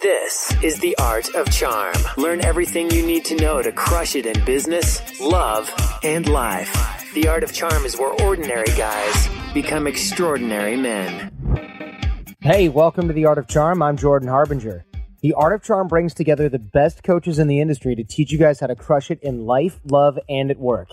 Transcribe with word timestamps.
This 0.00 0.54
is 0.62 0.78
the 0.80 0.96
art 0.98 1.34
of 1.34 1.50
charm. 1.50 1.94
Learn 2.16 2.44
everything 2.44 2.90
you 2.90 3.04
need 3.04 3.24
to 3.26 3.36
know 3.36 3.60
to 3.60 3.72
crush 3.72 4.16
it 4.16 4.24
in 4.24 4.44
business, 4.44 5.20
love, 5.20 5.70
and 6.02 6.28
life. 6.28 7.12
The 7.14 7.28
art 7.28 7.44
of 7.44 7.52
charm 7.52 7.84
is 7.84 7.98
where 7.98 8.12
ordinary 8.22 8.72
guys 8.76 9.28
become 9.52 9.86
extraordinary 9.86 10.76
men. 10.76 11.32
Hey, 12.40 12.68
welcome 12.68 13.08
to 13.08 13.14
the 13.14 13.26
Art 13.26 13.38
of 13.38 13.48
Charm. 13.48 13.82
I'm 13.82 13.96
Jordan 13.96 14.28
Harbinger. 14.28 14.84
The 15.20 15.34
Art 15.34 15.52
of 15.52 15.62
Charm 15.62 15.88
brings 15.88 16.14
together 16.14 16.48
the 16.48 16.58
best 16.58 17.02
coaches 17.02 17.38
in 17.38 17.48
the 17.48 17.60
industry 17.60 17.94
to 17.96 18.04
teach 18.04 18.30
you 18.32 18.38
guys 18.38 18.60
how 18.60 18.68
to 18.68 18.76
crush 18.76 19.10
it 19.10 19.18
in 19.22 19.44
life, 19.46 19.80
love, 19.84 20.18
and 20.28 20.50
at 20.50 20.58
work. 20.58 20.90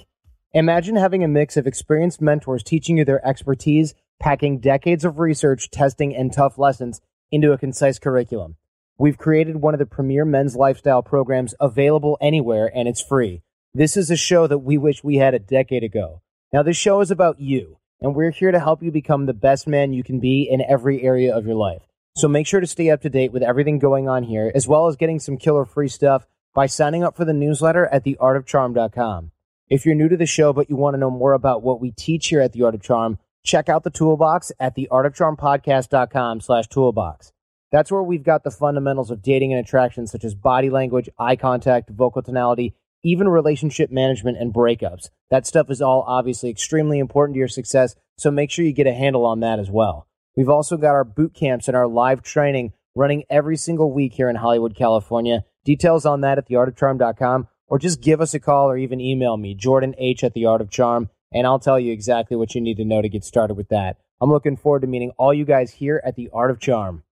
Imagine 0.53 0.95
having 0.95 1.23
a 1.23 1.27
mix 1.27 1.57
of 1.57 1.65
experienced 1.65 2.21
mentors 2.21 2.63
teaching 2.63 2.97
you 2.97 3.05
their 3.05 3.25
expertise, 3.27 3.93
packing 4.23 4.57
decades 4.57 5.03
of 5.03 5.19
research, 5.19 5.69
testing, 5.69 6.15
and 6.15 6.31
tough 6.31 6.57
lessons 6.57 7.01
into 7.29 7.51
a 7.51 7.57
concise 7.57 7.99
curriculum. 7.99 8.55
We've 8.97 9.17
created 9.17 9.57
one 9.57 9.73
of 9.73 9.79
the 9.79 9.85
premier 9.85 10.23
men's 10.23 10.55
lifestyle 10.55 11.03
programs 11.03 11.53
available 11.59 12.17
anywhere, 12.21 12.71
and 12.73 12.87
it's 12.87 13.03
free. 13.03 13.41
This 13.73 13.97
is 13.97 14.09
a 14.09 14.15
show 14.15 14.47
that 14.47 14.59
we 14.59 14.77
wish 14.77 15.03
we 15.03 15.17
had 15.17 15.33
a 15.33 15.39
decade 15.39 15.83
ago. 15.83 16.21
Now, 16.53 16.63
this 16.63 16.77
show 16.77 17.01
is 17.01 17.11
about 17.11 17.41
you, 17.41 17.79
and 17.99 18.15
we're 18.15 18.31
here 18.31 18.53
to 18.53 18.61
help 18.61 18.81
you 18.81 18.91
become 18.91 19.25
the 19.25 19.33
best 19.33 19.67
man 19.67 19.91
you 19.91 20.05
can 20.05 20.21
be 20.21 20.47
in 20.49 20.63
every 20.69 21.03
area 21.03 21.35
of 21.35 21.45
your 21.45 21.55
life. 21.55 21.81
So 22.15 22.29
make 22.29 22.47
sure 22.47 22.61
to 22.61 22.67
stay 22.67 22.91
up 22.91 23.01
to 23.01 23.09
date 23.09 23.33
with 23.33 23.43
everything 23.43 23.77
going 23.77 24.07
on 24.07 24.23
here, 24.23 24.49
as 24.55 24.69
well 24.69 24.87
as 24.87 24.95
getting 24.95 25.19
some 25.19 25.35
killer 25.35 25.65
free 25.65 25.89
stuff 25.89 26.25
by 26.53 26.67
signing 26.67 27.03
up 27.03 27.17
for 27.17 27.25
the 27.25 27.33
newsletter 27.33 27.87
at 27.87 28.05
theartofcharm.com. 28.05 29.31
If 29.67 29.85
you're 29.85 29.95
new 29.95 30.07
to 30.07 30.15
the 30.15 30.25
show 30.25 30.53
but 30.53 30.69
you 30.69 30.77
want 30.77 30.93
to 30.93 30.99
know 30.99 31.11
more 31.11 31.33
about 31.33 31.61
what 31.61 31.81
we 31.81 31.91
teach 31.91 32.27
here 32.27 32.39
at 32.39 32.53
The 32.53 32.63
Art 32.63 32.75
of 32.75 32.81
Charm, 32.81 33.17
check 33.45 33.69
out 33.69 33.83
the 33.83 33.89
toolbox 33.89 34.51
at 34.59 34.75
theartofcharmpodcast.com 34.75 36.41
slash 36.41 36.67
toolbox. 36.67 37.31
That's 37.71 37.91
where 37.91 38.03
we've 38.03 38.23
got 38.23 38.43
the 38.43 38.51
fundamentals 38.51 39.09
of 39.09 39.21
dating 39.21 39.53
and 39.53 39.59
attraction, 39.59 40.05
such 40.07 40.23
as 40.23 40.35
body 40.35 40.69
language, 40.69 41.09
eye 41.17 41.35
contact, 41.35 41.89
vocal 41.89 42.21
tonality, 42.21 42.75
even 43.03 43.27
relationship 43.27 43.91
management 43.91 44.37
and 44.37 44.53
breakups. 44.53 45.09
That 45.29 45.45
stuff 45.47 45.69
is 45.69 45.81
all 45.81 46.03
obviously 46.07 46.49
extremely 46.49 46.99
important 46.99 47.35
to 47.35 47.39
your 47.39 47.47
success, 47.47 47.95
so 48.17 48.31
make 48.31 48.51
sure 48.51 48.63
you 48.63 48.73
get 48.73 48.87
a 48.87 48.93
handle 48.93 49.25
on 49.25 49.39
that 49.41 49.59
as 49.59 49.69
well. 49.69 50.07
We've 50.35 50.49
also 50.49 50.77
got 50.77 50.91
our 50.91 51.03
boot 51.03 51.33
camps 51.33 51.67
and 51.67 51.75
our 51.75 51.87
live 51.87 52.21
training 52.21 52.73
running 52.95 53.23
every 53.29 53.57
single 53.57 53.91
week 53.91 54.13
here 54.13 54.29
in 54.29 54.35
Hollywood, 54.35 54.75
California. 54.75 55.43
Details 55.65 56.05
on 56.05 56.21
that 56.21 56.37
at 56.37 56.47
theartofcharm.com 56.47 57.47
or 57.67 57.79
just 57.79 58.01
give 58.01 58.21
us 58.21 58.33
a 58.33 58.39
call 58.39 58.69
or 58.69 58.77
even 58.77 59.01
email 59.01 59.35
me, 59.35 59.55
Jordan 59.55 59.95
H 59.97 60.23
at 60.23 60.33
the 60.33 60.45
Art 60.45 60.61
of 60.61 60.69
Charm, 60.69 61.09
and 61.33 61.47
I'll 61.47 61.59
tell 61.59 61.79
you 61.79 61.91
exactly 61.91 62.37
what 62.37 62.53
you 62.53 62.61
need 62.61 62.77
to 62.77 62.85
know 62.85 63.01
to 63.01 63.09
get 63.09 63.23
started 63.23 63.55
with 63.55 63.69
that. 63.69 63.97
I'm 64.21 64.29
looking 64.29 64.55
forward 64.55 64.81
to 64.81 64.87
meeting 64.87 65.11
all 65.17 65.33
you 65.33 65.45
guys 65.45 65.71
here 65.71 66.01
at 66.05 66.15
the 66.15 66.29
Art 66.31 66.51
of 66.51 66.59
Charm. 66.59 67.03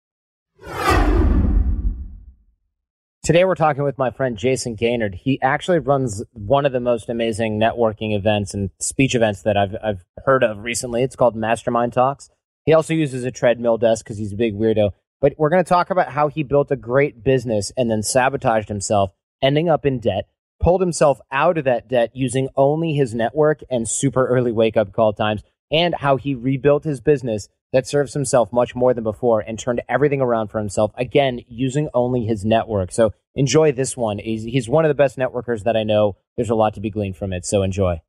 Today 3.24 3.46
we're 3.46 3.56
talking 3.56 3.84
with 3.84 3.98
my 3.98 4.10
friend 4.10 4.38
Jayson 4.38 4.76
Gaignard. 4.76 5.14
He 5.16 5.40
actually 5.42 5.80
runs 5.80 6.24
one 6.34 6.66
of 6.66 6.72
the 6.72 6.80
most 6.80 7.08
amazing 7.10 7.60
networking 7.60 8.16
events 8.16 8.54
and 8.54 8.72
speech 8.80 9.14
events 9.14 9.44
that 9.44 9.58
I've 9.58 9.76
I've 9.84 10.06
heard 10.26 10.44
of 10.44 10.64
recently. 10.64 11.04
It's 11.04 11.16
called 11.16 11.36
Mastermind 11.36 11.94
Talks. 11.94 12.30
He 12.66 12.74
also 12.74 12.94
uses 12.94 13.24
a 13.24 13.32
treadmill 13.32 13.78
desk 13.78 14.06
because 14.06 14.18
he's 14.18 14.34
a 14.34 14.38
big 14.38 14.56
weirdo. 14.56 14.92
But 15.20 15.34
we're 15.38 15.50
going 15.50 15.64
to 15.64 15.70
talk 15.70 15.92
about 15.92 16.12
how 16.12 16.30
he 16.30 16.42
built 16.42 16.72
a 16.72 16.76
great 16.76 17.24
business 17.24 17.72
and 17.78 17.92
then 17.92 18.02
sabotaged 18.02 18.70
himself, 18.70 19.12
ending 19.40 19.70
up 19.70 19.86
in 19.86 20.00
debt, 20.00 20.28
pulled 20.62 20.82
himself 20.82 21.20
out 21.32 21.58
of 21.58 21.66
that 21.66 21.90
debt 21.90 22.12
using 22.14 22.48
only 22.56 22.94
his 22.94 23.14
network 23.14 23.62
and 23.70 23.90
super 23.90 24.28
early 24.28 24.52
wake 24.52 24.78
up 24.78 24.94
call 24.94 25.12
times, 25.14 25.44
and 25.72 25.96
how 25.96 26.18
he 26.18 26.36
rebuilt 26.36 26.84
his 26.84 27.02
business 27.02 27.50
that 27.74 27.88
serves 27.88 28.14
himself 28.14 28.52
much 28.52 28.76
more 28.76 28.94
than 28.94 29.04
before 29.04 29.40
and 29.40 29.58
turned 29.58 29.82
everything 29.88 30.22
around 30.22 30.50
for 30.50 30.60
himself, 30.60 30.92
again, 30.96 31.40
using 31.48 31.90
only 31.94 32.26
his 32.26 32.44
network. 32.44 32.92
So 32.92 33.14
enjoy 33.34 33.72
this 33.72 33.96
one. 33.96 34.20
He's, 34.20 34.44
he's 34.44 34.68
one 34.68 34.84
of 34.84 34.90
the 34.90 34.96
best 34.96 35.18
networkers 35.18 35.64
that 35.64 35.78
I 35.78 35.84
know. 35.84 36.18
There's 36.36 36.50
a 36.50 36.56
lot 36.56 36.74
to 36.74 36.82
be 36.82 36.90
gleaned 36.90 37.16
from 37.16 37.32
it. 37.32 37.46
So 37.46 37.64
enjoy. 37.64 38.02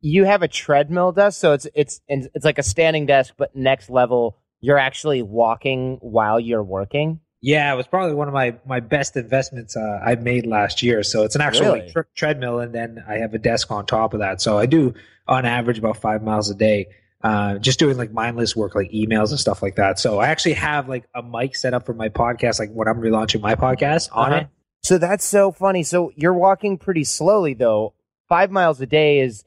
You 0.00 0.24
have 0.24 0.42
a 0.42 0.48
treadmill 0.48 1.10
desk, 1.10 1.40
so 1.40 1.52
it's 1.54 1.66
it's 1.74 2.00
it's 2.08 2.44
like 2.44 2.58
a 2.58 2.62
standing 2.62 3.06
desk, 3.06 3.34
but 3.36 3.56
next 3.56 3.90
level, 3.90 4.36
you're 4.60 4.78
actually 4.78 5.22
walking 5.22 5.98
while 6.00 6.38
you're 6.38 6.62
working. 6.62 7.18
Yeah, 7.40 7.72
it 7.72 7.76
was 7.76 7.86
probably 7.86 8.14
one 8.14 8.26
of 8.28 8.34
my 8.34 8.56
my 8.66 8.80
best 8.80 9.16
investments 9.16 9.76
uh, 9.76 10.00
I 10.04 10.16
made 10.16 10.46
last 10.46 10.82
year. 10.82 11.02
So 11.02 11.22
it's 11.24 11.36
an 11.36 11.40
actual 11.40 11.66
Really? 11.66 11.80
like, 11.82 11.92
tr- 11.92 12.00
treadmill, 12.14 12.58
and 12.58 12.74
then 12.74 13.04
I 13.06 13.18
have 13.18 13.32
a 13.34 13.38
desk 13.38 13.70
on 13.70 13.86
top 13.86 14.12
of 14.12 14.20
that. 14.20 14.40
So 14.40 14.58
I 14.58 14.66
do 14.66 14.94
on 15.28 15.44
average 15.44 15.78
about 15.78 15.98
five 15.98 16.22
miles 16.22 16.50
a 16.50 16.54
day, 16.54 16.88
uh, 17.22 17.58
just 17.58 17.78
doing 17.78 17.96
like 17.96 18.12
mindless 18.12 18.56
work, 18.56 18.74
like 18.74 18.90
emails 18.90 19.30
and 19.30 19.38
stuff 19.38 19.62
like 19.62 19.76
that. 19.76 19.98
So 20.00 20.18
I 20.18 20.28
actually 20.28 20.54
have 20.54 20.88
like 20.88 21.04
a 21.14 21.22
mic 21.22 21.54
set 21.54 21.74
up 21.74 21.86
for 21.86 21.94
my 21.94 22.08
podcast, 22.08 22.58
like 22.58 22.72
when 22.72 22.88
I'm 22.88 23.00
relaunching 23.00 23.40
my 23.40 23.54
podcast 23.54 24.08
on 24.12 24.32
Uh-huh. 24.32 24.40
it. 24.42 24.48
So 24.82 24.98
that's 24.98 25.24
so 25.24 25.52
funny. 25.52 25.82
So 25.84 26.12
you're 26.16 26.34
walking 26.34 26.76
pretty 26.78 27.04
slowly 27.04 27.54
though. 27.54 27.94
Five 28.28 28.50
miles 28.50 28.80
a 28.80 28.86
day 28.86 29.20
is 29.20 29.44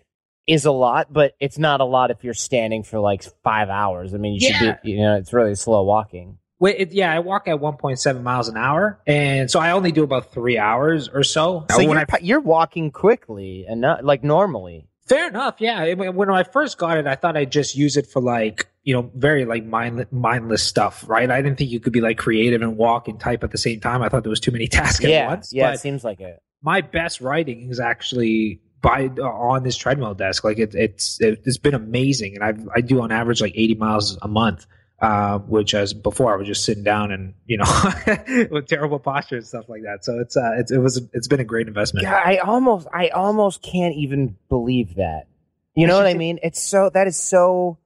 is 0.48 0.66
a 0.66 0.72
lot, 0.72 1.12
but 1.12 1.34
it's 1.40 1.58
not 1.58 1.82
a 1.82 1.86
lot 1.86 2.10
if 2.10 2.24
you're 2.24 2.34
standing 2.34 2.84
for 2.84 3.00
like 3.00 3.24
five 3.44 3.70
hours. 3.70 4.14
I 4.14 4.18
mean, 4.18 4.34
you 4.34 4.48
Yeah. 4.50 4.58
should 4.58 4.80
be, 4.84 4.92
you 4.92 4.98
know, 5.02 5.16
it's 5.18 5.32
really 5.34 5.56
slow 5.56 5.84
walking. 5.84 6.38
Wait, 6.62 6.76
it, 6.78 6.92
yeah, 6.92 7.12
I 7.12 7.18
walk 7.18 7.48
at 7.48 7.58
1.7 7.58 8.22
miles 8.22 8.48
an 8.48 8.56
hour, 8.56 9.02
and 9.08 9.50
so 9.50 9.60
I 9.60 9.72
only 9.72 9.92
do 9.92 10.04
about 10.04 10.32
three 10.32 10.60
hours 10.60 11.10
or 11.10 11.24
so. 11.24 11.66
So 11.72 11.80
when 11.80 11.98
you're, 11.98 12.00
I 12.00 12.20
you're 12.22 12.40
walking 12.40 12.92
quickly 12.92 13.66
and 13.68 13.82
not 13.82 14.06
like 14.06 14.24
normally. 14.24 14.88
Fair 15.08 15.28
enough. 15.28 15.56
Yeah. 15.58 15.94
When 15.96 16.30
I 16.30 16.44
first 16.44 16.78
got 16.78 17.00
it, 17.00 17.08
I 17.08 17.16
thought 17.16 17.36
I'd 17.36 17.52
just 17.52 17.76
use 17.76 17.98
it 17.98 18.06
for 18.06 18.22
like, 18.22 18.68
you 18.84 18.94
know, 18.94 19.12
very 19.16 19.44
like 19.44 19.66
mindless, 19.66 20.06
mindless 20.12 20.62
stuff, 20.62 21.04
right? 21.08 21.30
I 21.32 21.42
didn't 21.42 21.58
think 21.58 21.72
you 21.72 21.80
could 21.80 21.94
be 21.94 22.00
like 22.00 22.20
creative 22.20 22.62
and 22.62 22.78
walk 22.78 23.08
and 23.08 23.20
type 23.20 23.44
at 23.44 23.50
the 23.50 23.58
same 23.58 23.80
time. 23.80 24.04
I 24.04 24.10
thought 24.10 24.22
there 24.22 24.30
was 24.30 24.40
too 24.40 24.52
many 24.52 24.68
tasks 24.70 25.04
at 25.04 25.10
yeah, 25.10 25.28
once. 25.28 25.52
yeah, 25.52 25.74
it 25.74 25.80
seems 25.80 26.04
like 26.04 26.22
it. 26.22 26.40
my 26.62 26.82
best 26.82 27.22
writing 27.22 27.72
is 27.72 27.80
actually 27.80 28.62
by 28.82 29.10
uh, 29.18 29.24
on 29.24 29.64
this 29.64 29.76
treadmill 29.76 30.14
desk. 30.14 30.44
Like 30.44 30.60
it, 30.60 30.76
it's 30.76 31.20
it's 31.20 31.58
been 31.58 31.74
amazing, 31.74 32.36
and 32.40 32.44
I 32.44 32.54
I 32.78 32.82
do 32.82 33.02
on 33.02 33.12
average 33.12 33.42
like 33.42 33.54
80 33.56 33.76
miles 33.76 34.18
a 34.22 34.28
month. 34.28 34.68
Uh, 35.02 35.40
which 35.40 35.74
as 35.74 35.96
before 35.96 36.32
I 36.32 36.38
was 36.38 36.46
just 36.46 36.64
sitting 36.64 36.84
down 36.84 37.12
and 37.12 37.34
you 37.48 37.58
know 37.58 37.66
with 38.52 38.68
terrible 38.68 39.00
posture 39.00 39.38
and 39.38 39.48
stuff 39.48 39.68
like 39.68 39.82
that. 39.82 40.06
So 40.06 40.20
it's 40.20 40.38
uh 40.38 40.52
it's, 40.60 40.72
it 40.72 40.78
was 40.78 41.02
it's 41.12 41.28
been 41.28 41.40
a 41.40 41.44
great 41.44 41.68
investment. 41.68 42.04
Yeah, 42.04 42.22
I 42.24 42.38
almost, 42.38 42.88
I 42.94 43.08
almost 43.08 43.64
can't 43.64 43.96
even 43.96 44.38
believe 44.48 44.96
that. 44.96 45.28
You 45.74 45.88
know 45.88 45.98
what 45.98 46.06
I 46.06 46.14
mean? 46.14 46.38
It's 46.44 46.62
so 46.62 46.92
that 46.94 47.08
is 47.08 47.18
so 47.18 47.80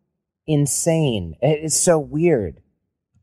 insane. 0.46 1.38
It 1.42 1.64
is 1.64 1.80
so 1.80 1.98
weird. 2.00 2.62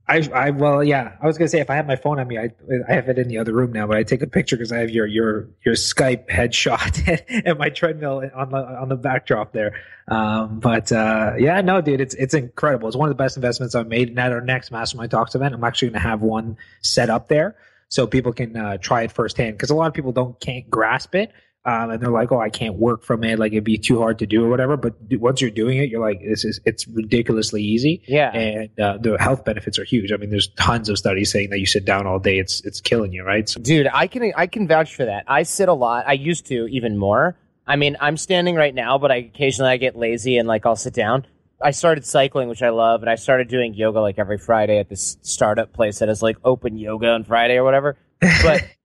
I, 0.08 0.28
I, 0.34 0.50
well, 0.50 0.82
yeah. 0.82 1.16
I 1.22 1.26
was 1.26 1.38
gonna 1.38 1.48
say 1.48 1.60
if 1.60 1.70
I 1.70 1.76
had 1.76 1.86
my 1.86 1.96
phone 1.96 2.18
on 2.18 2.26
me, 2.26 2.36
I, 2.36 2.50
I 2.88 2.92
have 2.92 3.08
it 3.08 3.18
in 3.18 3.28
the 3.28 3.38
other 3.38 3.52
room 3.52 3.72
now. 3.72 3.86
But 3.86 3.98
I 3.98 4.02
take 4.02 4.20
a 4.20 4.26
picture 4.26 4.56
because 4.56 4.72
I 4.72 4.78
have 4.78 4.90
your 4.90 5.06
your 5.06 5.48
your 5.64 5.74
Skype 5.74 6.28
headshot 6.28 7.42
and 7.46 7.58
my 7.58 7.70
treadmill 7.70 8.28
on 8.34 8.50
the 8.50 8.58
on 8.58 8.88
the 8.88 8.96
backdrop 8.96 9.52
there. 9.52 9.80
Um, 10.08 10.58
but 10.58 10.90
uh, 10.90 11.34
yeah, 11.38 11.60
no, 11.60 11.80
dude, 11.80 12.00
it's 12.00 12.14
it's 12.16 12.34
incredible. 12.34 12.88
It's 12.88 12.96
one 12.96 13.08
of 13.08 13.16
the 13.16 13.22
best 13.22 13.36
investments 13.36 13.74
I've 13.74 13.86
made. 13.86 14.08
And 14.08 14.18
at 14.18 14.32
our 14.32 14.40
next 14.40 14.72
Mastermind 14.72 15.12
Talks 15.12 15.36
event, 15.36 15.54
I'm 15.54 15.62
actually 15.62 15.90
gonna 15.90 16.00
have 16.00 16.20
one 16.20 16.56
set 16.82 17.08
up 17.08 17.28
there 17.28 17.54
so 17.88 18.06
people 18.06 18.32
can 18.32 18.56
uh, 18.56 18.78
try 18.78 19.02
it 19.02 19.12
firsthand. 19.12 19.56
Because 19.56 19.70
a 19.70 19.74
lot 19.76 19.86
of 19.86 19.94
people 19.94 20.10
don't 20.10 20.38
can't 20.40 20.68
grasp 20.68 21.14
it. 21.14 21.32
Um, 21.64 21.90
and 21.90 22.02
they're 22.02 22.10
like, 22.10 22.32
"Oh, 22.32 22.40
I 22.40 22.50
can't 22.50 22.74
work 22.74 23.04
from 23.04 23.22
it. 23.22 23.38
Like 23.38 23.52
it'd 23.52 23.62
be 23.62 23.78
too 23.78 24.00
hard 24.00 24.18
to 24.18 24.26
do 24.26 24.44
or 24.44 24.48
whatever." 24.48 24.76
But 24.76 24.94
once 25.12 25.40
you're 25.40 25.50
doing 25.50 25.78
it, 25.78 25.90
you're 25.90 26.00
like, 26.00 26.20
"This 26.20 26.44
is 26.44 26.60
it's 26.64 26.88
ridiculously 26.88 27.62
easy." 27.62 28.02
Yeah. 28.08 28.30
and 28.32 28.80
uh, 28.80 28.98
the 28.98 29.16
health 29.18 29.44
benefits 29.44 29.78
are 29.78 29.84
huge. 29.84 30.10
I 30.12 30.16
mean, 30.16 30.30
there's 30.30 30.48
tons 30.58 30.88
of 30.88 30.98
studies 30.98 31.30
saying 31.30 31.50
that 31.50 31.60
you 31.60 31.66
sit 31.66 31.84
down 31.84 32.06
all 32.06 32.18
day, 32.18 32.38
it's 32.38 32.60
it's 32.62 32.80
killing 32.80 33.12
you, 33.12 33.22
right? 33.24 33.48
So, 33.48 33.60
Dude, 33.60 33.86
I 33.92 34.08
can 34.08 34.32
I 34.36 34.48
can 34.48 34.66
vouch 34.66 34.94
for 34.96 35.04
that. 35.04 35.24
I 35.28 35.44
sit 35.44 35.68
a 35.68 35.72
lot. 35.72 36.04
I 36.08 36.14
used 36.14 36.46
to 36.46 36.66
even 36.66 36.96
more. 36.98 37.36
I 37.64 37.76
mean, 37.76 37.96
I'm 38.00 38.16
standing 38.16 38.56
right 38.56 38.74
now, 38.74 38.98
but 38.98 39.12
I 39.12 39.16
occasionally 39.16 39.70
I 39.70 39.76
get 39.76 39.96
lazy 39.96 40.38
and 40.38 40.48
like 40.48 40.66
I'll 40.66 40.74
sit 40.74 40.94
down. 40.94 41.26
I 41.62 41.70
started 41.70 42.04
cycling, 42.04 42.48
which 42.48 42.60
I 42.62 42.70
love, 42.70 43.02
and 43.02 43.10
I 43.10 43.14
started 43.14 43.46
doing 43.46 43.74
yoga 43.74 44.00
like 44.00 44.18
every 44.18 44.38
Friday 44.38 44.80
at 44.80 44.88
this 44.88 45.16
startup 45.22 45.72
place 45.72 46.00
that 46.00 46.08
is 46.08 46.20
like 46.20 46.38
open 46.44 46.76
yoga 46.76 47.10
on 47.10 47.22
Friday 47.22 47.54
or 47.54 47.62
whatever. 47.62 47.96
But 48.20 48.64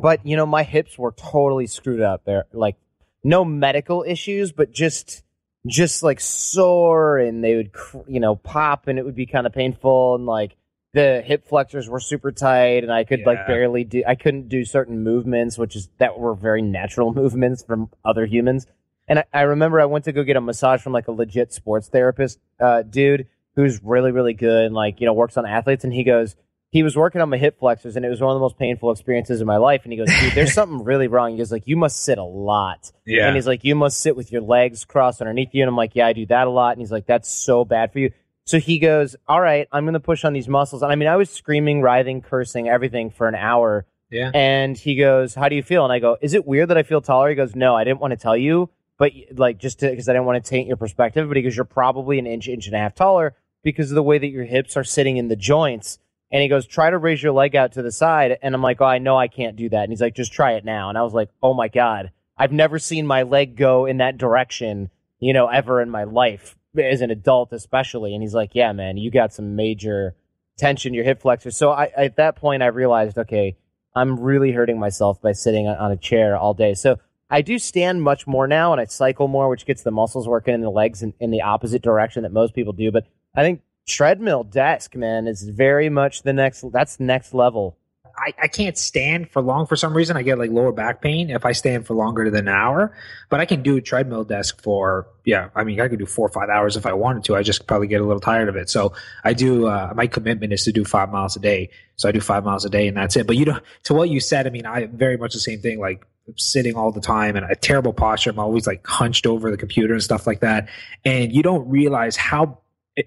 but 0.00 0.24
you 0.24 0.36
know, 0.36 0.46
my 0.46 0.62
hips 0.62 0.98
were 0.98 1.12
totally 1.12 1.66
screwed 1.66 2.00
up 2.00 2.24
there. 2.24 2.46
Like 2.52 2.76
no 3.24 3.44
medical 3.44 4.04
issues, 4.06 4.52
but 4.52 4.72
just 4.72 5.22
just 5.66 6.02
like 6.02 6.20
sore 6.20 7.18
and 7.18 7.42
they 7.42 7.56
would 7.56 7.72
cr- 7.72 7.98
you 8.06 8.20
know 8.20 8.36
pop 8.36 8.88
and 8.88 8.98
it 8.98 9.04
would 9.04 9.14
be 9.14 9.26
kind 9.26 9.46
of 9.46 9.52
painful 9.52 10.14
and 10.14 10.24
like 10.24 10.56
the 10.94 11.20
hip 11.20 11.46
flexors 11.46 11.88
were 11.88 12.00
super 12.00 12.32
tight 12.32 12.84
and 12.84 12.92
I 12.92 13.04
could 13.04 13.20
like 13.26 13.46
barely 13.46 13.84
do 13.84 14.02
I 14.06 14.14
couldn't 14.14 14.48
do 14.48 14.64
certain 14.64 15.02
movements 15.02 15.58
which 15.58 15.76
is 15.76 15.88
that 15.98 16.18
were 16.18 16.34
very 16.34 16.62
natural 16.62 17.12
movements 17.22 17.62
from 17.62 17.90
other 18.04 18.24
humans. 18.26 18.66
And 19.08 19.20
I, 19.20 19.24
I 19.32 19.40
remember 19.42 19.80
I 19.80 19.86
went 19.86 20.04
to 20.04 20.12
go 20.12 20.22
get 20.22 20.36
a 20.36 20.40
massage 20.40 20.80
from 20.80 20.92
like 20.92 21.08
a 21.08 21.12
legit 21.12 21.52
sports 21.52 21.88
therapist 21.88 22.38
uh, 22.60 22.82
dude 22.82 23.26
who's 23.56 23.82
really 23.82 24.12
really 24.12 24.34
good 24.34 24.66
and 24.66 24.74
like 24.74 25.00
you 25.00 25.06
know 25.06 25.12
works 25.12 25.36
on 25.36 25.44
athletes 25.44 25.84
and 25.84 25.92
he 25.92 26.04
goes 26.04 26.36
he 26.70 26.82
was 26.82 26.96
working 26.96 27.20
on 27.20 27.30
my 27.30 27.38
hip 27.38 27.58
flexors 27.58 27.96
and 27.96 28.04
it 28.04 28.10
was 28.10 28.20
one 28.20 28.30
of 28.30 28.36
the 28.36 28.40
most 28.40 28.58
painful 28.58 28.90
experiences 28.90 29.40
of 29.40 29.46
my 29.46 29.56
life. 29.56 29.82
And 29.84 29.92
he 29.92 29.98
goes, 29.98 30.08
dude, 30.20 30.34
there's 30.34 30.52
something 30.54 30.84
really 30.84 31.08
wrong. 31.08 31.32
He 31.32 31.38
goes 31.38 31.50
like, 31.50 31.66
you 31.66 31.76
must 31.76 32.02
sit 32.02 32.18
a 32.18 32.24
lot. 32.24 32.92
Yeah. 33.06 33.26
And 33.26 33.36
he's 33.36 33.46
like, 33.46 33.64
you 33.64 33.74
must 33.74 34.00
sit 34.00 34.16
with 34.16 34.30
your 34.30 34.42
legs 34.42 34.84
crossed 34.84 35.22
underneath 35.22 35.48
you. 35.52 35.62
And 35.62 35.68
I'm 35.68 35.76
like, 35.76 35.94
yeah, 35.94 36.06
I 36.06 36.12
do 36.12 36.26
that 36.26 36.46
a 36.46 36.50
lot. 36.50 36.72
And 36.72 36.80
he's 36.80 36.92
like, 36.92 37.06
that's 37.06 37.32
so 37.32 37.64
bad 37.64 37.92
for 37.92 38.00
you. 38.00 38.10
So 38.44 38.58
he 38.58 38.78
goes, 38.78 39.16
all 39.26 39.40
right, 39.40 39.66
I'm 39.72 39.84
going 39.84 39.94
to 39.94 40.00
push 40.00 40.24
on 40.24 40.32
these 40.32 40.48
muscles. 40.48 40.82
And 40.82 40.92
I 40.92 40.94
mean, 40.94 41.08
I 41.08 41.16
was 41.16 41.30
screaming, 41.30 41.80
writhing, 41.80 42.22
cursing, 42.22 42.68
everything 42.68 43.10
for 43.10 43.28
an 43.28 43.34
hour. 43.34 43.86
Yeah. 44.10 44.30
And 44.34 44.76
he 44.76 44.96
goes, 44.96 45.34
how 45.34 45.48
do 45.48 45.56
you 45.56 45.62
feel? 45.62 45.84
And 45.84 45.92
I 45.92 45.98
go, 45.98 46.16
is 46.20 46.34
it 46.34 46.46
weird 46.46 46.70
that 46.70 46.78
I 46.78 46.82
feel 46.82 47.00
taller? 47.00 47.28
He 47.28 47.34
goes, 47.34 47.54
no, 47.54 47.74
I 47.74 47.84
didn't 47.84 48.00
want 48.00 48.12
to 48.12 48.16
tell 48.16 48.36
you, 48.36 48.70
but 48.98 49.12
like 49.36 49.58
just 49.58 49.80
because 49.80 50.08
I 50.08 50.12
didn't 50.12 50.26
want 50.26 50.42
to 50.42 50.48
taint 50.48 50.66
your 50.66 50.78
perspective. 50.78 51.28
But 51.28 51.36
he 51.36 51.42
goes, 51.42 51.56
you're 51.56 51.66
probably 51.66 52.18
an 52.18 52.26
inch, 52.26 52.48
inch 52.48 52.66
and 52.66 52.74
a 52.74 52.78
half 52.78 52.94
taller 52.94 53.34
because 53.62 53.90
of 53.90 53.96
the 53.96 54.02
way 54.02 54.18
that 54.18 54.28
your 54.28 54.44
hips 54.44 54.76
are 54.76 54.84
sitting 54.84 55.18
in 55.18 55.28
the 55.28 55.36
joints. 55.36 55.98
And 56.30 56.42
he 56.42 56.48
goes, 56.48 56.66
try 56.66 56.90
to 56.90 56.98
raise 56.98 57.22
your 57.22 57.32
leg 57.32 57.56
out 57.56 57.72
to 57.72 57.82
the 57.82 57.92
side. 57.92 58.36
And 58.42 58.54
I'm 58.54 58.62
like, 58.62 58.80
oh, 58.80 58.86
I 58.86 58.98
know 58.98 59.16
I 59.16 59.28
can't 59.28 59.56
do 59.56 59.68
that. 59.70 59.82
And 59.82 59.90
he's 59.90 60.00
like, 60.00 60.14
just 60.14 60.32
try 60.32 60.52
it 60.52 60.64
now. 60.64 60.88
And 60.88 60.98
I 60.98 61.02
was 61.02 61.14
like, 61.14 61.30
oh 61.42 61.54
my 61.54 61.68
God, 61.68 62.10
I've 62.36 62.52
never 62.52 62.78
seen 62.78 63.06
my 63.06 63.22
leg 63.22 63.56
go 63.56 63.86
in 63.86 63.96
that 63.98 64.18
direction, 64.18 64.90
you 65.20 65.32
know, 65.32 65.48
ever 65.48 65.80
in 65.80 65.90
my 65.90 66.04
life 66.04 66.56
as 66.76 67.00
an 67.00 67.10
adult, 67.10 67.52
especially. 67.52 68.14
And 68.14 68.22
he's 68.22 68.34
like, 68.34 68.50
yeah, 68.54 68.72
man, 68.72 68.96
you 68.98 69.10
got 69.10 69.32
some 69.32 69.56
major 69.56 70.14
tension, 70.58 70.92
your 70.92 71.04
hip 71.04 71.22
flexors. 71.22 71.56
So 71.56 71.70
I, 71.70 71.90
at 71.96 72.16
that 72.16 72.36
point, 72.36 72.62
I 72.62 72.66
realized, 72.66 73.16
okay, 73.16 73.56
I'm 73.94 74.20
really 74.20 74.52
hurting 74.52 74.78
myself 74.78 75.20
by 75.22 75.32
sitting 75.32 75.66
on 75.66 75.90
a 75.90 75.96
chair 75.96 76.36
all 76.36 76.54
day. 76.54 76.74
So 76.74 76.98
I 77.30 77.42
do 77.42 77.58
stand 77.58 78.02
much 78.02 78.26
more 78.26 78.46
now 78.46 78.72
and 78.72 78.80
I 78.80 78.84
cycle 78.84 79.28
more, 79.28 79.48
which 79.48 79.66
gets 79.66 79.82
the 79.82 79.90
muscles 79.90 80.28
working 80.28 80.54
in 80.54 80.60
the 80.60 80.70
legs 80.70 81.02
in, 81.02 81.14
in 81.20 81.30
the 81.30 81.42
opposite 81.42 81.82
direction 81.82 82.22
that 82.22 82.32
most 82.32 82.54
people 82.54 82.72
do. 82.72 82.90
But 82.90 83.06
I 83.34 83.42
think 83.42 83.62
treadmill 83.88 84.44
desk, 84.44 84.94
man, 84.94 85.26
is 85.26 85.42
very 85.42 85.88
much 85.88 86.22
the 86.22 86.32
next, 86.32 86.70
that's 86.72 87.00
next 87.00 87.34
level. 87.34 87.76
I, 88.18 88.34
I 88.42 88.48
can't 88.48 88.76
stand 88.76 89.30
for 89.30 89.40
long 89.40 89.66
for 89.66 89.76
some 89.76 89.96
reason. 89.96 90.16
I 90.16 90.22
get 90.22 90.38
like 90.38 90.50
lower 90.50 90.72
back 90.72 91.00
pain 91.00 91.30
if 91.30 91.44
I 91.44 91.52
stand 91.52 91.86
for 91.86 91.94
longer 91.94 92.30
than 92.30 92.48
an 92.48 92.54
hour. 92.54 92.92
But 93.28 93.40
I 93.40 93.46
can 93.46 93.62
do 93.62 93.76
a 93.76 93.80
treadmill 93.80 94.24
desk 94.24 94.60
for 94.60 95.06
yeah. 95.24 95.50
I 95.54 95.64
mean, 95.64 95.80
I 95.80 95.88
could 95.88 95.98
do 95.98 96.06
four 96.06 96.26
or 96.26 96.32
five 96.32 96.48
hours 96.48 96.76
if 96.76 96.84
I 96.84 96.92
wanted 96.94 97.24
to. 97.24 97.36
I 97.36 97.42
just 97.42 97.66
probably 97.66 97.86
get 97.86 98.00
a 98.00 98.04
little 98.04 98.20
tired 98.20 98.48
of 98.48 98.56
it. 98.56 98.68
So 98.70 98.92
I 99.24 99.34
do. 99.34 99.66
Uh, 99.66 99.92
my 99.94 100.06
commitment 100.06 100.52
is 100.52 100.64
to 100.64 100.72
do 100.72 100.84
five 100.84 101.10
miles 101.10 101.36
a 101.36 101.40
day. 101.40 101.70
So 101.96 102.08
I 102.08 102.12
do 102.12 102.20
five 102.20 102.44
miles 102.44 102.64
a 102.64 102.70
day, 102.70 102.88
and 102.88 102.96
that's 102.96 103.16
it. 103.16 103.26
But 103.26 103.36
you 103.36 103.44
know, 103.44 103.60
to 103.84 103.94
what 103.94 104.08
you 104.08 104.20
said, 104.20 104.46
I 104.46 104.50
mean, 104.50 104.66
I 104.66 104.86
very 104.86 105.16
much 105.16 105.34
the 105.34 105.40
same 105.40 105.60
thing. 105.60 105.78
Like 105.78 106.04
sitting 106.36 106.74
all 106.74 106.92
the 106.92 107.00
time 107.00 107.36
and 107.36 107.50
a 107.50 107.56
terrible 107.56 107.92
posture. 107.92 108.30
I'm 108.30 108.38
always 108.38 108.66
like 108.66 108.86
hunched 108.86 109.26
over 109.26 109.50
the 109.50 109.56
computer 109.56 109.94
and 109.94 110.02
stuff 110.02 110.26
like 110.26 110.40
that. 110.40 110.68
And 111.04 111.32
you 111.32 111.42
don't 111.42 111.68
realize 111.68 112.16
how 112.16 112.58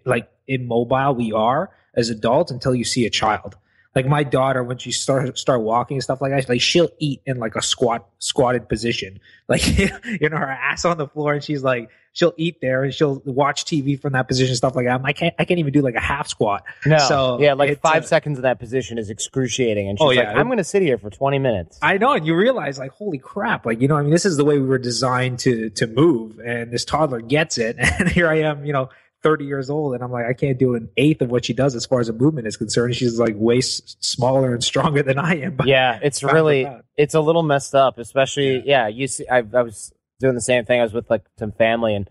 like 0.05 0.29
immobile 0.47 1.13
we 1.15 1.31
are 1.31 1.69
as 1.95 2.09
adults 2.09 2.51
until 2.51 2.73
you 2.75 2.83
see 2.83 3.05
a 3.05 3.09
child 3.09 3.55
like 3.95 4.05
my 4.05 4.23
daughter 4.23 4.63
when 4.63 4.77
she 4.77 4.91
start 4.91 5.37
start 5.37 5.61
walking 5.61 5.95
and 5.97 6.03
stuff 6.03 6.21
like 6.21 6.31
that 6.31 6.47
like 6.47 6.61
she'll 6.61 6.89
eat 6.99 7.21
in 7.25 7.37
like 7.39 7.55
a 7.55 7.61
squat 7.61 8.07
squatted 8.19 8.69
position 8.69 9.19
like 9.47 9.65
you 9.77 10.29
know 10.29 10.37
her 10.37 10.45
ass 10.51 10.85
on 10.85 10.97
the 10.97 11.07
floor 11.07 11.33
and 11.33 11.43
she's 11.43 11.61
like 11.63 11.89
she'll 12.13 12.33
eat 12.37 12.59
there 12.61 12.83
and 12.83 12.93
she'll 12.93 13.21
watch 13.25 13.65
tv 13.65 13.99
from 13.99 14.13
that 14.13 14.27
position 14.29 14.55
stuff 14.55 14.75
like 14.77 14.85
that 14.85 14.95
I'm, 14.99 15.05
i 15.05 15.11
can't 15.13 15.33
i 15.39 15.43
can't 15.45 15.59
even 15.59 15.73
do 15.73 15.81
like 15.81 15.95
a 15.95 15.99
half 16.01 16.27
squat 16.29 16.63
No. 16.85 16.97
so 16.99 17.41
yeah, 17.41 17.53
like 17.53 17.81
five 17.81 18.03
uh, 18.03 18.07
seconds 18.07 18.37
in 18.37 18.43
that 18.43 18.59
position 18.59 18.97
is 18.97 19.09
excruciating. 19.09 19.89
And 19.89 19.97
she's 19.99 20.03
Oh, 20.03 20.07
like, 20.07 20.17
yeah. 20.19 20.33
I'm 20.39 20.47
going 20.47 20.57
to 20.57 20.63
sit 20.63 20.81
here 20.81 20.97
for 20.97 21.09
20 21.09 21.39
minutes. 21.39 21.77
I 21.81 21.97
know, 21.97 22.11
and 22.13 22.25
you 22.25 22.35
realize, 22.35 22.77
like, 22.79 22.91
holy 22.91 23.17
crap! 23.17 23.65
Like, 23.65 23.79
you 23.81 23.87
know, 23.87 23.95
I 23.95 24.01
mean, 24.01 24.11
this 24.11 24.25
is 24.25 24.35
the 24.37 24.43
way 24.45 24.57
we 24.57 24.65
were 24.67 24.77
designed 24.77 25.39
to 25.39 25.69
to 25.71 25.87
move, 25.87 26.39
and 26.39 26.71
this 26.71 26.83
toddler 26.85 27.21
gets 27.21 27.57
it, 27.57 27.75
and 27.99 28.09
here 28.09 28.27
I 28.29 28.39
am, 28.39 28.65
you 28.65 28.73
know, 28.73 28.89
thirty 29.23 29.45
years 29.45 29.69
old, 29.69 29.93
and 29.93 30.03
I'm 30.03 30.11
like, 30.11 30.25
I 30.25 30.33
can't 30.33 30.57
do 30.57 30.75
an 30.75 30.89
eighth 30.97 31.21
of 31.21 31.29
what 31.29 31.45
she 31.45 31.53
does 31.53 31.75
as 31.75 31.85
far 31.85 31.99
as 31.99 32.09
a 32.09 32.13
movement 32.13 32.47
is 32.47 32.57
concerned. 32.57 32.95
She's 32.95 33.19
like 33.19 33.35
way 33.35 33.57
s- 33.59 33.95
smaller 33.99 34.53
and 34.53 34.63
stronger 34.63 35.03
than 35.03 35.17
I 35.17 35.41
am. 35.41 35.55
But 35.55 35.67
yeah, 35.67 35.99
it's 36.01 36.23
really, 36.23 36.67
it's 36.97 37.13
a 37.13 37.21
little 37.21 37.43
messed 37.43 37.75
up, 37.75 37.97
especially, 37.97 38.63
yeah, 38.65 38.87
you 38.87 39.07
see, 39.07 39.27
I, 39.27 39.37
I 39.39 39.61
was 39.61 39.93
doing 40.19 40.35
the 40.35 40.41
same 40.41 40.65
thing. 40.65 40.79
I 40.79 40.83
was 40.83 40.93
with 40.93 41.09
like 41.09 41.23
some 41.37 41.51
family 41.51 41.95
and 41.95 42.09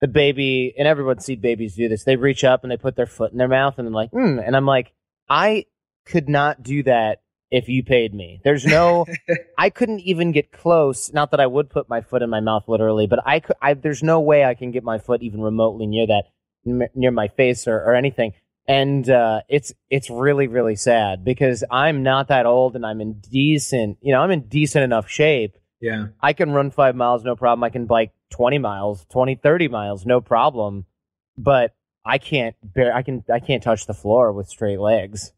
the 0.00 0.08
baby, 0.08 0.74
and 0.78 0.86
everyone 0.86 1.18
see 1.20 1.36
babies 1.36 1.74
do 1.74 1.88
this. 1.88 2.04
They 2.04 2.16
reach 2.16 2.44
up 2.44 2.62
and 2.62 2.70
they 2.70 2.76
put 2.76 2.96
their 2.96 3.06
foot 3.06 3.32
in 3.32 3.38
their 3.38 3.48
mouth 3.48 3.78
and 3.78 3.86
I'm 3.86 3.94
like, 3.94 4.10
hmm. 4.10 4.38
And 4.38 4.56
I'm 4.56 4.66
like, 4.66 4.92
I 5.28 5.66
could 6.06 6.28
not 6.28 6.62
do 6.62 6.82
that 6.84 7.22
if 7.50 7.68
you 7.68 7.82
paid 7.82 8.14
me. 8.14 8.40
There's 8.44 8.64
no, 8.64 9.06
I 9.58 9.70
couldn't 9.70 10.00
even 10.00 10.32
get 10.32 10.52
close. 10.52 11.12
Not 11.12 11.30
that 11.32 11.40
I 11.40 11.46
would 11.46 11.70
put 11.70 11.88
my 11.88 12.00
foot 12.00 12.22
in 12.22 12.30
my 12.30 12.40
mouth 12.40 12.64
literally, 12.68 13.06
but 13.06 13.20
I 13.26 13.40
could, 13.40 13.56
I, 13.60 13.74
there's 13.74 14.02
no 14.02 14.20
way 14.20 14.44
I 14.44 14.54
can 14.54 14.70
get 14.70 14.84
my 14.84 14.98
foot 14.98 15.22
even 15.22 15.40
remotely 15.40 15.86
near 15.86 16.06
that, 16.06 16.24
near 16.94 17.10
my 17.10 17.28
face 17.28 17.66
or, 17.66 17.76
or 17.76 17.94
anything. 17.94 18.32
And, 18.66 19.08
uh, 19.08 19.40
it's, 19.48 19.72
it's 19.88 20.10
really, 20.10 20.46
really 20.46 20.76
sad 20.76 21.24
because 21.24 21.64
I'm 21.70 22.02
not 22.02 22.28
that 22.28 22.44
old 22.44 22.76
and 22.76 22.84
I'm 22.84 23.00
in 23.00 23.14
decent, 23.20 23.98
you 24.02 24.12
know, 24.12 24.20
I'm 24.20 24.30
in 24.30 24.42
decent 24.48 24.84
enough 24.84 25.08
shape. 25.08 25.56
yeah, 25.80 26.08
I 26.20 26.32
can 26.34 26.50
run 26.50 26.70
five 26.70 26.94
miles, 26.94 27.24
no 27.24 27.34
problem. 27.34 27.64
I 27.64 27.70
can 27.70 27.86
bike 27.86 28.12
20 28.30 28.58
miles, 28.58 29.06
20, 29.10 29.36
30 29.36 29.68
miles, 29.68 30.04
no 30.04 30.20
problem. 30.20 30.84
But 31.38 31.74
I 32.04 32.18
can't 32.18 32.56
bear, 32.62 32.94
I 32.94 33.02
can, 33.02 33.24
I 33.32 33.38
can't 33.40 33.62
touch 33.62 33.86
the 33.86 33.94
floor 33.94 34.32
with 34.32 34.48
straight 34.48 34.80
legs. 34.80 35.32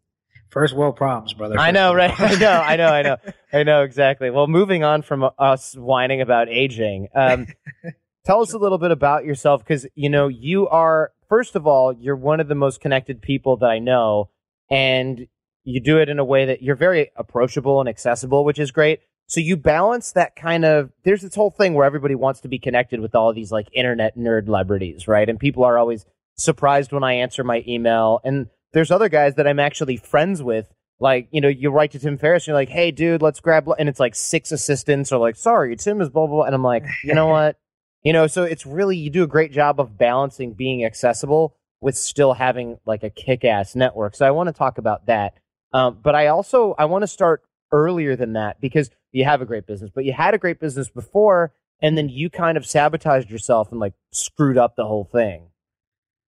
first 0.49 0.75
world 0.75 0.97
problems, 0.97 1.33
brother. 1.35 1.59
I 1.59 1.71
know, 1.71 1.95
right? 1.95 2.11
I 2.21 2.35
know, 2.37 2.51
I 2.51 2.77
know, 2.77 2.89
I 2.89 3.03
know, 3.03 3.17
I 3.53 3.63
know 3.63 3.83
exactly. 3.83 4.31
Well, 4.31 4.47
moving 4.49 4.83
on 4.83 5.03
from 5.03 5.29
us 5.39 5.75
whining 5.75 6.21
about 6.21 6.49
aging, 6.49 7.09
um, 7.15 7.47
tell 8.25 8.41
us 8.41 8.53
a 8.53 8.59
little 8.59 8.79
bit 8.79 8.91
about 8.91 9.25
yourself 9.25 9.63
because 9.63 9.87
you 9.95 10.09
know 10.09 10.29
you 10.29 10.69
are 10.69 11.13
first 11.31 11.57
of 11.57 11.67
all 11.67 11.95
you're 11.95 12.17
one 12.17 12.41
of 12.41 12.49
the 12.49 12.55
most 12.55 12.83
connected 12.83 13.23
people 13.23 13.57
that 13.57 13.71
I 13.71 13.79
know, 13.79 14.29
and 14.71 15.27
you 15.65 15.81
do 15.81 15.99
it 15.99 16.11
in 16.11 16.19
a 16.19 16.25
way 16.25 16.45
that 16.45 16.63
you're 16.63 16.77
very 16.77 17.11
approachable 17.17 17.81
and 17.81 17.89
accessible, 17.89 18.45
which 18.45 18.59
is 18.59 18.71
great. 18.71 19.01
So 19.27 19.41
you 19.41 19.57
balance 19.57 20.13
that 20.13 20.35
kind 20.35 20.65
of. 20.65 20.91
There's 21.05 21.23
this 21.23 21.37
whole 21.37 21.53
thing 21.53 21.75
where 21.75 21.87
everybody 21.87 22.17
wants 22.17 22.41
to 22.41 22.49
be 22.49 22.59
connected 22.59 23.01
with 23.01 23.15
all 23.15 23.33
these 23.33 23.53
like 23.53 23.69
internet 23.73 24.19
nerd 24.19 24.47
celebrities, 24.47 25.07
right? 25.07 25.29
And 25.29 25.39
people 25.39 25.65
are 25.65 25.79
always 25.79 26.05
surprised 26.37 26.93
when 26.93 27.05
I 27.05 27.15
answer 27.15 27.45
my 27.45 27.63
email. 27.67 28.21
And 28.25 28.49
there's 28.73 28.91
other 28.91 29.09
guys 29.09 29.37
that 29.37 29.47
I'm 29.47 29.61
actually 29.61 29.97
friends 29.97 30.43
with. 30.43 30.67
Like, 30.99 31.29
you 31.31 31.41
know, 31.41 31.49
you 31.49 31.71
write 31.71 31.93
to 31.93 31.99
Tim 31.99 32.19
Ferriss, 32.19 32.43
and 32.43 32.49
you're 32.49 32.57
like, 32.57 32.69
hey, 32.69 32.91
dude, 32.91 33.23
let's 33.23 33.41
grab, 33.41 33.67
and 33.79 33.89
it's 33.89 34.01
like 34.01 34.15
six 34.15 34.53
assistants 34.53 35.13
are 35.13 35.19
like, 35.19 35.35
sorry, 35.35 35.75
Tim 35.77 36.03
is 36.03 36.11
blah, 36.11 36.27
blah, 36.27 36.37
blah. 36.37 36.45
And 36.45 36.55
I'm 36.55 36.63
like, 36.63 36.85
you 37.03 37.15
know 37.15 37.27
what? 37.29 37.57
You 38.03 38.13
know, 38.13 38.27
so 38.27 38.45
it's 38.45 38.65
really, 38.65 38.97
you 38.97 39.11
do 39.11 39.23
a 39.23 39.29
great 39.29 39.53
job 39.53 39.79
of 39.79 39.99
balancing 39.99 40.55
being 40.55 40.85
accessible 40.85 41.57
with 41.81 41.97
still 41.97 42.35
having 42.35 42.79
like 42.87 43.03
a 43.03 43.11
kick 43.11 43.45
ass 43.45 43.75
network. 43.75 44.15
So 44.15 44.27
I 44.27 44.31
want 44.31 44.49
to 44.49 44.53
talk 44.53 44.79
about 44.79 45.07
that. 45.07 45.35
Um, 45.73 45.99
but 46.03 46.15
I 46.15 46.29
also, 46.29 46.75
I 46.79 46.87
want 46.87 47.03
to 47.03 47.07
start 47.07 47.43
earlier 47.73 48.17
than 48.17 48.33
that 48.35 48.61
because 48.61 48.91
you 49.13 49.25
have 49.25 49.43
a 49.43 49.47
great 49.47 49.67
business, 49.67 49.91
but 49.95 50.05
you 50.05 50.13
had 50.13 50.35
a 50.35 50.39
great 50.39 50.61
business 50.61 50.89
before, 50.89 51.53
and 51.81 51.97
then 51.97 52.09
you 52.09 52.31
kind 52.31 52.57
of 52.57 52.67
sabotaged 52.67 53.31
yourself 53.31 53.71
and 53.71 53.81
like 53.81 53.95
screwed 54.13 54.59
up 54.59 54.77
the 54.77 54.87
whole 54.87 55.05
thing. 55.05 55.50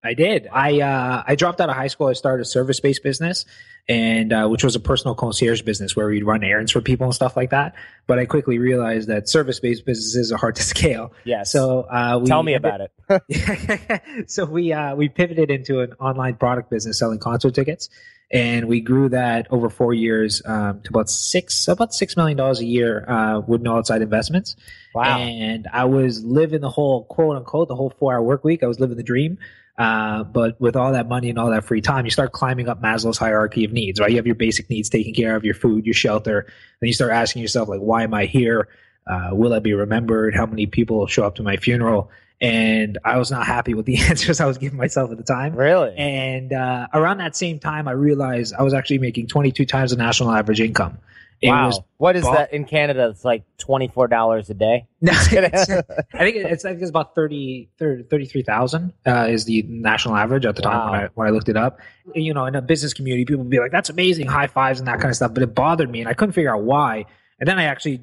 I 0.03 0.15
did. 0.15 0.49
I 0.51 0.81
uh, 0.81 1.23
I 1.27 1.35
dropped 1.35 1.61
out 1.61 1.69
of 1.69 1.77
high 1.77 1.89
school. 1.89 2.07
I 2.07 2.15
started 2.15 2.43
a 2.43 2.47
service 2.47 2.81
based 2.81 3.03
business, 3.03 3.45
and 3.87 4.33
uh, 4.33 4.49
which 4.49 4.65
was 4.65 4.75
a 4.75 4.81
personal 4.81 5.15
concierge 5.15 5.61
business 5.63 5.95
where 5.95 6.07
we'd 6.07 6.25
run 6.25 6.43
errands 6.43 6.73
for 6.73 6.81
people 6.81 7.07
and 7.07 7.15
stuff 7.15 7.37
like 7.37 7.51
that. 7.51 7.75
But 8.07 8.19
I 8.19 8.25
quickly 8.25 8.59
realized 8.59 9.09
that 9.09 9.29
service 9.29 9.61
based 9.61 9.85
businesses 9.85 10.33
are 10.33 10.39
hard 10.39 10.57
to 10.57 10.63
scale. 10.75 11.13
Yeah. 11.25 11.43
So 11.43 11.83
uh, 11.83 12.19
we 12.23 12.29
tell 12.29 12.43
me 12.43 12.55
about 12.55 12.81
it. 12.81 14.27
so 14.31 14.47
we 14.47 14.73
uh, 14.73 14.95
we 14.95 15.11
pivoted 15.11 15.51
into 15.51 15.81
an 15.81 15.93
online 16.01 16.37
product 16.37 16.71
business 16.71 16.99
selling 16.99 17.19
concert 17.19 17.55
tickets, 17.55 17.91
and 18.31 18.69
we 18.69 18.81
grew 18.81 19.11
that 19.11 19.49
over 19.51 19.69
four 19.69 19.93
years 19.93 20.41
um, 20.47 20.81
to 20.83 20.91
about 20.91 21.11
six 21.11 21.69
about 21.69 21.93
six 21.93 22.17
million 22.17 22.39
dollars 22.39 22.61
a 22.61 22.65
year 22.67 23.05
uh, 23.07 23.41
with 23.41 23.61
no 23.61 23.77
outside 23.77 24.01
investments. 24.01 24.57
wow. 24.95 25.19
And 25.19 25.69
I 25.71 25.85
was 25.85 26.25
living 26.25 26.63
the 26.63 26.71
whole 26.71 27.05
quote 27.05 27.37
unquote 27.37 27.69
the 27.69 27.77
whole 27.77 27.93
four 27.99 28.15
hour 28.15 28.23
work 28.23 28.45
week. 28.45 28.63
I 28.63 28.67
was 28.67 28.81
living 28.81 28.97
the 28.97 29.03
dream. 29.03 29.37
Uh, 29.81 30.25
but 30.25 30.61
with 30.61 30.77
all 30.77 30.93
that 30.93 31.09
money 31.09 31.31
and 31.31 31.39
all 31.39 31.49
that 31.49 31.65
free 31.65 31.81
time, 31.81 32.05
you 32.05 32.11
start 32.11 32.33
climbing 32.33 32.69
up 32.69 32.83
Maslow's 32.83 33.17
hierarchy 33.17 33.65
of 33.65 33.73
needs, 33.73 33.99
right? 33.99 34.11
You 34.11 34.17
have 34.17 34.27
your 34.27 34.35
basic 34.35 34.69
needs 34.69 34.91
taken 34.91 35.15
care 35.15 35.35
of, 35.35 35.43
your 35.43 35.55
food, 35.55 35.87
your 35.87 35.95
shelter. 35.95 36.45
Then 36.81 36.89
you 36.89 36.93
start 36.93 37.13
asking 37.13 37.41
yourself, 37.41 37.67
like, 37.67 37.81
why 37.81 38.03
am 38.03 38.13
I 38.13 38.27
here? 38.27 38.69
Uh, 39.07 39.31
will 39.33 39.55
I 39.55 39.59
be 39.59 39.73
remembered? 39.73 40.35
How 40.35 40.45
many 40.45 40.67
people 40.67 40.99
will 40.99 41.07
show 41.07 41.25
up 41.25 41.37
to 41.37 41.43
my 41.43 41.57
funeral? 41.57 42.11
And 42.43 42.99
I 43.07 43.17
was 43.17 43.31
not 43.31 43.47
happy 43.47 43.73
with 43.73 43.87
the 43.87 43.97
answers 44.03 44.39
I 44.39 44.45
was 44.45 44.59
giving 44.59 44.77
myself 44.77 45.13
at 45.13 45.17
the 45.17 45.25
time. 45.25 45.57
really? 45.57 45.97
And 45.97 46.53
uh, 46.53 46.89
around 46.93 47.17
that 47.19 47.35
same 47.35 47.59
time, 47.59 47.89
I 47.89 47.93
realized 47.93 48.53
I 48.53 48.63
was 48.63 48.75
actually 48.75 48.99
making 48.99 49.29
22 49.29 49.65
times 49.65 49.93
the 49.93 49.97
national 49.97 50.31
average 50.31 50.61
income. 50.61 50.99
It 51.43 51.49
wow. 51.49 51.71
what 51.97 52.17
is 52.17 52.23
bought- 52.23 52.37
that 52.37 52.53
in 52.53 52.67
Canada? 52.67 53.09
It's 53.09 53.25
like 53.25 53.45
twenty 53.57 53.89
four 53.89 54.09
dollars 54.09 54.51
a 54.51 54.55
day. 54.55 54.87
no, 55.01 55.13
I 55.15 55.19
think 55.25 56.37
it's 56.37 56.65
I 56.65 56.71
think 56.71 56.83
it's 56.83 56.91
about 56.91 57.15
30, 57.15 57.71
30 57.79 58.03
33,000 58.05 58.93
uh, 59.07 59.27
is 59.29 59.47
the 59.47 59.63
national 59.63 60.17
average 60.17 60.45
at 60.45 60.57
the 60.57 60.63
time 60.63 60.91
when 60.91 61.01
I 61.01 61.09
when 61.15 61.27
I 61.29 61.31
looked 61.31 61.49
it 61.49 61.57
up. 61.57 61.81
You 62.15 62.35
know, 62.35 62.45
in 62.45 62.57
a 62.57 62.63
business 62.63 62.93
community, 62.93 63.25
people 63.25 63.43
would 63.43 63.51
be 63.51 63.59
like, 63.59 63.73
"That's 63.73 63.89
amazing, 63.89 64.27
high 64.27 64.49
fives 64.49 64.81
and 64.81 64.89
that 64.89 64.99
kind 65.01 65.09
of 65.09 65.17
stuff." 65.17 65.33
But 65.33 65.43
it 65.43 65.55
bothered 65.55 65.91
me, 65.91 66.01
and 66.01 66.09
I 66.09 66.13
couldn't 66.13 66.33
figure 66.33 66.55
out 66.55 66.63
why. 66.63 67.07
And 67.39 67.49
then 67.49 67.59
I 67.59 67.65
actually, 67.65 68.03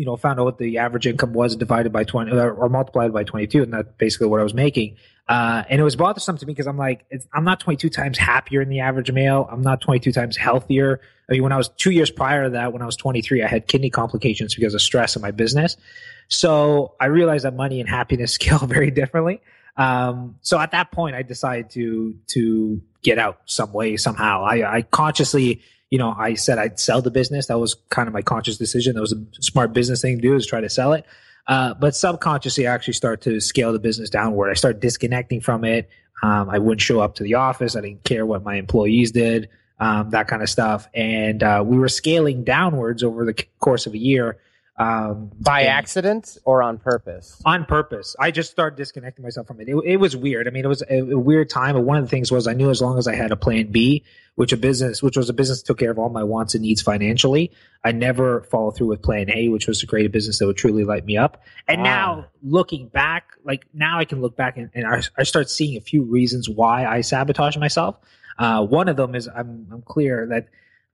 you 0.00 0.06
know, 0.06 0.16
found 0.16 0.40
out 0.40 0.46
what 0.46 0.56
the 0.56 0.78
average 0.78 1.06
income 1.06 1.34
was 1.34 1.56
divided 1.56 1.92
by 1.92 2.04
20 2.04 2.32
or, 2.32 2.54
or 2.54 2.70
multiplied 2.70 3.12
by 3.12 3.22
22. 3.22 3.64
And 3.64 3.74
that's 3.74 3.92
basically 3.98 4.28
what 4.28 4.40
I 4.40 4.42
was 4.42 4.54
making. 4.54 4.96
Uh, 5.28 5.62
and 5.68 5.78
it 5.78 5.84
was 5.84 5.94
bothersome 5.94 6.38
to 6.38 6.46
me 6.46 6.54
because 6.54 6.66
I'm 6.66 6.78
like, 6.78 7.04
I'm 7.34 7.44
not 7.44 7.60
22 7.60 7.90
times 7.90 8.16
happier 8.16 8.64
than 8.64 8.70
the 8.70 8.80
average 8.80 9.12
male. 9.12 9.46
I'm 9.52 9.60
not 9.60 9.82
22 9.82 10.10
times 10.10 10.38
healthier. 10.38 11.02
I 11.28 11.32
mean, 11.34 11.42
when 11.42 11.52
I 11.52 11.58
was 11.58 11.68
two 11.68 11.90
years 11.90 12.10
prior 12.10 12.44
to 12.44 12.50
that, 12.50 12.72
when 12.72 12.80
I 12.80 12.86
was 12.86 12.96
23, 12.96 13.42
I 13.42 13.46
had 13.46 13.68
kidney 13.68 13.90
complications 13.90 14.54
because 14.54 14.72
of 14.72 14.80
stress 14.80 15.16
in 15.16 15.20
my 15.20 15.32
business. 15.32 15.76
So 16.28 16.94
I 16.98 17.06
realized 17.06 17.44
that 17.44 17.54
money 17.54 17.78
and 17.78 17.88
happiness 17.88 18.32
scale 18.40 18.60
very 18.60 18.90
differently. 18.90 19.42
Um, 19.76 20.36
so 20.40 20.58
at 20.58 20.70
that 20.70 20.92
point, 20.92 21.14
I 21.14 21.22
decided 21.22 21.68
to 21.72 22.14
to 22.28 22.80
get 23.02 23.18
out 23.18 23.40
some 23.44 23.72
way 23.74 23.98
somehow. 23.98 24.44
I, 24.44 24.78
I 24.78 24.82
consciously, 24.82 25.60
you 25.90 25.98
know, 25.98 26.14
I 26.16 26.34
said 26.34 26.58
I'd 26.58 26.78
sell 26.78 27.02
the 27.02 27.10
business. 27.10 27.46
That 27.46 27.58
was 27.58 27.74
kind 27.90 28.06
of 28.06 28.14
my 28.14 28.22
conscious 28.22 28.56
decision. 28.56 28.94
That 28.94 29.00
was 29.00 29.12
a 29.12 29.42
smart 29.42 29.72
business 29.72 30.00
thing 30.00 30.16
to 30.16 30.22
do 30.22 30.34
is 30.36 30.46
try 30.46 30.60
to 30.60 30.70
sell 30.70 30.92
it. 30.92 31.04
Uh, 31.46 31.74
but 31.74 31.96
subconsciously, 31.96 32.66
I 32.66 32.72
actually 32.72 32.94
start 32.94 33.20
to 33.22 33.40
scale 33.40 33.72
the 33.72 33.80
business 33.80 34.08
downward. 34.08 34.50
I 34.50 34.54
start 34.54 34.80
disconnecting 34.80 35.40
from 35.40 35.64
it. 35.64 35.88
Um, 36.22 36.48
I 36.48 36.58
wouldn't 36.58 36.80
show 36.80 37.00
up 37.00 37.16
to 37.16 37.22
the 37.24 37.34
office. 37.34 37.74
I 37.74 37.80
didn't 37.80 38.04
care 38.04 38.24
what 38.24 38.44
my 38.44 38.54
employees 38.54 39.10
did, 39.10 39.48
um, 39.80 40.10
that 40.10 40.28
kind 40.28 40.42
of 40.42 40.48
stuff. 40.48 40.86
And 40.94 41.42
uh, 41.42 41.64
we 41.66 41.78
were 41.78 41.88
scaling 41.88 42.44
downwards 42.44 43.02
over 43.02 43.24
the 43.24 43.34
course 43.58 43.86
of 43.86 43.94
a 43.94 43.98
year 43.98 44.38
um, 44.76 45.30
By 45.38 45.64
accident 45.64 46.38
or 46.44 46.62
on 46.62 46.78
purpose? 46.78 47.40
On 47.44 47.66
purpose. 47.66 48.16
I 48.18 48.30
just 48.30 48.50
started 48.50 48.76
disconnecting 48.76 49.22
myself 49.22 49.46
from 49.46 49.60
it. 49.60 49.68
It, 49.68 49.76
it 49.84 49.96
was 49.98 50.16
weird. 50.16 50.48
I 50.48 50.50
mean, 50.50 50.64
it 50.64 50.68
was 50.68 50.82
a, 50.82 51.00
a, 51.00 51.18
weird 51.18 51.50
time. 51.50 51.74
But 51.74 51.82
one 51.82 51.98
of 51.98 52.04
the 52.04 52.08
things 52.08 52.32
was 52.32 52.46
I 52.46 52.54
knew 52.54 52.70
as 52.70 52.80
long 52.80 52.98
as 52.98 53.06
I 53.06 53.14
had 53.14 53.30
a 53.30 53.36
plan 53.36 53.70
B, 53.70 54.04
which 54.36 54.52
a 54.52 54.56
business, 54.56 55.02
which 55.02 55.18
was 55.18 55.28
a 55.28 55.34
business 55.34 55.60
that 55.60 55.66
took 55.66 55.78
care 55.78 55.90
of 55.90 55.98
all 55.98 56.08
my 56.08 56.24
wants 56.24 56.54
and 56.54 56.62
needs 56.62 56.80
financially, 56.80 57.52
I 57.84 57.92
never 57.92 58.42
follow 58.44 58.70
through 58.70 58.86
with 58.86 59.02
plan 59.02 59.30
A, 59.30 59.48
which 59.48 59.66
was 59.66 59.80
to 59.80 59.86
create 59.86 60.06
a 60.06 60.10
business 60.10 60.38
that 60.38 60.46
would 60.46 60.56
truly 60.56 60.84
light 60.84 61.04
me 61.04 61.18
up. 61.18 61.42
And 61.68 61.82
now 61.82 62.26
looking 62.42 62.88
back, 62.88 63.32
like 63.44 63.66
now 63.74 63.98
I 63.98 64.06
can 64.06 64.22
look 64.22 64.34
back 64.34 64.56
and, 64.56 64.70
and 64.72 64.86
I, 64.86 65.02
I 65.18 65.24
start 65.24 65.50
seeing 65.50 65.76
a 65.76 65.82
few 65.82 66.04
reasons 66.04 66.48
why 66.48 66.86
I 66.86 67.02
sabotage 67.02 67.58
myself. 67.58 67.96
Uh, 68.38 68.64
one 68.64 68.88
of 68.88 68.96
them 68.96 69.14
is 69.14 69.28
I'm, 69.28 69.66
I'm 69.70 69.82
clear 69.82 70.26
that 70.30 70.48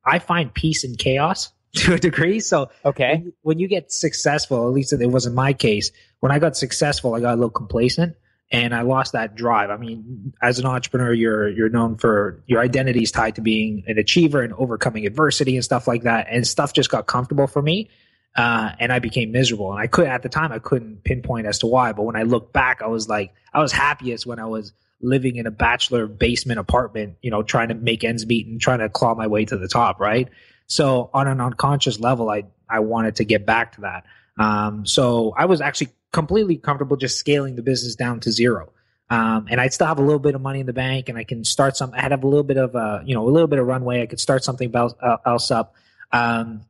I 0.05 0.19
find 0.19 0.53
peace 0.53 0.83
in 0.83 0.97
chaos 0.97 1.53
to 1.85 1.95
a 1.95 1.99
degree. 1.99 2.41
So 2.41 2.71
okay, 2.85 3.17
when, 3.17 3.33
when, 3.43 3.59
you 3.59 3.69
get 3.69 3.93
successful, 3.93 4.67
at 4.67 4.75
least 4.75 4.93
it 4.93 5.07
wasn't 5.07 5.35
my 5.35 5.53
case. 5.53 5.93
When 6.21 6.33
I 6.33 6.39
got 6.39 6.57
successful, 6.57 7.15
I 7.15 7.21
got 7.21 7.35
a 7.35 7.37
little 7.37 7.51
complacent 7.51 8.17
and 8.51 8.75
I 8.75 8.83
lost 8.83 9.13
that 9.13 9.35
drive. 9.35 9.71
I 9.71 9.77
mean, 9.77 10.33
as 10.41 10.59
an 10.59 10.67
entrepreneur, 10.67 11.13
you're 11.13 11.49
you're 11.49 11.69
known 11.69 11.97
for 11.97 12.43
your 12.47 12.61
identity 12.61 13.03
is 13.03 13.13
tied 13.13 13.37
to 13.37 13.41
being 13.41 13.85
an 13.87 13.99
achiever 13.99 14.43
and 14.43 14.53
overcoming 14.55 15.07
adversity 15.07 15.57
and 15.57 15.65
stuff 15.65 15.87
like 15.87 16.05
that. 16.05 16.29
And 16.31 16.47
stuff 16.47 16.73
just 16.73 16.91
got 16.91 17.07
comfortable 17.07 17.47
for 17.47 17.61
me. 17.61 17.91
Uh, 18.37 18.73
and 18.79 18.93
I 18.93 18.99
became 18.99 19.33
miserable. 19.33 19.73
And 19.73 19.81
I 19.81 19.87
could 19.87 20.07
at 20.07 20.23
the 20.23 20.29
time 20.29 20.53
I 20.53 20.59
couldn't 20.59 21.05
pinpoint 21.05 21.47
as 21.47 21.61
to 21.61 21.67
why, 21.67 21.93
but 21.93 22.03
when 22.03 22.17
I 22.17 22.23
look 22.23 22.53
back, 22.53 22.83
I 22.83 22.87
was 22.87 23.09
like 23.09 23.35
I 23.53 23.61
was 23.61 23.73
happiest 23.73 24.27
when 24.27 24.39
I 24.39 24.47
was 24.47 24.73
living 25.01 25.37
in 25.37 25.47
a 25.47 25.51
bachelor 25.51 26.07
basement 26.07 26.59
apartment, 26.59 27.17
you 27.23 27.31
know, 27.31 27.43
trying 27.43 27.69
to 27.69 27.75
make 27.75 28.05
ends 28.05 28.27
meet 28.27 28.47
and 28.47 28.61
trying 28.61 28.79
to 28.79 28.89
claw 28.89 29.15
my 29.15 29.27
way 29.27 29.45
to 29.45 29.57
the 29.57 29.69
top, 29.69 30.01
right? 30.01 30.29
So 30.67 31.11
on 31.15 31.29
an 31.29 31.41
unconscious 31.41 32.01
level, 32.01 32.29
I 32.31 32.45
I 32.69 32.81
wanted 32.81 33.17
to 33.17 33.25
get 33.25 33.47
back 33.47 33.73
to 33.77 33.83
that. 33.83 34.05
Um, 34.39 34.87
so 34.87 35.33
I 35.37 35.47
was 35.47 35.61
actually 35.61 35.91
completely 36.13 36.57
comfortable 36.57 36.97
just 36.97 37.19
scaling 37.19 37.57
the 37.57 37.63
business 37.63 37.95
down 37.95 38.21
to 38.21 38.33
zero. 38.33 38.73
Um, 39.09 39.47
and 39.49 39.61
I'd 39.61 39.73
still 39.73 39.87
have 39.87 39.99
a 39.99 40.03
little 40.03 40.19
bit 40.19 40.35
of 40.35 40.41
money 40.41 40.59
in 40.61 40.67
the 40.67 40.73
bank, 40.73 41.09
and 41.09 41.17
I 41.17 41.23
can 41.23 41.45
start 41.45 41.77
some. 41.77 41.93
I 41.95 42.01
had 42.01 42.11
have 42.11 42.25
a 42.25 42.27
little 42.27 42.43
bit 42.43 42.57
of 42.57 42.75
uh, 42.75 43.01
you 43.05 43.15
know 43.15 43.27
a 43.27 43.31
little 43.31 43.47
bit 43.47 43.59
of 43.59 43.67
runway. 43.67 44.03
I 44.03 44.07
could 44.07 44.21
start 44.21 44.43
something 44.43 44.75
else, 44.75 44.95
uh, 45.01 45.19
else 45.25 45.51
up. 45.51 45.75
Um, 46.13 46.63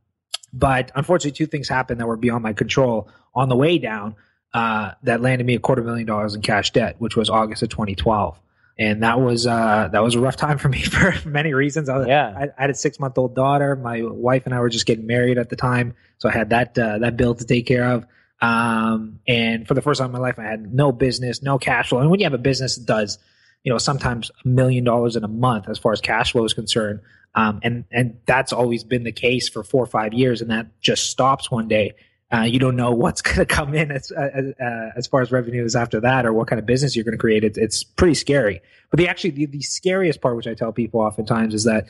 but 0.52 0.92
unfortunately, 0.94 1.36
two 1.36 1.46
things 1.46 1.68
happened 1.68 2.00
that 2.00 2.06
were 2.06 2.16
beyond 2.16 2.42
my 2.42 2.52
control 2.52 3.08
on 3.34 3.48
the 3.48 3.56
way 3.56 3.78
down. 3.78 4.16
Uh, 4.52 4.92
that 5.02 5.20
landed 5.20 5.46
me 5.46 5.54
a 5.54 5.58
quarter 5.58 5.82
million 5.82 6.06
dollars 6.06 6.34
in 6.34 6.42
cash 6.42 6.72
debt, 6.72 6.96
which 6.98 7.16
was 7.16 7.28
August 7.28 7.62
of 7.62 7.68
2012 7.68 8.40
and 8.78 9.02
that 9.02 9.20
was 9.20 9.46
uh, 9.46 9.88
that 9.92 10.02
was 10.02 10.14
a 10.14 10.20
rough 10.20 10.36
time 10.36 10.58
for 10.58 10.68
me 10.68 10.82
for 10.82 11.14
many 11.28 11.54
reasons. 11.54 11.88
I, 11.88 12.06
yeah, 12.06 12.34
I, 12.36 12.42
I 12.44 12.62
had 12.62 12.70
a 12.70 12.74
six 12.74 13.00
month 13.00 13.16
old 13.18 13.34
daughter. 13.34 13.76
My 13.76 14.02
wife 14.02 14.44
and 14.46 14.54
I 14.54 14.60
were 14.60 14.68
just 14.68 14.86
getting 14.86 15.06
married 15.06 15.38
at 15.38 15.48
the 15.48 15.56
time, 15.56 15.94
so 16.18 16.28
I 16.28 16.32
had 16.32 16.50
that 16.50 16.78
uh, 16.78 16.98
that 16.98 17.16
bill 17.16 17.34
to 17.34 17.44
take 17.44 17.66
care 17.66 17.84
of. 17.84 18.06
Um, 18.40 19.20
and 19.26 19.66
for 19.66 19.72
the 19.72 19.80
first 19.80 19.98
time 19.98 20.06
in 20.06 20.12
my 20.12 20.18
life, 20.18 20.38
I 20.38 20.44
had 20.44 20.72
no 20.72 20.92
business, 20.92 21.42
no 21.42 21.58
cash 21.58 21.88
flow. 21.88 22.00
And 22.00 22.10
when 22.10 22.20
you 22.20 22.26
have 22.26 22.34
a 22.34 22.38
business 22.38 22.76
that 22.76 22.84
does, 22.84 23.18
you 23.62 23.72
know, 23.72 23.78
sometimes 23.78 24.30
a 24.44 24.48
million 24.48 24.84
dollars 24.84 25.16
in 25.16 25.24
a 25.24 25.28
month 25.28 25.70
as 25.70 25.78
far 25.78 25.92
as 25.92 26.02
cash 26.02 26.32
flow 26.32 26.44
is 26.44 26.52
concerned, 26.52 27.00
um, 27.34 27.60
and 27.62 27.84
and 27.90 28.18
that's 28.26 28.52
always 28.52 28.84
been 28.84 29.04
the 29.04 29.12
case 29.12 29.48
for 29.48 29.62
four 29.64 29.82
or 29.82 29.86
five 29.86 30.12
years, 30.12 30.42
and 30.42 30.50
that 30.50 30.80
just 30.80 31.10
stops 31.10 31.50
one 31.50 31.68
day. 31.68 31.94
Uh, 32.32 32.42
you 32.42 32.58
don't 32.58 32.76
know 32.76 32.90
what's 32.90 33.22
going 33.22 33.38
to 33.38 33.46
come 33.46 33.74
in 33.74 33.90
as, 33.90 34.10
uh, 34.10 34.52
uh, 34.60 34.90
as 34.96 35.06
far 35.06 35.20
as 35.20 35.30
revenues 35.30 35.76
after 35.76 36.00
that 36.00 36.26
or 36.26 36.32
what 36.32 36.48
kind 36.48 36.58
of 36.58 36.66
business 36.66 36.96
you're 36.96 37.04
going 37.04 37.12
to 37.12 37.18
create. 37.18 37.44
It's, 37.44 37.58
it's 37.58 37.84
pretty 37.84 38.14
scary. 38.14 38.60
But 38.90 38.98
the 38.98 39.08
actually, 39.08 39.30
the, 39.30 39.46
the 39.46 39.62
scariest 39.62 40.20
part, 40.20 40.36
which 40.36 40.46
I 40.46 40.54
tell 40.54 40.72
people 40.72 41.00
oftentimes 41.00 41.54
is 41.54 41.64
that, 41.64 41.86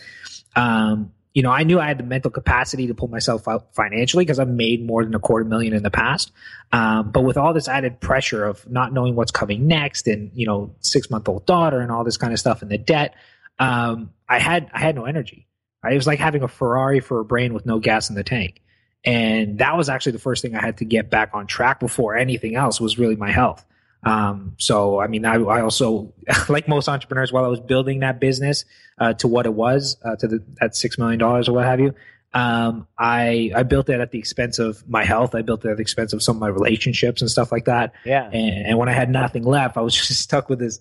um, 0.54 1.12
you 1.34 1.42
know, 1.42 1.50
I 1.50 1.64
knew 1.64 1.78
I 1.78 1.86
had 1.86 1.98
the 1.98 2.04
mental 2.04 2.30
capacity 2.30 2.86
to 2.86 2.94
pull 2.94 3.08
myself 3.08 3.46
out 3.46 3.74
financially 3.74 4.24
because 4.24 4.38
I've 4.38 4.48
made 4.48 4.84
more 4.84 5.04
than 5.04 5.14
a 5.14 5.18
quarter 5.18 5.44
million 5.44 5.74
in 5.74 5.82
the 5.82 5.90
past. 5.90 6.32
Um, 6.72 7.10
but 7.10 7.24
with 7.24 7.36
all 7.36 7.52
this 7.52 7.68
added 7.68 8.00
pressure 8.00 8.46
of 8.46 8.66
not 8.70 8.92
knowing 8.92 9.14
what's 9.14 9.32
coming 9.32 9.66
next 9.66 10.08
and, 10.08 10.30
you 10.34 10.46
know, 10.46 10.74
six 10.80 11.10
month 11.10 11.28
old 11.28 11.44
daughter 11.44 11.80
and 11.80 11.92
all 11.92 12.04
this 12.04 12.16
kind 12.16 12.32
of 12.32 12.38
stuff 12.38 12.62
and 12.62 12.70
the 12.70 12.78
debt, 12.78 13.14
um, 13.58 14.14
I 14.28 14.38
had, 14.38 14.70
I 14.72 14.80
had 14.80 14.94
no 14.94 15.04
energy. 15.04 15.46
Right? 15.82 15.92
It 15.92 15.96
was 15.96 16.06
like 16.06 16.18
having 16.18 16.42
a 16.42 16.48
Ferrari 16.48 17.00
for 17.00 17.20
a 17.20 17.24
brain 17.24 17.52
with 17.52 17.66
no 17.66 17.80
gas 17.80 18.08
in 18.08 18.16
the 18.16 18.24
tank. 18.24 18.62
And 19.06 19.58
that 19.58 19.76
was 19.76 19.88
actually 19.88 20.12
the 20.12 20.18
first 20.18 20.42
thing 20.42 20.56
I 20.56 20.60
had 20.60 20.78
to 20.78 20.84
get 20.84 21.08
back 21.08 21.30
on 21.32 21.46
track 21.46 21.78
before 21.78 22.16
anything 22.16 22.56
else 22.56 22.80
was 22.80 22.98
really 22.98 23.14
my 23.14 23.30
health. 23.30 23.64
Um, 24.02 24.54
so, 24.58 25.00
I 25.00 25.06
mean, 25.06 25.24
I, 25.24 25.34
I, 25.34 25.62
also, 25.62 26.12
like 26.48 26.68
most 26.68 26.88
entrepreneurs, 26.88 27.32
while 27.32 27.44
I 27.44 27.48
was 27.48 27.60
building 27.60 28.00
that 28.00 28.20
business 28.20 28.64
uh, 28.98 29.14
to 29.14 29.28
what 29.28 29.46
it 29.46 29.54
was, 29.54 29.96
uh, 30.04 30.16
to 30.16 30.28
the, 30.28 30.44
that 30.60 30.72
$6 30.72 30.98
million 30.98 31.22
or 31.22 31.42
what 31.52 31.64
have 31.64 31.80
you, 31.80 31.94
um, 32.34 32.86
I, 32.98 33.52
I 33.54 33.62
built 33.62 33.88
it 33.88 34.00
at 34.00 34.10
the 34.10 34.18
expense 34.18 34.58
of 34.58 34.86
my 34.88 35.04
health. 35.04 35.34
I 35.34 35.42
built 35.42 35.64
it 35.64 35.70
at 35.70 35.76
the 35.76 35.82
expense 35.82 36.12
of 36.12 36.22
some 36.22 36.36
of 36.36 36.40
my 36.40 36.48
relationships 36.48 37.22
and 37.22 37.30
stuff 37.30 37.50
like 37.50 37.64
that. 37.66 37.94
Yeah. 38.04 38.24
And, 38.24 38.66
and 38.66 38.78
when 38.78 38.88
I 38.88 38.92
had 38.92 39.08
nothing 39.08 39.44
left, 39.44 39.76
I 39.76 39.80
was 39.80 39.94
just 40.08 40.20
stuck 40.20 40.48
with 40.48 40.58
this 40.58 40.80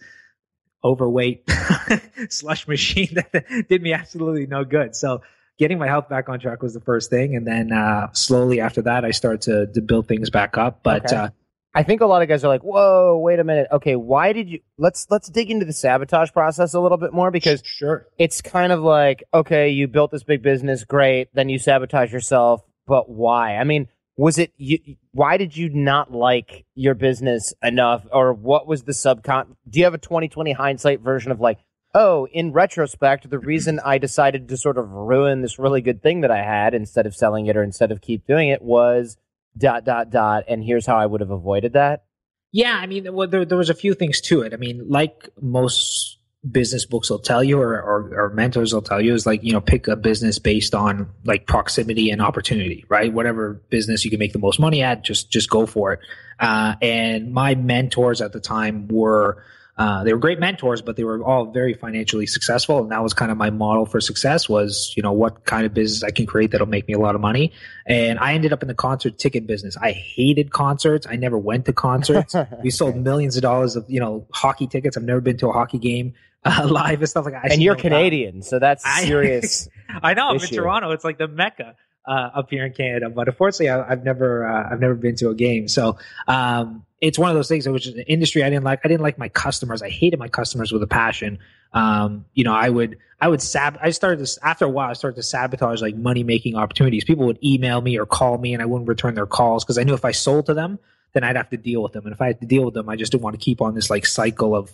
overweight 0.84 1.50
slush 2.30 2.68
machine 2.68 3.16
that 3.16 3.68
did 3.70 3.82
me 3.82 3.94
absolutely 3.94 4.48
no 4.48 4.66
good. 4.66 4.96
So, 4.96 5.22
getting 5.58 5.78
my 5.78 5.88
health 5.88 6.10
back 6.10 6.30
on 6.30 6.40
track 6.40 6.62
was 6.62 6.74
the 6.74 6.82
first 6.82 7.10
thing, 7.10 7.36
and 7.36 7.48
then 7.48 7.72
uh, 7.72 8.12
slowly 8.14 8.60
after 8.60 8.82
that, 8.84 9.06
I 9.06 9.12
started 9.12 9.42
to 9.44 9.68
to 9.74 9.82
build 9.82 10.08
things 10.08 10.30
back 10.30 10.58
up. 10.58 10.82
But 10.84 11.06
okay. 11.06 11.16
uh, 11.16 11.30
I 11.74 11.84
think 11.84 12.02
a 12.02 12.06
lot 12.06 12.22
of 12.22 12.28
guys 12.28 12.44
are 12.44 12.48
like, 12.48 12.64
"Whoa, 12.64 13.18
wait 13.18 13.40
a 13.40 13.44
minute. 13.44 13.68
Okay, 13.72 13.96
why 13.96 14.34
did 14.34 14.50
you? 14.50 14.60
Let's 14.78 15.08
let's 15.10 15.30
dig 15.30 15.52
into 15.52 15.66
the 15.66 15.74
sabotage 15.74 16.32
process 16.32 16.74
a 16.74 16.80
little 16.80 16.98
bit 16.98 17.14
more 17.14 17.32
because 17.32 17.62
sure, 17.66 18.08
it's 18.18 18.42
kind 18.42 18.72
of 18.72 18.82
like, 18.82 19.24
okay, 19.34 19.70
you 19.70 19.88
built 19.88 20.12
this 20.12 20.24
big 20.24 20.42
business, 20.42 20.84
great, 20.84 21.30
then 21.34 21.50
you 21.50 21.60
sabotage 21.60 22.12
yourself, 22.12 22.62
but 22.88 23.10
why? 23.10 23.58
I 23.58 23.64
mean." 23.64 23.88
Was 24.18 24.38
it 24.38 24.54
you, 24.56 24.80
why 25.12 25.36
did 25.36 25.58
you 25.58 25.68
not 25.68 26.10
like 26.10 26.64
your 26.74 26.94
business 26.94 27.54
enough 27.62 28.06
or 28.14 28.32
what 28.34 28.66
was 28.66 28.84
the 28.84 28.94
subcon 28.94 29.58
do 29.70 29.78
you 29.78 29.84
have 29.84 29.94
a 29.94 29.98
2020 29.98 30.54
hindsight 30.54 31.02
version 31.02 31.34
of 31.34 31.42
like 31.42 31.60
oh, 31.96 32.28
in 32.28 32.52
retrospect, 32.52 33.30
the 33.30 33.40
reason 33.40 33.80
I 33.84 33.98
decided 33.98 34.50
to 34.50 34.58
sort 34.58 34.78
of 34.78 34.92
ruin 34.92 35.42
this 35.42 35.58
really 35.58 35.82
good 35.82 36.04
thing 36.04 36.22
that 36.22 36.30
I 36.30 36.44
had 36.44 36.74
instead 36.74 37.08
of 37.08 37.16
selling 37.16 37.48
it 37.48 37.56
or 37.56 37.64
instead 37.64 37.92
of 37.92 38.02
keep 38.02 38.28
doing 38.28 38.50
it 38.50 38.62
was 38.62 39.18
dot 39.58 39.86
dot 39.86 40.12
dot, 40.12 40.44
and 40.48 40.64
here's 40.64 40.86
how 40.86 40.98
I 40.98 41.06
would 41.06 41.22
have 41.22 41.32
avoided 41.32 41.74
that. 41.74 42.04
Yeah, 42.52 42.78
I 42.80 42.86
mean, 42.86 43.12
well, 43.14 43.28
there, 43.28 43.46
there 43.46 43.58
was 43.58 43.70
a 43.70 43.74
few 43.74 43.94
things 43.94 44.22
to 44.22 44.42
it. 44.42 44.54
I 44.54 44.58
mean, 44.58 44.90
like 44.90 45.30
most 45.42 46.20
business 46.50 46.86
books 46.86 47.10
will 47.10 47.20
tell 47.20 47.44
you, 47.44 47.60
or, 47.60 47.82
or, 47.82 48.26
or 48.26 48.30
mentors 48.30 48.74
will 48.74 48.82
tell 48.82 49.02
you, 49.02 49.14
is 49.14 49.26
like 49.26 49.44
you 49.44 49.54
know, 49.54 49.62
pick 49.62 49.88
a 49.88 49.96
business 49.96 50.38
based 50.38 50.76
on 50.76 51.10
like 51.24 51.48
proximity 51.48 52.12
and 52.12 52.22
opportunity, 52.22 52.84
right? 52.90 53.12
Whatever 53.12 53.62
business 53.70 54.04
you 54.04 54.12
can 54.12 54.20
make 54.20 54.34
the 54.34 54.40
most 54.40 54.60
money 54.60 54.84
at, 54.84 55.04
just 55.04 55.32
just 55.32 55.50
go 55.50 55.66
for 55.66 55.94
it. 55.94 56.00
Uh, 56.40 56.76
and 56.82 57.34
my 57.34 57.56
mentors 57.56 58.22
at 58.22 58.34
the 58.34 58.42
time 58.42 58.90
were 58.90 59.42
uh, 59.78 60.04
they 60.06 60.14
were 60.14 60.20
great 60.20 60.40
mentors, 60.40 60.82
but 60.82 60.96
they 60.96 61.04
were 61.04 61.22
all 61.24 61.48
very 61.48 61.74
financially 61.74 62.26
successful. 62.26 62.80
And 62.80 62.92
that 62.92 63.04
was 63.04 63.14
kind 63.14 63.30
of 63.30 63.38
my 63.38 63.50
model 63.50 63.86
for 63.86 64.00
success 64.00 64.48
was, 64.48 64.94
you 64.96 65.04
know, 65.04 65.12
what 65.12 65.44
kind 65.46 65.66
of 65.66 65.74
business 65.74 66.02
I 66.02 66.12
can 66.12 66.26
create 66.26 66.52
that'll 66.52 66.68
make 66.68 66.88
me 66.88 66.94
a 66.94 67.00
lot 67.00 67.14
of 67.14 67.20
money. 67.20 67.52
And 67.86 68.18
I 68.20 68.34
ended 68.34 68.54
up 68.54 68.62
in 68.62 68.70
the 68.70 68.74
concert 68.74 69.18
ticket 69.18 69.46
business. 69.46 69.76
I 69.76 69.92
hated 69.92 70.52
concerts. 70.52 71.06
I 71.10 71.18
never 71.18 71.38
went 71.38 71.66
to 71.66 71.74
concerts. 71.74 72.34
we 72.64 72.70
sold 72.70 72.96
millions 72.96 73.36
of 73.36 73.42
dollars 73.42 73.76
of, 73.76 73.86
you 73.90 74.00
know, 74.00 74.26
hockey 74.32 74.68
tickets. 74.68 74.96
I've 74.96 75.04
never 75.04 75.22
been 75.22 75.38
to 75.38 75.50
a 75.50 75.52
hockey 75.52 75.78
game 75.80 76.14
uh, 76.46 76.68
live 76.70 77.00
and 77.00 77.10
stuff 77.10 77.26
like 77.26 77.34
that. 77.34 77.52
and 77.52 77.62
you're 77.62 77.76
Canadian, 77.76 78.44
so 78.44 78.60
that's 78.60 78.86
serious. 79.02 79.68
I 79.90 80.14
know. 80.14 80.30
I'm 80.30 80.36
in 80.36 80.42
Toronto. 80.42 80.92
It's 80.92 81.04
like 81.04 81.18
the 81.18 81.28
mecca. 81.28 81.76
Uh, 82.08 82.30
up 82.36 82.50
here 82.50 82.66
in 82.66 82.74
Canada. 82.74 83.10
But 83.10 83.28
unfortunately, 83.28 83.70
I, 83.70 83.90
have 83.90 84.04
never 84.04 84.48
uh, 84.48 84.70
I've 84.72 84.80
never 84.80 84.96
been 84.96 85.16
to 85.18 85.30
a 85.30 85.36
game. 85.36 85.68
So 85.68 85.98
um, 86.28 86.86
it's 87.02 87.20
one 87.20 87.30
of 87.30 87.36
those 87.36 87.48
things 87.48 87.68
which 87.68 87.88
is 87.88 87.96
an 87.96 88.02
industry 88.08 88.44
I 88.44 88.50
didn't 88.50 88.64
like. 88.64 88.82
I 88.84 88.88
didn't 88.88 89.02
like 89.02 89.18
my 89.18 89.30
customers. 89.30 89.82
I 89.82 89.90
hated 89.90 90.20
my 90.20 90.28
customers 90.28 90.72
with 90.72 90.84
a 90.84 90.88
passion. 90.88 91.40
Um, 91.74 92.26
you 92.34 92.44
know, 92.44 92.54
I 92.54 92.70
would 92.70 92.98
I 93.20 93.28
would 93.28 93.42
sab. 93.42 93.78
I 93.82 93.92
started 93.92 94.20
this 94.20 94.38
after 94.42 94.66
a 94.66 94.70
while. 94.70 94.90
I 94.90 94.94
started 94.94 95.16
to 95.18 95.24
sabotage 95.24 95.82
like 95.82 95.96
money 95.96 96.24
making 96.24 96.56
opportunities. 96.56 97.04
People 97.04 97.26
would 97.26 97.40
email 97.44 97.82
me 97.82 97.98
or 97.98 98.06
call 98.06 98.38
me, 98.38 98.54
and 98.54 98.62
I 98.62 98.66
wouldn't 98.66 98.88
return 98.88 99.16
their 99.16 99.26
calls 99.26 99.64
because 99.64 99.78
I 99.78 99.84
knew 99.84 99.94
if 99.94 100.06
I 100.06 100.12
sold 100.12 100.46
to 100.48 100.54
them, 100.54 100.80
then 101.14 101.24
I'd 101.24 101.36
have 101.36 101.50
to 101.50 101.58
deal 101.58 101.82
with 101.82 101.94
them. 101.94 102.06
And 102.06 102.14
if 102.14 102.22
I 102.22 102.28
had 102.28 102.40
to 102.42 102.46
deal 102.46 102.64
with 102.64 102.74
them, 102.74 102.90
I 102.90 102.96
just 102.96 103.12
didn't 103.12 103.24
want 103.24 103.40
to 103.40 103.44
keep 103.44 103.62
on 103.62 103.74
this 103.74 103.90
like 103.90 104.06
cycle 104.06 104.56
of 104.56 104.72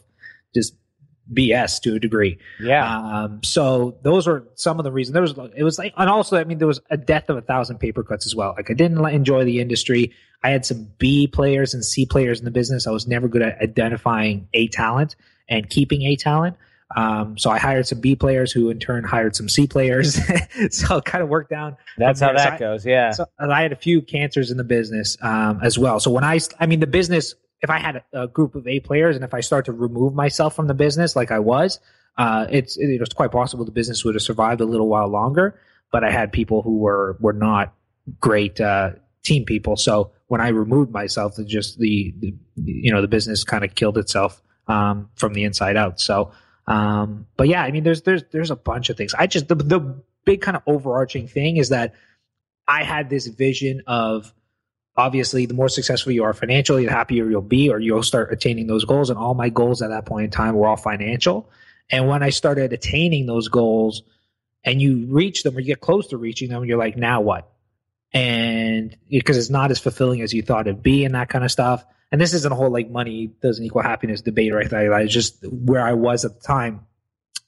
just 0.54 0.74
BS 1.34 1.82
to 1.82 1.96
a 1.96 2.00
degree. 2.00 2.38
Yeah. 2.60 2.98
Um, 2.98 3.42
so 3.44 3.98
those 4.02 4.28
are 4.28 4.48
some 4.56 4.80
of 4.80 4.84
the 4.84 4.92
reasons. 4.92 5.14
There 5.14 5.22
was 5.22 5.34
it 5.56 5.64
was 5.64 5.78
like, 5.78 5.94
and 5.98 6.10
also 6.10 6.38
I 6.38 6.44
mean 6.44 6.58
there 6.58 6.68
was 6.68 6.82
a 6.90 6.98
death 6.98 7.30
of 7.30 7.38
a 7.38 7.42
thousand 7.42 7.80
paper 7.80 8.04
cuts 8.04 8.26
as 8.26 8.36
well. 8.36 8.54
Like 8.56 8.70
I 8.70 8.74
didn't 8.74 9.04
enjoy 9.06 9.46
the 9.46 9.60
industry. 9.60 10.14
I 10.44 10.50
had 10.50 10.66
some 10.66 10.92
B 10.98 11.28
players 11.28 11.74
and 11.74 11.86
C 11.86 12.06
players 12.06 12.40
in 12.40 12.46
the 12.46 12.52
business. 12.52 12.88
I 12.88 12.92
was 12.92 13.08
never 13.08 13.28
good 13.28 13.42
at 13.42 13.62
identifying 13.62 14.48
a 14.54 14.68
talent 14.68 15.16
and 15.48 15.70
keeping 15.70 16.04
a 16.04 16.16
talent. 16.16 16.58
Um, 16.96 17.38
so 17.38 17.50
I 17.50 17.58
hired 17.58 17.88
some 17.88 18.02
B 18.02 18.16
players 18.16 18.52
who 18.52 18.70
in 18.70 18.80
turn 18.80 19.04
hired 19.04 19.36
some 19.36 19.48
C 19.48 19.68
players. 19.68 20.16
so 20.72 20.98
it 20.98 21.06
kind 21.06 21.24
of 21.24 21.30
worked 21.30 21.50
down. 21.50 21.78
That's 21.98 22.20
how 22.20 22.34
that 22.34 22.50
so 22.50 22.56
I, 22.56 22.58
goes. 22.58 22.86
Yeah. 22.86 23.12
So 23.12 23.26
I 23.40 23.62
had 23.62 23.72
a 23.72 23.78
few 23.78 24.02
cancers 24.02 24.52
in 24.52 24.58
the 24.58 24.64
business 24.64 25.18
um, 25.22 25.60
as 25.64 25.78
well. 25.78 26.00
So 26.00 26.12
when 26.12 26.24
I, 26.24 26.40
I 26.60 26.66
mean, 26.66 26.80
the 26.80 26.88
business, 26.88 27.34
if 27.62 27.70
I 27.70 27.80
had 27.80 28.04
a, 28.14 28.24
a, 28.24 28.28
group 28.28 28.56
of 28.56 28.68
A 28.68 28.80
players 28.80 29.16
and 29.16 29.24
if 29.24 29.34
I 29.34 29.42
start 29.42 29.66
to 29.66 29.72
remove 29.72 30.14
myself 30.14 30.56
from 30.56 30.68
the 30.68 30.74
business 30.74 31.16
like 31.16 31.32
I 31.32 31.40
was, 31.40 31.80
uh, 32.18 32.48
it's 32.50 32.78
it, 32.78 32.88
it's 33.02 33.14
quite 33.14 33.32
possible 33.32 33.66
the 33.66 33.72
business 33.72 34.04
would 34.04 34.16
have 34.16 34.22
survived 34.22 34.62
a 34.62 34.66
little 34.66 34.88
while 34.88 35.08
longer. 35.08 35.60
But 35.92 36.04
I 36.04 36.12
had 36.12 36.32
people 36.32 36.62
who 36.62 36.78
were 36.80 37.18
were 37.20 37.34
not 37.34 37.74
great 38.20 38.60
uh, 38.60 38.92
team 39.24 39.46
people. 39.46 39.76
So 39.76 40.12
when 40.28 40.42
I 40.42 40.50
removed 40.50 40.92
myself, 40.92 41.36
the 41.36 41.46
just 41.46 41.80
the, 41.80 42.14
the 42.20 42.34
you 42.64 42.92
know 42.92 43.02
the 43.02 43.08
business 43.08 43.44
kind 43.44 43.64
of 43.64 43.76
killed 43.76 43.98
itself 43.98 44.42
um, 44.68 45.10
from 45.16 45.34
the 45.34 45.44
inside 45.44 45.78
out. 45.78 46.00
So 46.00 46.32
um, 46.68 47.28
but 47.38 47.48
yeah, 47.48 47.64
I 47.64 47.72
mean, 47.72 47.84
there's 47.84 48.04
there's 48.04 48.24
there's 48.32 48.52
a 48.52 48.56
bunch 48.56 48.90
of 48.90 48.98
things. 48.98 49.14
I 49.14 49.28
just 49.28 49.48
the 49.48 49.56
the 49.56 50.02
big 50.26 50.42
kind 50.42 50.56
of 50.56 50.64
overarching 50.68 51.28
thing 51.28 51.58
is 51.58 51.70
that 51.70 51.94
I 52.68 52.84
had 52.84 53.10
this 53.10 53.28
vision 53.28 53.82
of 53.88 54.34
obviously 54.96 55.46
the 55.46 55.54
more 55.54 55.70
successful 55.70 56.12
you 56.12 56.24
are 56.24 56.34
financially, 56.34 56.86
the 56.86 56.92
happier 56.92 57.30
you'll 57.30 57.42
be, 57.42 57.70
or 57.70 57.80
you'll 57.80 58.04
start 58.04 58.32
attaining 58.32 58.68
those 58.68 58.86
goals. 58.86 59.10
And 59.10 59.18
all 59.18 59.34
my 59.34 59.50
goals 59.50 59.82
at 59.82 59.90
that 59.90 60.06
point 60.06 60.26
in 60.26 60.32
time 60.32 60.56
were 60.56 60.68
all 60.68 60.78
financial. 60.78 61.50
And 61.90 62.08
when 62.08 62.24
I 62.24 62.30
started 62.30 62.74
attaining 62.74 63.26
those 63.26 63.48
goals, 63.48 64.04
and 64.64 64.80
you 64.80 65.08
reach 65.08 65.42
them 65.42 65.58
or 65.58 65.60
you 65.60 65.66
get 65.66 65.82
close 65.82 66.08
to 66.08 66.18
reaching 66.18 66.50
them, 66.50 66.66
you're 66.66 66.78
like, 66.78 66.96
now 66.96 67.22
what? 67.22 67.52
And 68.14 68.96
because 69.10 69.38
it's 69.38 69.50
not 69.50 69.72
as 69.72 69.80
fulfilling 69.80 70.22
as 70.22 70.34
you 70.34 70.44
thought 70.44 70.68
it'd 70.68 70.84
be, 70.84 71.04
and 71.04 71.16
that 71.16 71.30
kind 71.30 71.44
of 71.44 71.52
stuff 71.52 71.84
and 72.12 72.20
this 72.20 72.34
isn't 72.34 72.52
a 72.52 72.56
whole 72.56 72.70
like 72.70 72.90
money 72.90 73.28
doesn't 73.42 73.64
equal 73.64 73.82
happiness 73.82 74.22
debate 74.22 74.52
or 74.52 74.60
anything. 74.60 74.92
It's 74.92 75.14
just 75.14 75.46
where 75.48 75.86
I 75.86 75.94
was 75.94 76.26
at 76.26 76.36
the 76.36 76.46
time. 76.46 76.86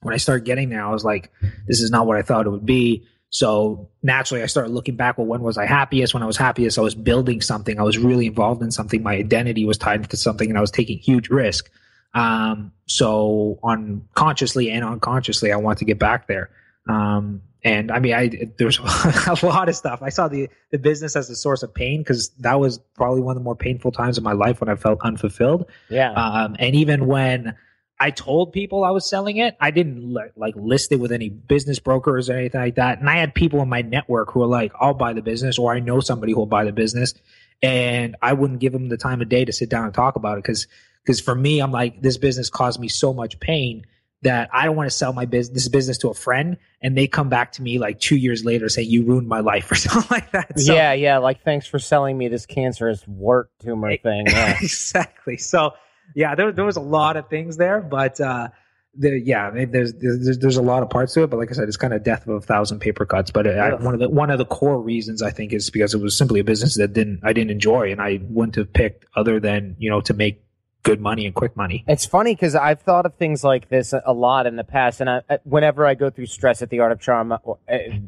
When 0.02 0.14
I 0.14 0.18
started 0.18 0.46
getting 0.46 0.70
there, 0.70 0.84
I 0.84 0.90
was 0.90 1.04
like, 1.04 1.32
this 1.68 1.82
is 1.82 1.92
not 1.92 2.06
what 2.08 2.18
I 2.18 2.22
thought 2.24 2.46
it 2.46 2.50
would 2.50 2.66
be. 2.66 3.06
So 3.34 3.90
naturally, 4.04 4.44
I 4.44 4.46
started 4.46 4.72
looking 4.72 4.96
back. 4.96 5.18
Well, 5.18 5.26
when 5.26 5.42
was 5.42 5.58
I 5.58 5.66
happiest? 5.66 6.14
When 6.14 6.22
I 6.22 6.28
was 6.28 6.38
happiest, 6.38 6.78
I 6.78 6.84
was 6.84 6.94
building 6.94 7.42
something. 7.42 7.80
I 7.80 7.84
was 7.84 7.98
really 7.98 8.28
involved 8.28 8.62
in 8.62 8.70
something. 8.70 9.02
My 9.02 9.16
identity 9.16 9.66
was 9.66 9.76
tied 9.80 10.08
to 10.08 10.18
something, 10.18 10.50
and 10.50 10.58
I 10.58 10.62
was 10.62 10.70
taking 10.70 11.00
huge 11.00 11.30
risk. 11.30 11.72
Um, 12.14 12.72
so, 12.86 13.58
on 13.64 14.08
consciously 14.14 14.70
and 14.70 14.86
unconsciously, 14.86 15.52
I 15.52 15.56
want 15.56 15.80
to 15.80 15.86
get 15.86 15.98
back 15.98 16.28
there. 16.28 16.52
Um, 16.88 17.42
and 17.64 17.92
I 17.92 17.98
mean, 17.98 18.14
I 18.14 18.52
there's 18.60 18.78
a 19.26 19.40
lot 19.42 19.68
of 19.68 19.76
stuff. 19.76 20.04
I 20.04 20.10
saw 20.10 20.28
the 20.28 20.48
the 20.70 20.78
business 20.78 21.16
as 21.16 21.28
a 21.32 21.36
source 21.36 21.64
of 21.64 21.74
pain 21.74 22.02
because 22.02 22.30
that 22.42 22.60
was 22.60 22.78
probably 22.96 23.22
one 23.22 23.36
of 23.36 23.42
the 23.42 23.44
more 23.44 23.56
painful 23.56 23.92
times 23.94 24.20
of 24.20 24.24
my 24.24 24.34
life 24.34 24.62
when 24.62 24.70
I 24.70 24.76
felt 24.76 25.00
unfulfilled. 25.02 25.68
Yeah. 25.90 26.12
Um, 26.12 26.56
and 26.60 26.76
even 26.76 27.08
when 27.08 27.56
I 28.00 28.12
told 28.12 28.54
people 28.54 28.84
I 28.84 28.92
was 28.92 29.10
selling 29.10 29.38
it, 29.38 29.56
I 29.62 29.72
didn't 29.72 30.14
like 30.36 30.56
list 30.56 30.92
it 30.92 30.98
with 30.98 31.12
any 31.12 31.30
business 31.30 31.80
brokers 31.80 32.30
or 32.30 32.34
anything 32.34 32.60
like 32.60 32.76
that. 32.76 33.00
And 33.00 33.10
I 33.10 33.18
had 33.18 33.34
people 33.34 33.62
in 33.62 33.70
my 33.70 33.82
network 33.82 34.32
who 34.32 34.40
were 34.42 34.48
like, 34.48 34.74
"I'll 34.80 34.94
buy 34.94 35.14
the 35.14 35.22
business," 35.22 35.58
or 35.58 35.74
"I 35.74 35.80
know 35.80 36.00
somebody 36.00 36.34
who 36.34 36.40
will 36.40 36.46
buy 36.46 36.66
the 36.66 36.72
business," 36.72 37.14
and 37.62 38.16
I 38.22 38.34
wouldn't 38.34 38.60
give 38.60 38.74
them 38.74 38.90
the 38.90 38.98
time 38.98 39.22
of 39.22 39.30
day 39.30 39.46
to 39.46 39.54
sit 39.54 39.70
down 39.70 39.86
and 39.86 39.94
talk 39.94 40.16
about 40.16 40.38
it 40.38 40.44
because 40.44 40.68
because 41.06 41.20
for 41.20 41.36
me, 41.36 41.60
I'm 41.60 41.72
like, 41.72 42.02
this 42.02 42.18
business 42.18 42.50
caused 42.50 42.80
me 42.80 42.88
so 42.88 43.14
much 43.14 43.40
pain 43.40 43.86
that 44.24 44.50
I 44.54 44.66
don't 44.66 44.76
want 44.76 44.90
to 44.90 44.96
sell 44.96 45.14
my 45.14 45.26
business 45.26 45.54
this 45.54 45.68
business 45.68 45.98
to 46.00 46.10
a 46.10 46.14
friend 46.14 46.58
and 46.82 46.98
they 46.98 47.08
come 47.08 47.30
back 47.30 47.52
to 47.54 47.62
me 47.62 47.78
like 47.78 48.00
two 48.00 48.16
years 48.16 48.46
later 48.46 48.70
saying 48.70 48.90
you 48.90 49.04
ruined 49.04 49.28
my 49.28 49.42
life 49.42 49.72
or 49.72 49.76
something 49.76 50.08
like 50.10 50.32
that. 50.32 50.60
So, 50.60 50.74
yeah, 50.74 50.94
yeah. 50.94 51.18
Like 51.20 51.44
thanks 51.44 51.68
for 51.68 51.80
selling 51.80 52.18
me 52.18 52.28
this 52.30 52.46
cancerous 52.46 53.06
wart 53.08 53.50
tumor 53.60 53.96
thing. 53.98 54.28
Yeah. 54.28 54.58
exactly. 54.62 55.38
So 55.38 55.74
yeah, 56.16 56.36
there 56.36 56.52
there 56.52 56.66
was 56.66 56.78
a 56.78 56.82
lot 56.82 57.18
of 57.18 57.30
things 57.30 57.58
there, 57.58 57.82
but 57.82 58.20
uh 58.20 58.50
the, 58.96 59.20
yeah, 59.20 59.50
there's, 59.50 59.94
there's 59.94 60.38
there's 60.38 60.58
a 60.58 60.62
lot 60.62 60.84
of 60.84 60.90
parts 60.90 61.14
to 61.14 61.24
it, 61.24 61.30
but 61.30 61.38
like 61.38 61.50
I 61.50 61.54
said, 61.54 61.68
it's 61.68 61.78
kind 61.78 61.94
of 61.94 62.04
death 62.04 62.28
of 62.28 62.36
a 62.36 62.42
thousand 62.42 62.80
paper 62.80 63.06
cuts. 63.06 63.32
But 63.32 63.48
I, 63.48 63.74
one 63.74 63.96
of 63.96 64.00
the 64.00 64.10
one 64.10 64.30
of 64.30 64.38
the 64.38 64.46
core 64.46 64.80
reasons 64.80 65.22
I 65.24 65.32
think 65.32 65.52
is 65.52 65.70
because 65.70 65.94
it 65.94 66.02
was 66.02 66.16
simply 66.16 66.40
a 66.40 66.44
business 66.44 66.78
that 66.78 66.94
didn't 66.94 67.22
I 67.24 67.34
didn't 67.34 67.52
enjoy, 67.52 67.92
and 67.92 68.00
I 68.00 68.20
wouldn't 68.22 68.56
have 68.56 68.72
picked 68.72 69.06
other 69.16 69.40
than 69.40 69.76
you 69.80 69.90
know 69.90 70.02
to 70.02 70.14
make 70.14 70.44
good 70.84 71.02
money 71.02 71.26
and 71.26 71.34
quick 71.34 71.56
money. 71.58 71.84
It's 71.88 72.06
funny 72.06 72.36
because 72.36 72.56
I've 72.56 72.82
thought 72.82 73.06
of 73.06 73.16
things 73.16 73.44
like 73.44 73.70
this 73.70 73.94
a 74.06 74.14
lot 74.14 74.46
in 74.46 74.58
the 74.58 74.64
past, 74.64 75.02
and 75.02 75.10
I, 75.10 75.22
whenever 75.44 75.88
I 75.88 75.96
go 75.96 76.10
through 76.10 76.28
stress 76.28 76.62
at 76.62 76.70
the 76.70 76.82
Art 76.82 76.92
of 76.92 77.00
Charm, 77.00 77.32
uh, 77.32 77.38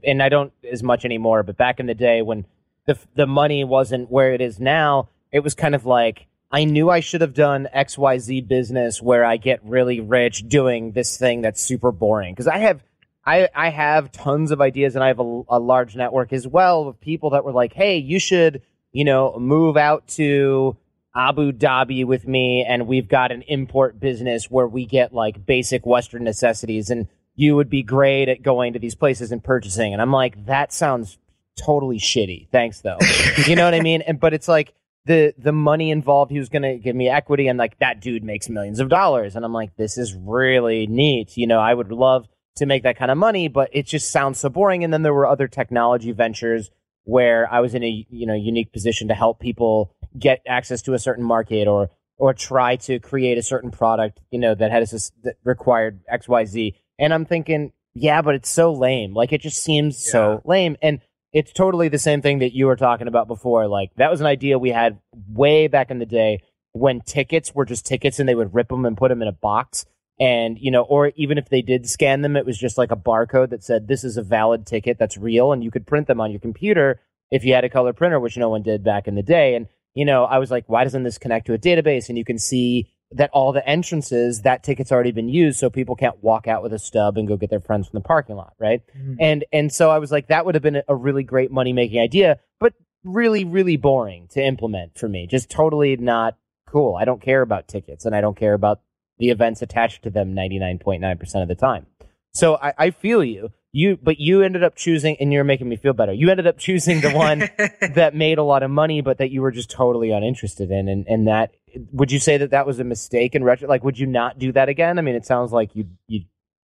and 0.03 0.21
I 0.21 0.29
don't 0.29 0.53
as 0.69 0.83
much 0.83 1.03
anymore, 1.03 1.41
but 1.41 1.57
back 1.57 1.79
in 1.79 1.87
the 1.87 1.95
day 1.95 2.21
when 2.21 2.45
the 2.85 2.99
the 3.15 3.25
money 3.25 3.63
wasn't 3.63 4.11
where 4.11 4.33
it 4.33 4.41
is 4.41 4.59
now, 4.59 5.09
it 5.31 5.39
was 5.39 5.55
kind 5.55 5.73
of 5.73 5.87
like 5.87 6.27
I 6.51 6.65
knew 6.65 6.89
I 6.89 6.99
should 6.99 7.21
have 7.21 7.33
done 7.33 7.67
X 7.71 7.97
Y 7.97 8.17
Z 8.17 8.41
business 8.41 9.01
where 9.01 9.25
I 9.25 9.37
get 9.37 9.59
really 9.63 9.99
rich 9.99 10.47
doing 10.47 10.91
this 10.91 11.17
thing 11.17 11.41
that's 11.41 11.61
super 11.61 11.91
boring 11.91 12.33
because 12.33 12.47
I 12.47 12.59
have. 12.59 12.83
I, 13.27 13.49
I 13.55 13.69
have 13.69 14.11
tons 14.11 14.51
of 14.51 14.61
ideas 14.61 14.93
and 14.93 15.03
I 15.03 15.07
have 15.07 15.19
a, 15.19 15.41
a 15.49 15.57
large 15.57 15.95
network 15.95 16.31
as 16.31 16.47
well 16.47 16.87
of 16.87 17.01
people 17.01 17.31
that 17.31 17.43
were 17.43 17.53
like, 17.53 17.73
hey, 17.73 17.97
you 17.97 18.19
should, 18.19 18.61
you 18.91 19.03
know, 19.03 19.39
move 19.39 19.77
out 19.77 20.07
to 20.09 20.77
Abu 21.15 21.53
Dhabi 21.53 22.05
with 22.05 22.27
me, 22.27 22.65
and 22.67 22.87
we've 22.87 23.07
got 23.07 23.31
an 23.31 23.41
import 23.43 23.99
business 23.99 24.51
where 24.51 24.67
we 24.67 24.85
get 24.85 25.13
like 25.13 25.45
basic 25.45 25.85
Western 25.85 26.23
necessities, 26.25 26.89
and 26.89 27.07
you 27.35 27.55
would 27.55 27.69
be 27.69 27.83
great 27.83 28.27
at 28.27 28.43
going 28.43 28.73
to 28.73 28.79
these 28.79 28.95
places 28.95 29.31
and 29.31 29.43
purchasing. 29.43 29.93
And 29.93 30.01
I'm 30.01 30.11
like, 30.11 30.45
that 30.45 30.73
sounds 30.73 31.17
totally 31.57 31.99
shitty. 31.99 32.49
Thanks 32.49 32.81
though. 32.81 32.97
you 33.47 33.55
know 33.55 33.63
what 33.63 33.73
I 33.73 33.79
mean? 33.79 34.01
And 34.01 34.19
but 34.19 34.33
it's 34.33 34.47
like 34.47 34.73
the 35.05 35.33
the 35.37 35.51
money 35.51 35.91
involved. 35.91 36.31
He 36.31 36.39
was 36.39 36.49
going 36.49 36.63
to 36.63 36.77
give 36.77 36.95
me 36.95 37.09
equity, 37.09 37.47
and 37.47 37.57
like 37.57 37.77
that 37.79 38.01
dude 38.01 38.23
makes 38.23 38.49
millions 38.49 38.79
of 38.79 38.89
dollars, 38.89 39.35
and 39.35 39.45
I'm 39.45 39.53
like, 39.53 39.75
this 39.77 39.97
is 39.97 40.15
really 40.15 40.87
neat. 40.87 41.37
You 41.37 41.47
know, 41.47 41.59
I 41.59 41.73
would 41.73 41.91
love 41.91 42.27
to 42.57 42.65
make 42.65 42.83
that 42.83 42.97
kind 42.97 43.11
of 43.11 43.17
money, 43.17 43.47
but 43.47 43.69
it 43.73 43.85
just 43.85 44.11
sounds 44.11 44.39
so 44.39 44.49
boring. 44.49 44.83
And 44.83 44.93
then 44.93 45.01
there 45.01 45.13
were 45.13 45.27
other 45.27 45.47
technology 45.47 46.11
ventures 46.11 46.71
where 47.03 47.51
I 47.51 47.59
was 47.59 47.75
in 47.75 47.83
a 47.83 48.05
you 48.09 48.25
know 48.25 48.33
unique 48.33 48.71
position 48.71 49.07
to 49.09 49.13
help 49.13 49.39
people 49.39 49.91
get 50.17 50.41
access 50.47 50.81
to 50.83 50.93
a 50.93 50.99
certain 50.99 51.23
market 51.23 51.67
or 51.67 51.89
or 52.17 52.33
try 52.33 52.77
to 52.77 52.99
create 52.99 53.37
a 53.37 53.43
certain 53.43 53.71
product, 53.71 54.21
you 54.31 54.39
know, 54.39 54.55
that 54.55 54.71
has 54.71 55.11
that 55.23 55.35
required 55.43 55.99
X, 56.09 56.27
Y, 56.27 56.45
Z. 56.45 56.75
And 56.97 57.13
I'm 57.13 57.25
thinking, 57.25 57.73
yeah, 57.93 58.21
but 58.21 58.35
it's 58.35 58.49
so 58.49 58.71
lame. 58.73 59.13
Like 59.13 59.33
it 59.33 59.41
just 59.41 59.61
seems 59.61 60.05
yeah. 60.05 60.11
so 60.11 60.41
lame. 60.45 60.77
And 60.81 61.01
it's 61.35 61.51
totally 61.51 61.89
the 61.89 61.99
same 61.99 62.21
thing 62.21 62.39
that 62.39 62.55
you 62.55 62.65
were 62.65 62.77
talking 62.77 63.09
about 63.09 63.27
before. 63.27 63.67
Like 63.67 63.91
that 63.97 64.09
was 64.09 64.21
an 64.21 64.25
idea 64.25 64.57
we 64.57 64.69
had 64.69 64.99
way 65.27 65.67
back 65.67 65.91
in 65.91 65.99
the 65.99 66.05
day 66.05 66.41
when 66.71 67.01
tickets 67.01 67.53
were 67.53 67.65
just 67.65 67.85
tickets 67.85 68.19
and 68.19 68.27
they 68.27 68.35
would 68.35 68.55
rip 68.55 68.69
them 68.69 68.85
and 68.85 68.97
put 68.97 69.09
them 69.09 69.21
in 69.21 69.27
a 69.27 69.33
box. 69.33 69.85
And, 70.17 70.57
you 70.57 70.71
know, 70.71 70.83
or 70.83 71.11
even 71.17 71.37
if 71.37 71.49
they 71.49 71.61
did 71.61 71.89
scan 71.89 72.21
them, 72.21 72.37
it 72.37 72.45
was 72.45 72.57
just 72.57 72.77
like 72.77 72.89
a 72.89 72.95
barcode 72.95 73.49
that 73.49 73.65
said, 73.65 73.89
this 73.89 74.05
is 74.05 74.15
a 74.15 74.23
valid 74.23 74.65
ticket 74.65 74.97
that's 74.97 75.17
real. 75.17 75.51
And 75.51 75.61
you 75.61 75.71
could 75.71 75.85
print 75.85 76.07
them 76.07 76.21
on 76.21 76.31
your 76.31 76.39
computer 76.39 77.01
if 77.31 77.43
you 77.43 77.53
had 77.53 77.65
a 77.65 77.69
color 77.69 77.91
printer, 77.91 78.17
which 78.17 78.37
no 78.37 78.49
one 78.49 78.63
did 78.63 78.81
back 78.81 79.05
in 79.05 79.15
the 79.15 79.21
day. 79.21 79.55
And 79.55 79.67
you 79.95 80.05
know, 80.05 80.25
I 80.25 80.37
was 80.37 80.51
like, 80.51 80.65
why 80.67 80.83
doesn't 80.83 81.03
this 81.03 81.17
connect 81.17 81.47
to 81.47 81.53
a 81.53 81.57
database? 81.57 82.09
And 82.09 82.17
you 82.17 82.25
can 82.25 82.37
see 82.37 82.91
that 83.15 83.29
all 83.31 83.51
the 83.51 83.67
entrances, 83.67 84.41
that 84.41 84.63
ticket's 84.63 84.91
already 84.91 85.11
been 85.11 85.29
used, 85.29 85.59
so 85.59 85.69
people 85.69 85.95
can't 85.95 86.21
walk 86.21 86.47
out 86.47 86.61
with 86.61 86.73
a 86.73 86.79
stub 86.79 87.17
and 87.17 87.27
go 87.27 87.37
get 87.37 87.49
their 87.49 87.59
friends 87.59 87.87
from 87.87 87.97
the 87.97 88.03
parking 88.03 88.35
lot, 88.35 88.53
right? 88.59 88.81
Mm-hmm. 88.97 89.15
And 89.19 89.45
and 89.51 89.73
so 89.73 89.89
I 89.89 89.99
was 89.99 90.11
like, 90.11 90.27
that 90.27 90.45
would 90.45 90.55
have 90.55 90.61
been 90.61 90.81
a 90.87 90.95
really 90.95 91.23
great 91.23 91.51
money 91.51 91.73
making 91.73 91.99
idea, 91.99 92.39
but 92.59 92.73
really, 93.03 93.45
really 93.45 93.77
boring 93.77 94.27
to 94.31 94.43
implement 94.43 94.97
for 94.97 95.07
me. 95.07 95.27
Just 95.27 95.49
totally 95.49 95.95
not 95.95 96.37
cool. 96.67 96.95
I 96.95 97.05
don't 97.05 97.21
care 97.21 97.41
about 97.41 97.67
tickets 97.67 98.05
and 98.05 98.15
I 98.15 98.21
don't 98.21 98.37
care 98.37 98.53
about 98.53 98.81
the 99.17 99.29
events 99.29 99.61
attached 99.61 100.03
to 100.03 100.09
them 100.09 100.35
99.9% 100.35 101.41
of 101.41 101.47
the 101.47 101.55
time. 101.55 101.85
So 102.33 102.57
I, 102.61 102.73
I 102.77 102.89
feel 102.91 103.23
you 103.23 103.51
you 103.75 103.99
but 104.01 104.19
you 104.21 104.41
ended 104.41 104.63
up 104.63 104.75
choosing 104.75 105.17
and 105.19 105.33
you're 105.33 105.43
making 105.43 105.67
me 105.67 105.75
feel 105.75 105.91
better. 105.91 106.13
You 106.13 106.31
ended 106.31 106.47
up 106.47 106.57
choosing 106.57 107.01
the 107.01 107.11
one 107.11 107.39
that 107.95 108.15
made 108.15 108.37
a 108.37 108.43
lot 108.43 108.63
of 108.63 108.71
money 108.71 109.01
but 109.01 109.17
that 109.17 109.31
you 109.31 109.41
were 109.41 109.51
just 109.51 109.69
totally 109.69 110.11
uninterested 110.11 110.71
in. 110.71 110.87
And 110.87 111.05
and 111.07 111.27
that 111.27 111.51
would 111.91 112.09
you 112.09 112.19
say 112.19 112.37
that 112.37 112.51
that 112.51 112.65
was 112.65 112.79
a 112.79 112.85
mistake 112.85 113.35
in 113.35 113.43
retro 113.43 113.67
like 113.67 113.83
would 113.83 113.99
you 113.99 114.07
not 114.07 114.39
do 114.39 114.53
that 114.53 114.69
again? 114.69 114.97
I 114.97 115.01
mean 115.01 115.15
it 115.15 115.25
sounds 115.25 115.51
like 115.51 115.75
you 115.75 115.87
you 116.07 116.21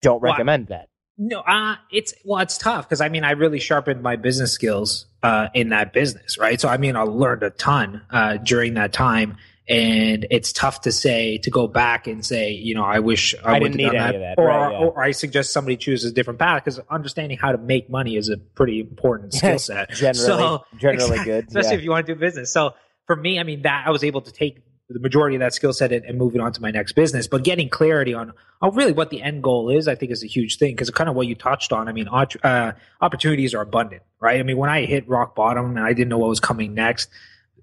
don't 0.00 0.22
recommend 0.22 0.68
well, 0.70 0.78
that. 0.78 0.88
No, 1.16 1.40
uh, 1.40 1.76
it's 1.92 2.14
well, 2.24 2.40
it's 2.40 2.58
tough 2.58 2.88
because 2.88 3.00
I 3.00 3.08
mean, 3.08 3.22
I 3.22 3.32
really 3.32 3.60
sharpened 3.60 4.02
my 4.02 4.16
business 4.16 4.52
skills 4.52 5.06
uh, 5.22 5.46
in 5.54 5.68
that 5.68 5.92
business, 5.92 6.38
right? 6.38 6.60
So 6.60 6.68
I 6.68 6.76
mean, 6.76 6.96
I 6.96 7.02
learned 7.02 7.44
a 7.44 7.50
ton 7.50 8.02
uh, 8.10 8.38
during 8.38 8.74
that 8.74 8.92
time, 8.92 9.36
and 9.66 10.27
it's 10.31 10.53
tough 10.53 10.83
to 10.83 10.92
say 10.92 11.38
to 11.38 11.50
go 11.50 11.66
back 11.66 12.07
and 12.07 12.24
say, 12.24 12.53
you 12.53 12.74
know, 12.74 12.85
I 12.85 12.98
wish 12.98 13.35
I, 13.42 13.55
I 13.55 13.59
didn't 13.59 13.77
need 13.77 13.88
any 13.88 13.98
that, 13.98 14.14
of 14.14 14.20
that, 14.20 14.35
or, 14.38 14.46
right, 14.46 14.72
yeah. 14.72 14.79
or 14.79 15.03
I 15.03 15.12
suggest 15.12 15.53
somebody 15.53 15.79
chooses 15.79 16.11
a 16.11 16.14
different 16.14 16.38
path 16.38 16.64
because 16.64 16.81
understanding 16.90 17.38
how 17.38 17.53
to 17.53 17.59
make 17.59 17.88
money 17.88 18.16
is 18.16 18.29
a 18.29 18.37
pretty 18.37 18.81
important 18.81 19.33
skill 19.35 19.59
set. 19.59 19.90
generally, 19.90 20.27
So- 20.27 20.64
generally 20.77 21.24
good. 21.24 21.48
especially 21.48 21.70
yeah. 21.70 21.77
if 21.79 21.85
you 21.85 21.90
want 21.90 22.07
to 22.07 22.14
do 22.14 22.20
business. 22.20 22.53
So 22.53 22.74
for 23.07 23.16
me, 23.16 23.38
I 23.38 23.42
mean, 23.42 23.62
that 23.62 23.85
I 23.87 23.90
was 23.90 24.05
able 24.05 24.20
to 24.22 24.33
take 24.33 24.62
the 24.90 25.00
majority 25.00 25.37
of 25.37 25.40
that 25.40 25.55
skill 25.55 25.72
set 25.72 25.92
and, 25.92 26.05
and 26.05 26.18
move 26.18 26.35
it 26.35 26.40
on 26.42 26.53
to 26.53 26.61
my 26.61 26.70
next 26.70 26.92
business. 26.92 27.27
But 27.27 27.42
getting 27.42 27.70
clarity 27.70 28.12
on, 28.12 28.35
on 28.61 28.74
really 28.74 28.92
what 28.92 29.09
the 29.09 29.22
end 29.22 29.42
goal 29.42 29.70
is, 29.70 29.88
I 29.88 29.94
think 29.94 30.12
is 30.12 30.22
a 30.22 30.27
huge 30.27 30.59
thing 30.59 30.74
because 30.74 30.90
kind 30.90 31.09
of 31.09 31.16
what 31.16 31.27
you 31.27 31.35
touched 31.35 31.72
on. 31.72 31.88
I 31.88 31.92
mean, 31.92 32.07
uh, 32.09 32.72
opportunities 33.00 33.55
are 33.55 33.62
abundant, 33.62 34.03
right? 34.20 34.38
I 34.38 34.42
mean, 34.42 34.59
when 34.59 34.68
I 34.68 34.85
hit 34.85 35.09
rock 35.09 35.35
bottom 35.35 35.77
and 35.77 35.81
I 35.81 35.94
didn't 35.94 36.11
know 36.11 36.18
what 36.18 36.29
was 36.29 36.40
coming 36.40 36.74
next, 36.74 37.09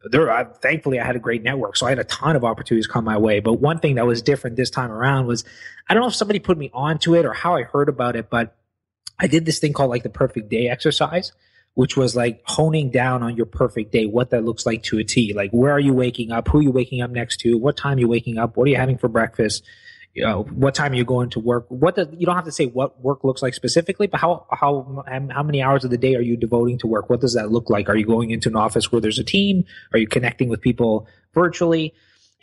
there, 0.06 0.32
I, 0.32 0.46
thankfully, 0.46 1.00
I 1.00 1.06
had 1.06 1.16
a 1.16 1.20
great 1.20 1.44
network, 1.44 1.76
so 1.76 1.86
I 1.86 1.90
had 1.90 2.00
a 2.00 2.04
ton 2.06 2.36
of 2.36 2.44
opportunities 2.44 2.88
come 2.88 3.06
my 3.06 3.18
way. 3.18 3.40
But 3.40 3.54
one 3.54 3.80
thing 3.80 3.96
that 3.96 4.06
was 4.06 4.22
different 4.22 4.56
this 4.56 4.70
time 4.70 4.92
around 4.92 5.28
was, 5.28 5.44
I 5.88 5.94
don't 5.94 6.02
know 6.02 6.08
if 6.08 6.16
somebody 6.16 6.40
put 6.40 6.58
me 6.58 6.72
onto 6.74 7.16
it 7.16 7.26
or 7.26 7.34
how 7.34 7.56
I 7.56 7.64
heard 7.64 7.90
about 7.90 8.16
it, 8.16 8.30
but 8.30 8.56
I 9.20 9.28
did 9.28 9.46
this 9.46 9.60
thing 9.60 9.74
called 9.74 9.90
like 9.90 10.04
the 10.04 10.10
perfect 10.10 10.50
day 10.50 10.68
exercise 10.68 11.32
which 11.74 11.96
was 11.96 12.16
like 12.16 12.42
honing 12.46 12.90
down 12.90 13.24
on 13.24 13.36
your 13.36 13.46
perfect 13.46 13.92
day, 13.92 14.06
what 14.06 14.32
that 14.32 14.44
looks 14.44 14.66
like 14.66 14.84
to 14.84 15.00
a 15.00 15.04
T. 15.04 15.34
Like, 15.34 15.52
where 15.52 15.72
are 15.72 15.80
you 15.80 15.94
waking 15.94 16.32
up? 16.32 16.48
Who 16.50 16.60
are 16.60 16.62
you 16.62 16.72
waking 16.72 17.02
up 17.02 17.12
next 17.12 17.38
to? 17.42 17.58
What 17.58 17.78
time 17.78 17.98
are 17.98 18.02
you 18.02 18.08
waking 18.08 18.38
up? 18.38 18.58
What 18.58 18.68
are 18.68 18.70
you 18.72 18.78
having 18.78 18.98
for 18.98 19.08
breakfast? 19.08 19.64
You 20.13 20.26
uh, 20.26 20.30
know, 20.30 20.43
what 20.43 20.76
time 20.76 20.91
are 20.91 20.95
you 20.95 21.06
going 21.06 21.30
to 21.32 21.39
work? 21.39 21.65
What 21.69 21.95
does, 21.95 22.08
you 22.17 22.26
don't 22.26 22.36
have 22.36 22.45
to 22.45 22.52
say 22.52 22.65
what 22.65 23.00
work 23.02 23.24
looks 23.24 23.41
like 23.41 23.54
specifically, 23.54 24.08
but 24.08 24.19
how, 24.19 24.45
how, 24.52 25.04
how 25.08 25.43
many 25.43 25.62
hours 25.62 25.86
of 25.86 25.89
the 25.89 25.97
day 25.97 26.15
are 26.15 26.21
you 26.21 26.36
devoting 26.36 26.78
to 26.80 26.88
work? 26.88 27.10
What 27.10 27.21
does 27.21 27.34
that 27.36 27.52
look 27.52 27.69
like? 27.69 27.88
Are 27.88 27.95
you 27.95 28.06
going 28.06 28.32
into 28.32 28.50
an 28.50 28.56
office 28.56 28.91
where 28.91 29.00
there's 29.00 29.19
a 29.19 29.24
team? 29.24 29.63
Are 29.93 30.00
you 30.00 30.08
connecting 30.08 30.50
with 30.50 30.62
people 30.62 31.08
virtually? 31.34 31.93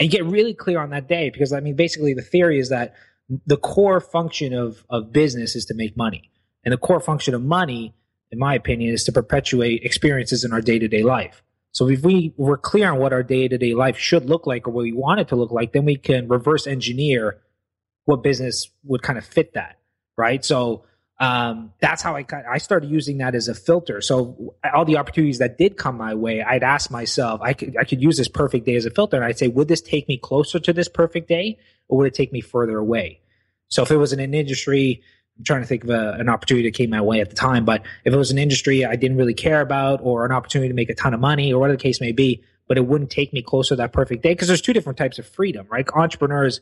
And 0.00 0.10
get 0.10 0.24
really 0.24 0.54
clear 0.54 0.80
on 0.80 0.90
that 0.90 1.08
day 1.08 1.28
because 1.30 1.52
I 1.52 1.60
mean, 1.60 1.76
basically 1.76 2.14
the 2.14 2.22
theory 2.22 2.58
is 2.58 2.70
that 2.70 2.94
the 3.46 3.56
core 3.58 4.00
function 4.00 4.54
of, 4.54 4.84
of 4.88 5.12
business 5.12 5.54
is 5.54 5.66
to 5.66 5.74
make 5.74 5.96
money. 5.96 6.30
And 6.64 6.72
the 6.72 6.78
core 6.78 7.00
function 7.00 7.34
of 7.34 7.42
money 7.42 7.94
in 8.30 8.38
my 8.38 8.54
opinion, 8.54 8.92
is 8.92 9.04
to 9.04 9.12
perpetuate 9.12 9.82
experiences 9.84 10.44
in 10.44 10.52
our 10.52 10.60
day 10.60 10.78
to 10.78 10.88
day 10.88 11.02
life. 11.02 11.42
So 11.72 11.88
if 11.88 12.02
we 12.02 12.34
were 12.36 12.56
clear 12.56 12.90
on 12.90 12.98
what 12.98 13.12
our 13.12 13.22
day 13.22 13.48
to 13.48 13.58
day 13.58 13.74
life 13.74 13.98
should 13.98 14.26
look 14.26 14.46
like 14.46 14.66
or 14.66 14.70
what 14.70 14.82
we 14.82 14.92
want 14.92 15.20
it 15.20 15.28
to 15.28 15.36
look 15.36 15.50
like, 15.50 15.72
then 15.72 15.84
we 15.84 15.96
can 15.96 16.28
reverse 16.28 16.66
engineer 16.66 17.38
what 18.08 18.22
business 18.22 18.70
would 18.84 19.02
kind 19.02 19.18
of 19.18 19.24
fit 19.24 19.52
that, 19.52 19.78
right? 20.16 20.42
So 20.42 20.84
um, 21.20 21.74
that's 21.78 22.00
how 22.00 22.16
I 22.16 22.24
I 22.50 22.56
started 22.56 22.88
using 22.88 23.18
that 23.18 23.34
as 23.34 23.48
a 23.48 23.54
filter. 23.54 24.00
So 24.00 24.54
all 24.72 24.86
the 24.86 24.96
opportunities 24.96 25.40
that 25.40 25.58
did 25.58 25.76
come 25.76 25.98
my 25.98 26.14
way, 26.14 26.40
I'd 26.40 26.62
ask 26.62 26.90
myself, 26.90 27.42
I 27.42 27.52
could 27.52 27.76
I 27.76 27.84
could 27.84 28.00
use 28.00 28.16
this 28.16 28.28
perfect 28.28 28.64
day 28.64 28.76
as 28.76 28.86
a 28.86 28.90
filter, 28.90 29.16
and 29.16 29.26
I'd 29.26 29.36
say, 29.36 29.48
would 29.48 29.68
this 29.68 29.82
take 29.82 30.08
me 30.08 30.16
closer 30.16 30.58
to 30.58 30.72
this 30.72 30.88
perfect 30.88 31.28
day, 31.28 31.58
or 31.86 31.98
would 31.98 32.06
it 32.06 32.14
take 32.14 32.32
me 32.32 32.40
further 32.40 32.78
away? 32.78 33.20
So 33.68 33.82
if 33.82 33.90
it 33.90 33.98
was 33.98 34.14
in 34.14 34.20
an 34.20 34.32
industry 34.32 35.02
I'm 35.36 35.44
trying 35.44 35.60
to 35.60 35.66
think 35.66 35.84
of 35.84 35.90
a, 35.90 36.12
an 36.18 36.30
opportunity 36.30 36.66
that 36.66 36.74
came 36.74 36.88
my 36.88 37.02
way 37.02 37.20
at 37.20 37.28
the 37.28 37.36
time. 37.36 37.66
But 37.66 37.82
if 38.04 38.14
it 38.14 38.16
was 38.16 38.30
an 38.30 38.38
industry 38.38 38.86
I 38.86 38.96
didn't 38.96 39.18
really 39.18 39.34
care 39.34 39.60
about 39.60 40.00
or 40.02 40.24
an 40.24 40.32
opportunity 40.32 40.68
to 40.68 40.74
make 40.74 40.88
a 40.88 40.94
ton 40.94 41.12
of 41.12 41.20
money 41.20 41.52
or 41.52 41.60
whatever 41.60 41.76
the 41.76 41.82
case 41.82 42.00
may 42.00 42.12
be, 42.12 42.42
but 42.66 42.78
it 42.78 42.86
wouldn't 42.86 43.10
take 43.10 43.34
me 43.34 43.42
closer 43.42 43.70
to 43.70 43.76
that 43.76 43.92
perfect 43.92 44.22
day 44.22 44.30
because 44.30 44.48
there's 44.48 44.62
two 44.62 44.72
different 44.72 44.98
types 44.98 45.18
of 45.18 45.26
freedom, 45.26 45.66
right? 45.70 45.86
Entrepreneurs, 45.94 46.60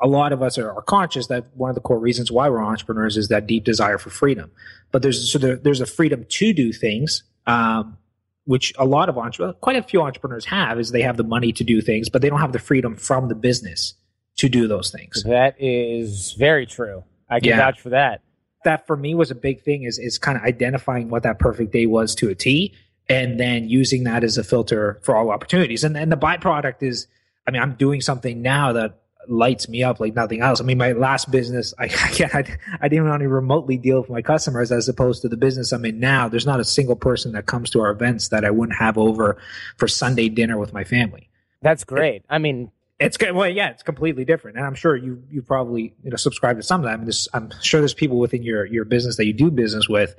a 0.00 0.06
lot 0.06 0.32
of 0.32 0.42
us 0.42 0.58
are, 0.58 0.70
are 0.72 0.82
conscious 0.82 1.26
that 1.28 1.46
one 1.54 1.68
of 1.70 1.74
the 1.74 1.80
core 1.80 1.98
reasons 1.98 2.30
why 2.30 2.48
we're 2.48 2.62
entrepreneurs 2.62 3.16
is 3.16 3.28
that 3.28 3.46
deep 3.46 3.64
desire 3.64 3.98
for 3.98 4.10
freedom. 4.10 4.50
But 4.92 5.02
there's 5.02 5.30
so 5.32 5.38
there, 5.38 5.56
there's 5.56 5.80
a 5.80 5.86
freedom 5.86 6.24
to 6.28 6.52
do 6.52 6.72
things, 6.72 7.22
um, 7.46 7.96
which 8.44 8.72
a 8.78 8.84
lot 8.84 9.08
of 9.08 9.18
entrepreneurs, 9.18 9.56
quite 9.60 9.76
a 9.76 9.82
few 9.82 10.02
entrepreneurs 10.02 10.44
have, 10.46 10.78
is 10.78 10.90
they 10.90 11.02
have 11.02 11.16
the 11.16 11.24
money 11.24 11.52
to 11.52 11.64
do 11.64 11.80
things, 11.80 12.08
but 12.08 12.22
they 12.22 12.28
don't 12.28 12.40
have 12.40 12.52
the 12.52 12.58
freedom 12.58 12.96
from 12.96 13.28
the 13.28 13.34
business 13.34 13.94
to 14.36 14.48
do 14.48 14.66
those 14.68 14.90
things. 14.90 15.22
That 15.24 15.54
is 15.58 16.32
very 16.38 16.66
true. 16.66 17.04
I 17.28 17.40
can 17.40 17.50
Yeah. 17.50 17.56
vouch 17.58 17.80
for 17.80 17.90
that. 17.90 18.20
that 18.64 18.86
for 18.86 18.96
me 18.96 19.12
was 19.14 19.30
a 19.32 19.34
big 19.34 19.60
thing 19.62 19.82
is 19.82 19.98
is 19.98 20.18
kind 20.18 20.38
of 20.38 20.44
identifying 20.44 21.08
what 21.08 21.24
that 21.24 21.40
perfect 21.40 21.72
day 21.72 21.86
was 21.86 22.14
to 22.14 22.28
a 22.28 22.34
T 22.36 22.72
and 23.08 23.40
then 23.40 23.68
using 23.68 24.04
that 24.04 24.22
as 24.22 24.38
a 24.38 24.44
filter 24.44 25.00
for 25.02 25.16
all 25.16 25.30
opportunities. 25.30 25.82
And 25.82 25.96
and 25.96 26.12
the 26.12 26.16
byproduct 26.16 26.80
is 26.82 27.08
I 27.46 27.50
mean 27.50 27.60
I'm 27.60 27.74
doing 27.74 28.00
something 28.00 28.40
now 28.40 28.72
that 28.72 29.01
lights 29.28 29.68
me 29.68 29.82
up 29.82 30.00
like 30.00 30.14
nothing 30.14 30.40
else. 30.40 30.60
I 30.60 30.64
mean 30.64 30.78
my 30.78 30.92
last 30.92 31.30
business 31.30 31.74
I 31.78 31.84
I, 32.32 32.38
I, 32.38 32.58
I 32.82 32.88
didn't 32.88 33.06
even 33.06 33.28
remotely 33.28 33.76
deal 33.76 34.00
with 34.00 34.10
my 34.10 34.22
customers 34.22 34.72
as 34.72 34.88
opposed 34.88 35.22
to 35.22 35.28
the 35.28 35.36
business 35.36 35.72
I'm 35.72 35.84
in 35.84 36.00
now. 36.00 36.28
There's 36.28 36.46
not 36.46 36.60
a 36.60 36.64
single 36.64 36.96
person 36.96 37.32
that 37.32 37.46
comes 37.46 37.70
to 37.70 37.80
our 37.80 37.90
events 37.90 38.28
that 38.28 38.44
I 38.44 38.50
wouldn't 38.50 38.78
have 38.78 38.98
over 38.98 39.38
for 39.76 39.88
Sunday 39.88 40.28
dinner 40.28 40.58
with 40.58 40.72
my 40.72 40.84
family. 40.84 41.28
That's 41.62 41.84
great. 41.84 42.24
I 42.28 42.38
mean, 42.38 42.72
It's 42.98 43.16
good. 43.16 43.32
Well, 43.32 43.48
yeah, 43.48 43.70
it's 43.70 43.82
completely 43.82 44.24
different, 44.24 44.56
and 44.58 44.66
I'm 44.66 44.74
sure 44.74 44.96
you 44.96 45.22
you 45.30 45.42
probably 45.42 45.94
you 46.02 46.10
know 46.10 46.16
subscribe 46.16 46.56
to 46.56 46.62
some 46.62 46.80
of 46.80 46.84
that. 46.84 46.94
I 46.94 46.96
mean, 46.96 47.06
there's, 47.06 47.28
I'm 47.32 47.50
sure 47.60 47.80
there's 47.80 47.94
people 47.94 48.18
within 48.18 48.42
your 48.42 48.64
your 48.64 48.84
business 48.84 49.16
that 49.16 49.26
you 49.26 49.32
do 49.32 49.50
business 49.50 49.88
with 49.88 50.14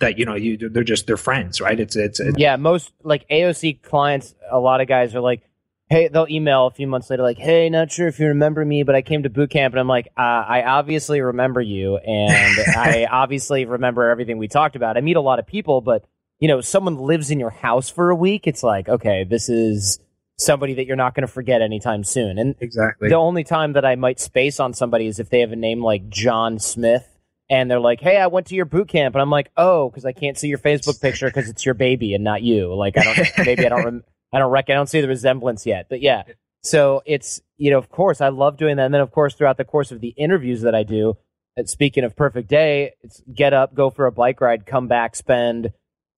that 0.00 0.18
you 0.18 0.24
know 0.24 0.34
you 0.34 0.56
they're 0.56 0.84
just 0.84 1.06
they're 1.06 1.16
friends, 1.16 1.60
right? 1.60 1.78
It's 1.78 1.96
it's, 1.96 2.20
it's 2.20 2.38
yeah, 2.38 2.56
most 2.56 2.92
like 3.02 3.28
AOC 3.28 3.82
clients, 3.82 4.34
a 4.50 4.58
lot 4.58 4.80
of 4.80 4.88
guys 4.88 5.14
are 5.14 5.20
like, 5.20 5.42
hey, 5.90 6.06
they'll 6.08 6.28
email 6.30 6.68
a 6.68 6.70
few 6.70 6.86
months 6.86 7.10
later, 7.10 7.24
like, 7.24 7.38
hey, 7.38 7.68
not 7.68 7.90
sure 7.90 8.06
if 8.06 8.20
you 8.20 8.28
remember 8.28 8.64
me, 8.64 8.84
but 8.84 8.94
I 8.94 9.02
came 9.02 9.24
to 9.24 9.30
boot 9.30 9.50
camp, 9.50 9.74
and 9.74 9.80
I'm 9.80 9.88
like, 9.88 10.06
uh, 10.16 10.20
I 10.20 10.62
obviously 10.62 11.20
remember 11.20 11.60
you, 11.60 11.96
and 11.96 12.58
I 12.76 13.06
obviously 13.10 13.64
remember 13.64 14.08
everything 14.08 14.38
we 14.38 14.48
talked 14.48 14.76
about. 14.76 14.96
I 14.96 15.00
meet 15.00 15.16
a 15.16 15.20
lot 15.20 15.40
of 15.40 15.46
people, 15.46 15.80
but 15.80 16.04
you 16.38 16.48
know, 16.48 16.62
someone 16.62 16.96
lives 16.96 17.30
in 17.30 17.38
your 17.38 17.50
house 17.50 17.90
for 17.90 18.08
a 18.08 18.16
week, 18.16 18.46
it's 18.46 18.62
like, 18.62 18.88
okay, 18.88 19.24
this 19.24 19.50
is 19.50 19.98
somebody 20.38 20.72
that 20.74 20.86
you're 20.86 20.96
not 20.96 21.14
going 21.14 21.26
to 21.26 21.32
forget 21.32 21.60
anytime 21.60 22.04
soon, 22.04 22.38
and 22.38 22.54
exactly 22.60 23.08
the 23.08 23.16
only 23.16 23.44
time 23.44 23.74
that 23.74 23.84
I 23.84 23.96
might 23.96 24.20
space 24.20 24.60
on 24.60 24.72
somebody 24.72 25.06
is 25.06 25.18
if 25.18 25.28
they 25.28 25.40
have 25.40 25.52
a 25.52 25.56
name 25.56 25.82
like 25.82 26.08
John 26.08 26.58
Smith 26.60 27.06
and 27.50 27.68
they're 27.68 27.80
like, 27.80 28.00
"Hey, 28.00 28.16
I 28.16 28.28
went 28.28 28.46
to 28.46 28.54
your 28.54 28.64
boot 28.64 28.88
camp," 28.88 29.16
and 29.16 29.20
I'm 29.20 29.28
like, 29.28 29.50
"Oh, 29.56 29.90
because 29.90 30.06
I 30.06 30.12
can't 30.12 30.38
see 30.38 30.46
your 30.46 30.58
Facebook 30.58 31.00
picture 31.02 31.26
because 31.26 31.48
it's 31.48 31.66
your 31.66 31.74
baby 31.74 32.14
and 32.14 32.22
not 32.22 32.42
you." 32.42 32.72
Like, 32.74 32.96
I 32.96 33.02
don't, 33.02 33.46
maybe 33.46 33.66
I 33.66 33.68
don't, 33.68 33.84
rem- 33.84 34.04
I 34.32 34.38
don't 34.38 34.50
reckon, 34.50 34.74
I 34.74 34.76
don't 34.76 34.88
see 34.88 35.00
the 35.00 35.08
resemblance 35.08 35.66
yet, 35.66 35.86
but 35.88 36.00
yeah. 36.00 36.22
So 36.62 37.02
it's 37.06 37.40
you 37.56 37.70
know, 37.70 37.78
of 37.78 37.88
course, 37.88 38.20
I 38.20 38.28
love 38.28 38.56
doing 38.56 38.76
that, 38.76 38.84
and 38.86 38.94
then 38.94 39.00
of 39.00 39.10
course, 39.10 39.34
throughout 39.34 39.56
the 39.56 39.64
course 39.64 39.90
of 39.92 40.00
the 40.00 40.14
interviews 40.16 40.62
that 40.62 40.74
I 40.74 40.82
do. 40.82 41.14
Uh, 41.58 41.64
speaking 41.64 42.04
of 42.04 42.14
perfect 42.16 42.48
day, 42.48 42.92
it's 43.02 43.22
get 43.34 43.52
up, 43.52 43.74
go 43.74 43.90
for 43.90 44.06
a 44.06 44.12
bike 44.12 44.40
ride, 44.40 44.66
come 44.66 44.86
back, 44.88 45.16
spend 45.16 45.72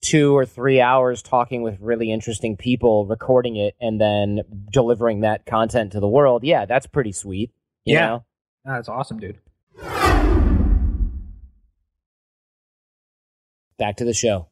two 0.05 0.37
or 0.37 0.45
three 0.45 0.81
hours 0.81 1.23
talking 1.23 1.63
with 1.63 1.79
really 1.81 2.11
interesting 2.13 2.57
people, 2.57 3.07
recording 3.07 3.55
it, 3.57 3.75
and 3.81 4.01
then 4.01 4.41
delivering 4.73 5.21
that 5.21 5.47
content 5.47 5.93
to 5.93 6.01
the 6.01 6.09
world. 6.09 6.43
Yeah, 6.45 6.67
that's 6.67 6.87
pretty 6.87 7.13
sweet. 7.13 7.53
You 7.85 7.95
Yeah. 7.95 8.07
know? 8.07 8.25
that's 8.65 8.89
awesome, 8.89 9.21
dude. 9.21 9.39
Back 13.79 13.97
to 13.97 14.05
the 14.05 14.13
show. 14.15 14.49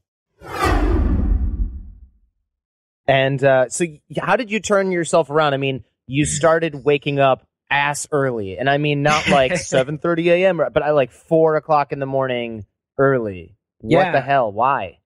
And 3.11 3.43
uh, 3.43 3.69
so, 3.69 3.87
how 4.21 4.37
did 4.37 4.53
you 4.53 4.61
turn 4.61 4.93
yourself 4.93 5.31
around? 5.31 5.53
I 5.53 5.57
mean, 5.57 5.83
you 6.07 6.25
started 6.25 6.85
waking 6.85 7.19
up 7.19 7.45
ass 7.69 8.07
early, 8.13 8.57
and 8.57 8.71
I 8.71 8.79
mean 8.79 9.03
not 9.03 9.29
like 9.31 9.57
seven 9.57 9.99
thirty 9.99 10.31
a.m., 10.31 10.59
but 10.59 10.81
I 10.83 10.93
like 10.93 11.11
four 11.11 11.57
o'clock 11.57 11.91
in 11.91 11.99
the 11.99 12.07
morning 12.07 12.67
early. 12.99 13.57
What 13.81 14.07
Yeah. 14.07 14.13
the 14.13 14.21
hell? 14.21 14.53
Why? 14.53 14.99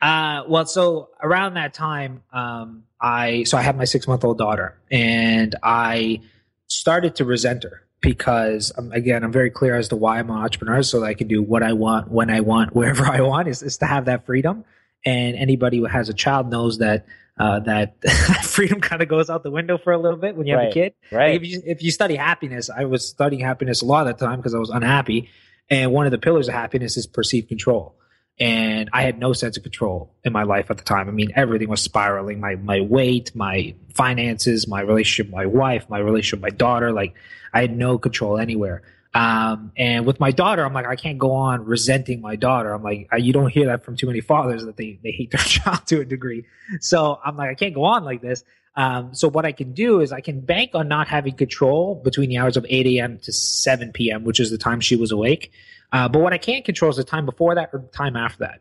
Uh, 0.00 0.44
well, 0.48 0.64
so 0.64 1.10
around 1.22 1.54
that 1.54 1.74
time, 1.74 2.22
um, 2.32 2.84
I 2.98 3.42
so 3.42 3.58
I 3.58 3.60
had 3.60 3.76
my 3.76 3.84
six 3.84 4.08
month 4.08 4.24
old 4.24 4.38
daughter, 4.38 4.78
and 4.90 5.54
I 5.62 6.20
started 6.66 7.16
to 7.16 7.26
resent 7.26 7.64
her 7.64 7.82
because 8.00 8.72
um, 8.78 8.90
again, 8.92 9.22
I'm 9.22 9.32
very 9.32 9.50
clear 9.50 9.76
as 9.76 9.88
to 9.88 9.96
why 9.96 10.18
I'm 10.18 10.30
an 10.30 10.36
entrepreneur, 10.38 10.82
so 10.82 11.00
that 11.00 11.06
I 11.06 11.12
can 11.12 11.28
do 11.28 11.42
what 11.42 11.62
I 11.62 11.74
want, 11.74 12.10
when 12.10 12.30
I 12.30 12.40
want, 12.40 12.74
wherever 12.74 13.04
I 13.04 13.20
want, 13.20 13.48
is, 13.48 13.62
is 13.62 13.76
to 13.78 13.84
have 13.84 14.06
that 14.06 14.24
freedom. 14.24 14.64
And 15.04 15.36
anybody 15.36 15.78
who 15.78 15.84
has 15.86 16.08
a 16.08 16.14
child 16.14 16.50
knows 16.50 16.78
that 16.78 17.04
uh, 17.40 17.58
that 17.60 18.00
freedom 18.44 18.80
kind 18.80 19.00
of 19.02 19.08
goes 19.08 19.30
out 19.30 19.42
the 19.42 19.50
window 19.50 19.78
for 19.78 19.92
a 19.92 19.98
little 19.98 20.18
bit 20.18 20.36
when 20.36 20.46
you 20.46 20.52
have 20.54 20.62
Right. 20.64 20.70
a 20.70 20.74
kid. 20.74 20.94
Right? 21.10 21.32
Like 21.32 21.42
if 21.42 21.48
you 21.48 21.62
if 21.64 21.82
you 21.82 21.90
study 21.90 22.14
happiness, 22.16 22.68
I 22.70 22.84
was 22.84 23.08
studying 23.08 23.42
happiness 23.42 23.80
a 23.82 23.86
lot 23.86 24.06
of 24.06 24.16
the 24.18 24.26
time 24.26 24.38
because 24.38 24.54
I 24.54 24.58
was 24.58 24.70
unhappy, 24.70 25.30
and 25.70 25.90
one 25.92 26.04
of 26.06 26.12
the 26.12 26.18
pillars 26.18 26.48
of 26.48 26.54
happiness 26.54 26.96
is 26.96 27.06
perceived 27.06 27.48
control. 27.48 27.96
And 28.38 28.88
I 28.94 29.02
had 29.02 29.18
no 29.18 29.34
sense 29.34 29.58
of 29.58 29.62
control 29.62 30.14
in 30.24 30.32
my 30.32 30.44
life 30.44 30.70
at 30.70 30.78
the 30.78 30.84
time. 30.84 31.08
I 31.08 31.12
mean, 31.12 31.30
everything 31.36 31.68
was 31.68 31.82
spiraling. 31.82 32.40
My 32.40 32.54
my 32.56 32.80
weight, 32.80 33.34
my 33.34 33.74
finances, 33.94 34.66
my 34.68 34.80
relationship 34.80 35.26
with 35.26 35.34
my 35.34 35.46
wife, 35.46 35.88
my 35.90 35.98
relationship 35.98 36.38
with 36.42 36.52
my 36.52 36.56
daughter. 36.56 36.90
Like 36.92 37.14
I 37.52 37.60
had 37.60 37.76
no 37.76 37.98
control 37.98 38.38
anywhere. 38.38 38.82
Um, 39.12 39.72
and 39.76 40.06
with 40.06 40.20
my 40.20 40.30
daughter, 40.30 40.64
I'm 40.64 40.72
like, 40.72 40.86
I 40.86 40.94
can't 40.96 41.18
go 41.18 41.32
on 41.32 41.64
resenting 41.64 42.20
my 42.20 42.36
daughter. 42.36 42.72
I'm 42.72 42.82
like, 42.82 43.08
I, 43.10 43.16
you 43.16 43.32
don't 43.32 43.50
hear 43.50 43.66
that 43.66 43.84
from 43.84 43.96
too 43.96 44.06
many 44.06 44.20
fathers 44.20 44.64
that 44.64 44.76
they, 44.76 45.00
they 45.02 45.10
hate 45.10 45.32
their 45.32 45.40
child 45.44 45.86
to 45.86 46.00
a 46.00 46.04
degree. 46.04 46.46
So 46.80 47.18
I'm 47.24 47.36
like, 47.36 47.50
I 47.50 47.54
can't 47.54 47.74
go 47.74 47.84
on 47.84 48.04
like 48.04 48.22
this. 48.22 48.44
Um, 48.76 49.14
so 49.14 49.28
what 49.28 49.44
I 49.44 49.52
can 49.52 49.72
do 49.72 50.00
is 50.00 50.12
I 50.12 50.20
can 50.20 50.40
bank 50.40 50.70
on 50.74 50.86
not 50.86 51.08
having 51.08 51.34
control 51.34 52.00
between 52.04 52.28
the 52.28 52.38
hours 52.38 52.56
of 52.56 52.64
8 52.68 52.86
a.m. 52.86 53.18
to 53.18 53.32
7 53.32 53.92
p.m., 53.92 54.22
which 54.22 54.38
is 54.38 54.50
the 54.50 54.58
time 54.58 54.80
she 54.80 54.94
was 54.94 55.10
awake. 55.10 55.52
Uh, 55.92 56.08
but 56.08 56.20
what 56.20 56.32
I 56.32 56.38
can't 56.38 56.64
control 56.64 56.90
is 56.90 56.96
the 56.96 57.04
time 57.04 57.26
before 57.26 57.56
that 57.56 57.70
or 57.72 57.80
the 57.80 57.88
time 57.88 58.16
after 58.16 58.44
that. 58.44 58.60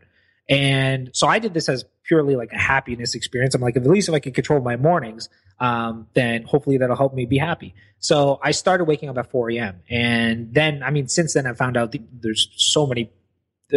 And 0.50 1.12
so 1.14 1.28
I 1.28 1.38
did 1.38 1.54
this 1.54 1.70
as 1.70 1.86
purely 2.04 2.36
like 2.36 2.52
a 2.52 2.58
happiness 2.58 3.14
experience. 3.14 3.54
I'm 3.54 3.62
like, 3.62 3.78
at 3.78 3.86
least 3.86 4.10
if 4.10 4.16
I 4.16 4.20
can 4.20 4.34
control 4.34 4.62
my 4.62 4.76
mornings, 4.78 5.30
um, 5.60 6.08
then 6.14 6.44
hopefully 6.44 6.78
that'll 6.78 6.96
help 6.96 7.14
me 7.14 7.26
be 7.26 7.38
happy. 7.38 7.76
So 8.00 8.40
I 8.42 8.52
started 8.52 8.86
waking 8.86 9.10
up 9.10 9.18
at 9.18 9.30
4 9.30 9.52
a.m. 9.52 9.82
And 9.90 10.54
then, 10.54 10.82
I 10.84 10.90
mean, 10.90 11.08
since 11.08 11.34
then 11.34 11.46
I 11.46 11.54
found 11.54 11.76
out 11.76 11.94
there's 12.22 12.50
so 12.56 12.88
many 12.88 13.12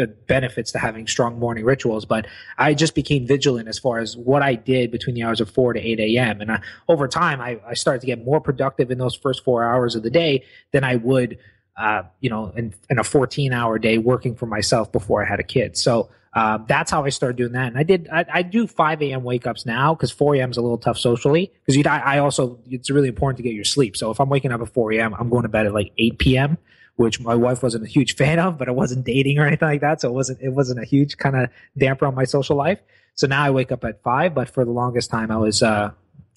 uh, 0.00 0.06
benefits 0.26 0.72
to 0.72 0.78
having 0.78 1.06
strong 1.06 1.38
morning 1.38 1.64
rituals, 1.64 2.04
but 2.04 2.26
I 2.56 2.74
just 2.74 2.94
became 2.94 3.26
vigilant 3.26 3.68
as 3.68 3.78
far 3.78 3.98
as 3.98 4.16
what 4.16 4.42
I 4.42 4.54
did 4.54 4.90
between 4.90 5.16
the 5.16 5.24
hours 5.24 5.40
of 5.40 5.50
4 5.50 5.72
to 5.74 5.80
8 5.80 6.00
a.m. 6.00 6.40
And 6.40 6.52
I, 6.52 6.62
over 6.88 7.08
time, 7.08 7.40
I, 7.40 7.60
I 7.66 7.74
started 7.74 8.00
to 8.00 8.06
get 8.06 8.24
more 8.24 8.40
productive 8.40 8.90
in 8.90 8.98
those 8.98 9.16
first 9.16 9.44
four 9.44 9.64
hours 9.64 9.96
of 9.96 10.02
the 10.02 10.10
day 10.10 10.44
than 10.72 10.84
I 10.84 10.96
would, 10.96 11.38
uh, 11.76 12.04
you 12.20 12.30
know, 12.30 12.52
in, 12.56 12.74
in 12.88 12.98
a 12.98 13.04
14 13.04 13.52
hour 13.52 13.78
day 13.78 13.98
working 13.98 14.36
for 14.36 14.46
myself 14.46 14.92
before 14.92 15.22
I 15.24 15.28
had 15.28 15.40
a 15.40 15.44
kid. 15.44 15.76
So, 15.76 16.10
um, 16.34 16.64
that's 16.66 16.90
how 16.90 17.04
I 17.04 17.10
started 17.10 17.36
doing 17.36 17.52
that. 17.52 17.68
And 17.68 17.78
I 17.78 17.82
did, 17.82 18.08
I, 18.10 18.24
I 18.32 18.42
do 18.42 18.66
5 18.66 19.02
a.m. 19.02 19.22
wake 19.22 19.46
ups 19.46 19.66
now 19.66 19.94
because 19.94 20.10
4 20.10 20.36
a.m. 20.36 20.50
is 20.50 20.56
a 20.56 20.62
little 20.62 20.78
tough 20.78 20.98
socially. 20.98 21.52
Because 21.64 21.86
I, 21.86 21.98
I 21.98 22.18
also, 22.18 22.58
it's 22.70 22.90
really 22.90 23.08
important 23.08 23.36
to 23.36 23.42
get 23.42 23.52
your 23.52 23.64
sleep. 23.64 23.96
So 23.96 24.10
if 24.10 24.18
I'm 24.18 24.30
waking 24.30 24.50
up 24.50 24.62
at 24.62 24.72
4 24.72 24.92
a.m., 24.94 25.14
I'm 25.18 25.28
going 25.28 25.42
to 25.42 25.50
bed 25.50 25.66
at 25.66 25.74
like 25.74 25.92
8 25.98 26.18
p.m., 26.18 26.58
which 26.96 27.20
my 27.20 27.34
wife 27.34 27.62
wasn't 27.62 27.84
a 27.84 27.88
huge 27.88 28.16
fan 28.16 28.38
of, 28.38 28.56
but 28.56 28.68
I 28.68 28.72
wasn't 28.72 29.04
dating 29.04 29.38
or 29.38 29.46
anything 29.46 29.68
like 29.68 29.82
that. 29.82 30.00
So 30.00 30.08
it 30.08 30.12
wasn't, 30.12 30.40
it 30.40 30.50
wasn't 30.50 30.80
a 30.80 30.84
huge 30.86 31.18
kind 31.18 31.36
of 31.36 31.50
damper 31.76 32.06
on 32.06 32.14
my 32.14 32.24
social 32.24 32.56
life. 32.56 32.80
So 33.14 33.26
now 33.26 33.42
I 33.42 33.50
wake 33.50 33.70
up 33.70 33.84
at 33.84 34.02
5, 34.02 34.34
but 34.34 34.48
for 34.48 34.64
the 34.64 34.70
longest 34.70 35.10
time, 35.10 35.30
I 35.30 35.36
was, 35.36 35.62
uh, 35.62 35.90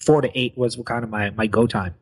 4 0.04 0.20
to 0.20 0.38
8 0.38 0.58
was 0.58 0.76
kind 0.84 1.04
of 1.04 1.10
my, 1.10 1.30
my 1.30 1.46
go 1.46 1.66
time. 1.66 1.94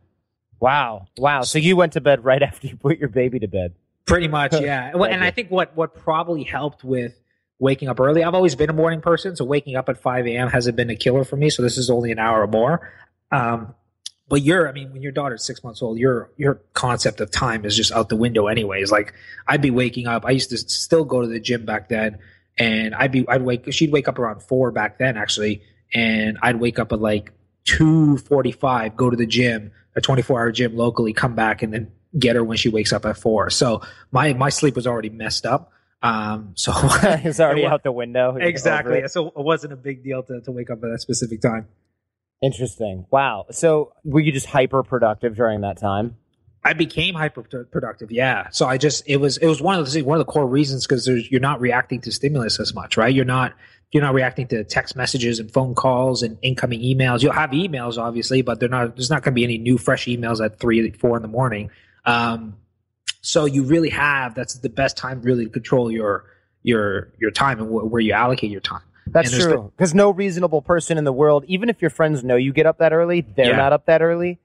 Wow. 0.59 1.07
Wow. 1.17 1.43
So 1.43 1.61
you 1.61 1.77
went 1.77 1.93
to 1.93 2.01
bed 2.01 2.25
right 2.25 2.43
after 2.43 2.67
you 2.67 2.77
put 2.77 2.99
your 2.99 3.09
baby 3.09 3.39
to 3.39 3.47
bed. 3.47 3.75
Pretty 4.05 4.29
much, 4.29 4.53
yeah. 4.61 4.93
and 4.93 5.25
I 5.25 5.31
think 5.31 5.51
what, 5.51 5.75
what 5.77 5.95
probably 5.95 6.43
helped 6.43 6.85
with, 6.85 7.19
waking 7.59 7.89
up 7.89 8.01
early. 8.01 8.23
I've 8.25 8.35
always 8.35 8.55
been 8.55 8.71
a 8.71 8.75
morning 8.75 9.01
person, 9.01 9.37
so 9.37 9.45
waking 9.45 9.77
up 9.77 9.89
at 9.89 9.99
5 9.99 10.27
a.m. 10.27 10.49
hasn't 10.49 10.77
been 10.77 10.91
a 10.91 10.97
killer 10.97 11.25
for 11.25 11.37
me. 11.37 11.51
So 11.51 11.63
this 11.63 11.79
is 11.79 11.91
only 11.91 12.11
an 12.13 12.19
hour 12.19 12.43
or 12.43 12.47
more. 12.47 12.91
Um, 13.31 13.75
but 14.29 14.43
your, 14.43 14.69
I 14.69 14.73
mean, 14.73 14.93
when 14.93 15.03
your 15.03 15.13
daughter's 15.13 15.45
six 15.45 15.63
months 15.63 15.83
old, 15.83 15.99
your 15.99 16.31
your 16.37 16.63
concept 16.73 17.21
of 17.21 17.31
time 17.31 17.65
is 17.65 17.77
just 17.77 17.93
out 17.93 18.09
the 18.09 18.17
window, 18.17 18.47
anyways. 18.47 18.91
Like 18.91 19.13
I'd 19.47 19.61
be 19.61 19.71
waking 19.71 20.07
up. 20.07 20.25
I 20.25 20.31
used 20.31 20.51
to 20.51 20.57
still 20.57 21.05
go 21.05 21.21
to 21.21 21.27
the 21.29 21.39
gym 21.39 21.67
back 21.67 21.89
then, 21.89 22.19
and 22.57 22.95
I'd 22.95 23.13
be 23.13 23.29
I'd 23.29 23.43
wake. 23.43 23.71
She'd 23.73 23.93
wake 23.93 24.09
up 24.09 24.19
around 24.19 24.43
four 24.43 24.71
back 24.71 24.99
then, 24.99 25.19
actually, 25.19 25.63
and 25.93 26.39
I'd 26.43 26.57
wake 26.57 26.79
up 26.79 26.93
at 26.93 27.01
like 27.01 27.33
two 27.65 28.17
forty 28.17 28.53
five, 28.53 28.97
go 28.97 29.11
to 29.11 29.17
the 29.17 29.27
gym, 29.27 29.73
a 29.95 30.01
twenty 30.01 30.23
four 30.23 30.41
hour 30.41 30.51
gym 30.53 30.75
locally, 30.75 31.13
come 31.13 31.35
back, 31.35 31.63
and 31.63 31.73
then 31.73 31.93
get 32.19 32.35
her 32.35 32.45
when 32.45 32.57
she 32.57 32.71
wakes 32.71 32.95
up 32.95 33.05
at 33.05 33.19
four. 33.19 33.51
So 33.51 33.83
my 34.11 34.33
my 34.33 34.49
sleep 34.49 34.75
was 34.75 34.87
already 34.87 35.11
messed 35.11 35.45
up. 35.45 35.71
Um, 36.05 36.53
so 36.55 36.73
it's 37.03 37.41
already 37.41 37.65
out 37.65 37.83
the 37.83 37.91
window. 37.91 38.37
Exactly. 38.37 39.03
So 39.09 39.29
it 39.29 39.33
wasn't 39.37 39.73
a 39.73 39.77
big 39.77 40.05
deal 40.05 40.23
to, 40.25 40.43
to 40.43 40.53
wake 40.53 40.69
up 40.69 40.85
at 40.85 40.91
that 40.91 41.01
specific 41.01 41.41
time. 41.41 41.67
Interesting. 42.43 43.07
Wow. 43.11 43.47
So 43.51 43.95
were 44.05 44.21
you 44.21 44.31
just 44.31 44.45
hyper 44.45 44.83
productive 44.83 45.35
during 45.35 45.63
that 45.63 45.79
time? 45.79 46.17
I 46.63 46.75
became 46.75 47.15
hyper 47.15 47.43
productive. 47.43 48.13
Yeah. 48.13 48.51
So 48.51 48.67
I 48.67 48.77
just 48.77 49.05
it 49.07 49.17
was 49.17 49.39
it 49.39 49.47
was 49.47 49.63
one 49.63 49.79
of 49.79 49.91
the 49.91 50.03
one 50.03 50.21
of 50.21 50.27
the 50.27 50.31
core 50.31 50.47
reasons 50.47 50.87
because 50.87 51.07
you're 51.07 51.41
not 51.41 51.61
reacting 51.61 52.03
to 52.03 52.13
stimulus 52.13 52.61
as 52.61 52.75
much, 52.75 52.99
right? 52.99 53.15
You're 53.15 53.25
not 53.25 53.55
you're 53.93 54.03
not 54.03 54.13
reacting 54.13 54.49
to 54.49 54.65
text 54.65 54.97
messages 54.97 55.39
and 55.39 55.51
phone 55.51 55.75
calls 55.75 56.23
and 56.23 56.37
incoming 56.43 56.81
emails. 56.81 57.23
You'll 57.23 57.33
have 57.33 57.51
emails 57.51 57.97
obviously, 57.97 58.43
but 58.43 58.61
they're 58.61 58.69
not. 58.69 58.97
There's 58.97 59.11
not 59.11 59.23
going 59.23 59.33
to 59.33 59.37
be 59.37 59.45
any 59.45 59.57
new 59.57 59.79
fresh 59.79 60.07
emails 60.07 60.45
at 60.45 60.59
three 60.59 60.91
four 60.91 61.17
in 61.17 61.23
the 61.23 61.29
morning. 61.29 61.71
Um, 62.05 62.57
so 63.25 63.47
you 63.47 63.63
really 63.63 63.89
have 63.89 64.35
that's 64.35 64.55
the 64.59 64.69
best 64.69 64.99
time 64.99 65.23
really 65.23 65.45
to 65.45 65.51
control 65.51 65.91
your 65.91 66.27
your 66.63 67.09
your 67.19 67.31
time 67.31 67.59
and 67.59 67.69
wh- 67.69 67.91
where 67.91 68.01
you 68.01 68.13
allocate 68.13 68.51
your 68.51 68.61
time. 68.61 68.83
That's 69.07 69.37
true. 69.37 69.73
Because 69.77 69.95
no 69.95 70.11
reasonable 70.11 70.61
person 70.61 70.99
in 70.99 71.05
the 71.05 71.13
world, 71.13 71.45
even 71.47 71.69
if 71.69 71.81
your 71.81 71.91
friends 71.91 72.23
know 72.23 72.37
you 72.37 72.53
get 72.53 72.67
up 72.67 72.79
that 72.79 72.93
early, 72.93 73.23
they're 73.23 73.51
yeah. 73.51 73.57
not 73.57 73.73
up 73.73 73.87
that 73.87 74.03
early. 74.03 74.41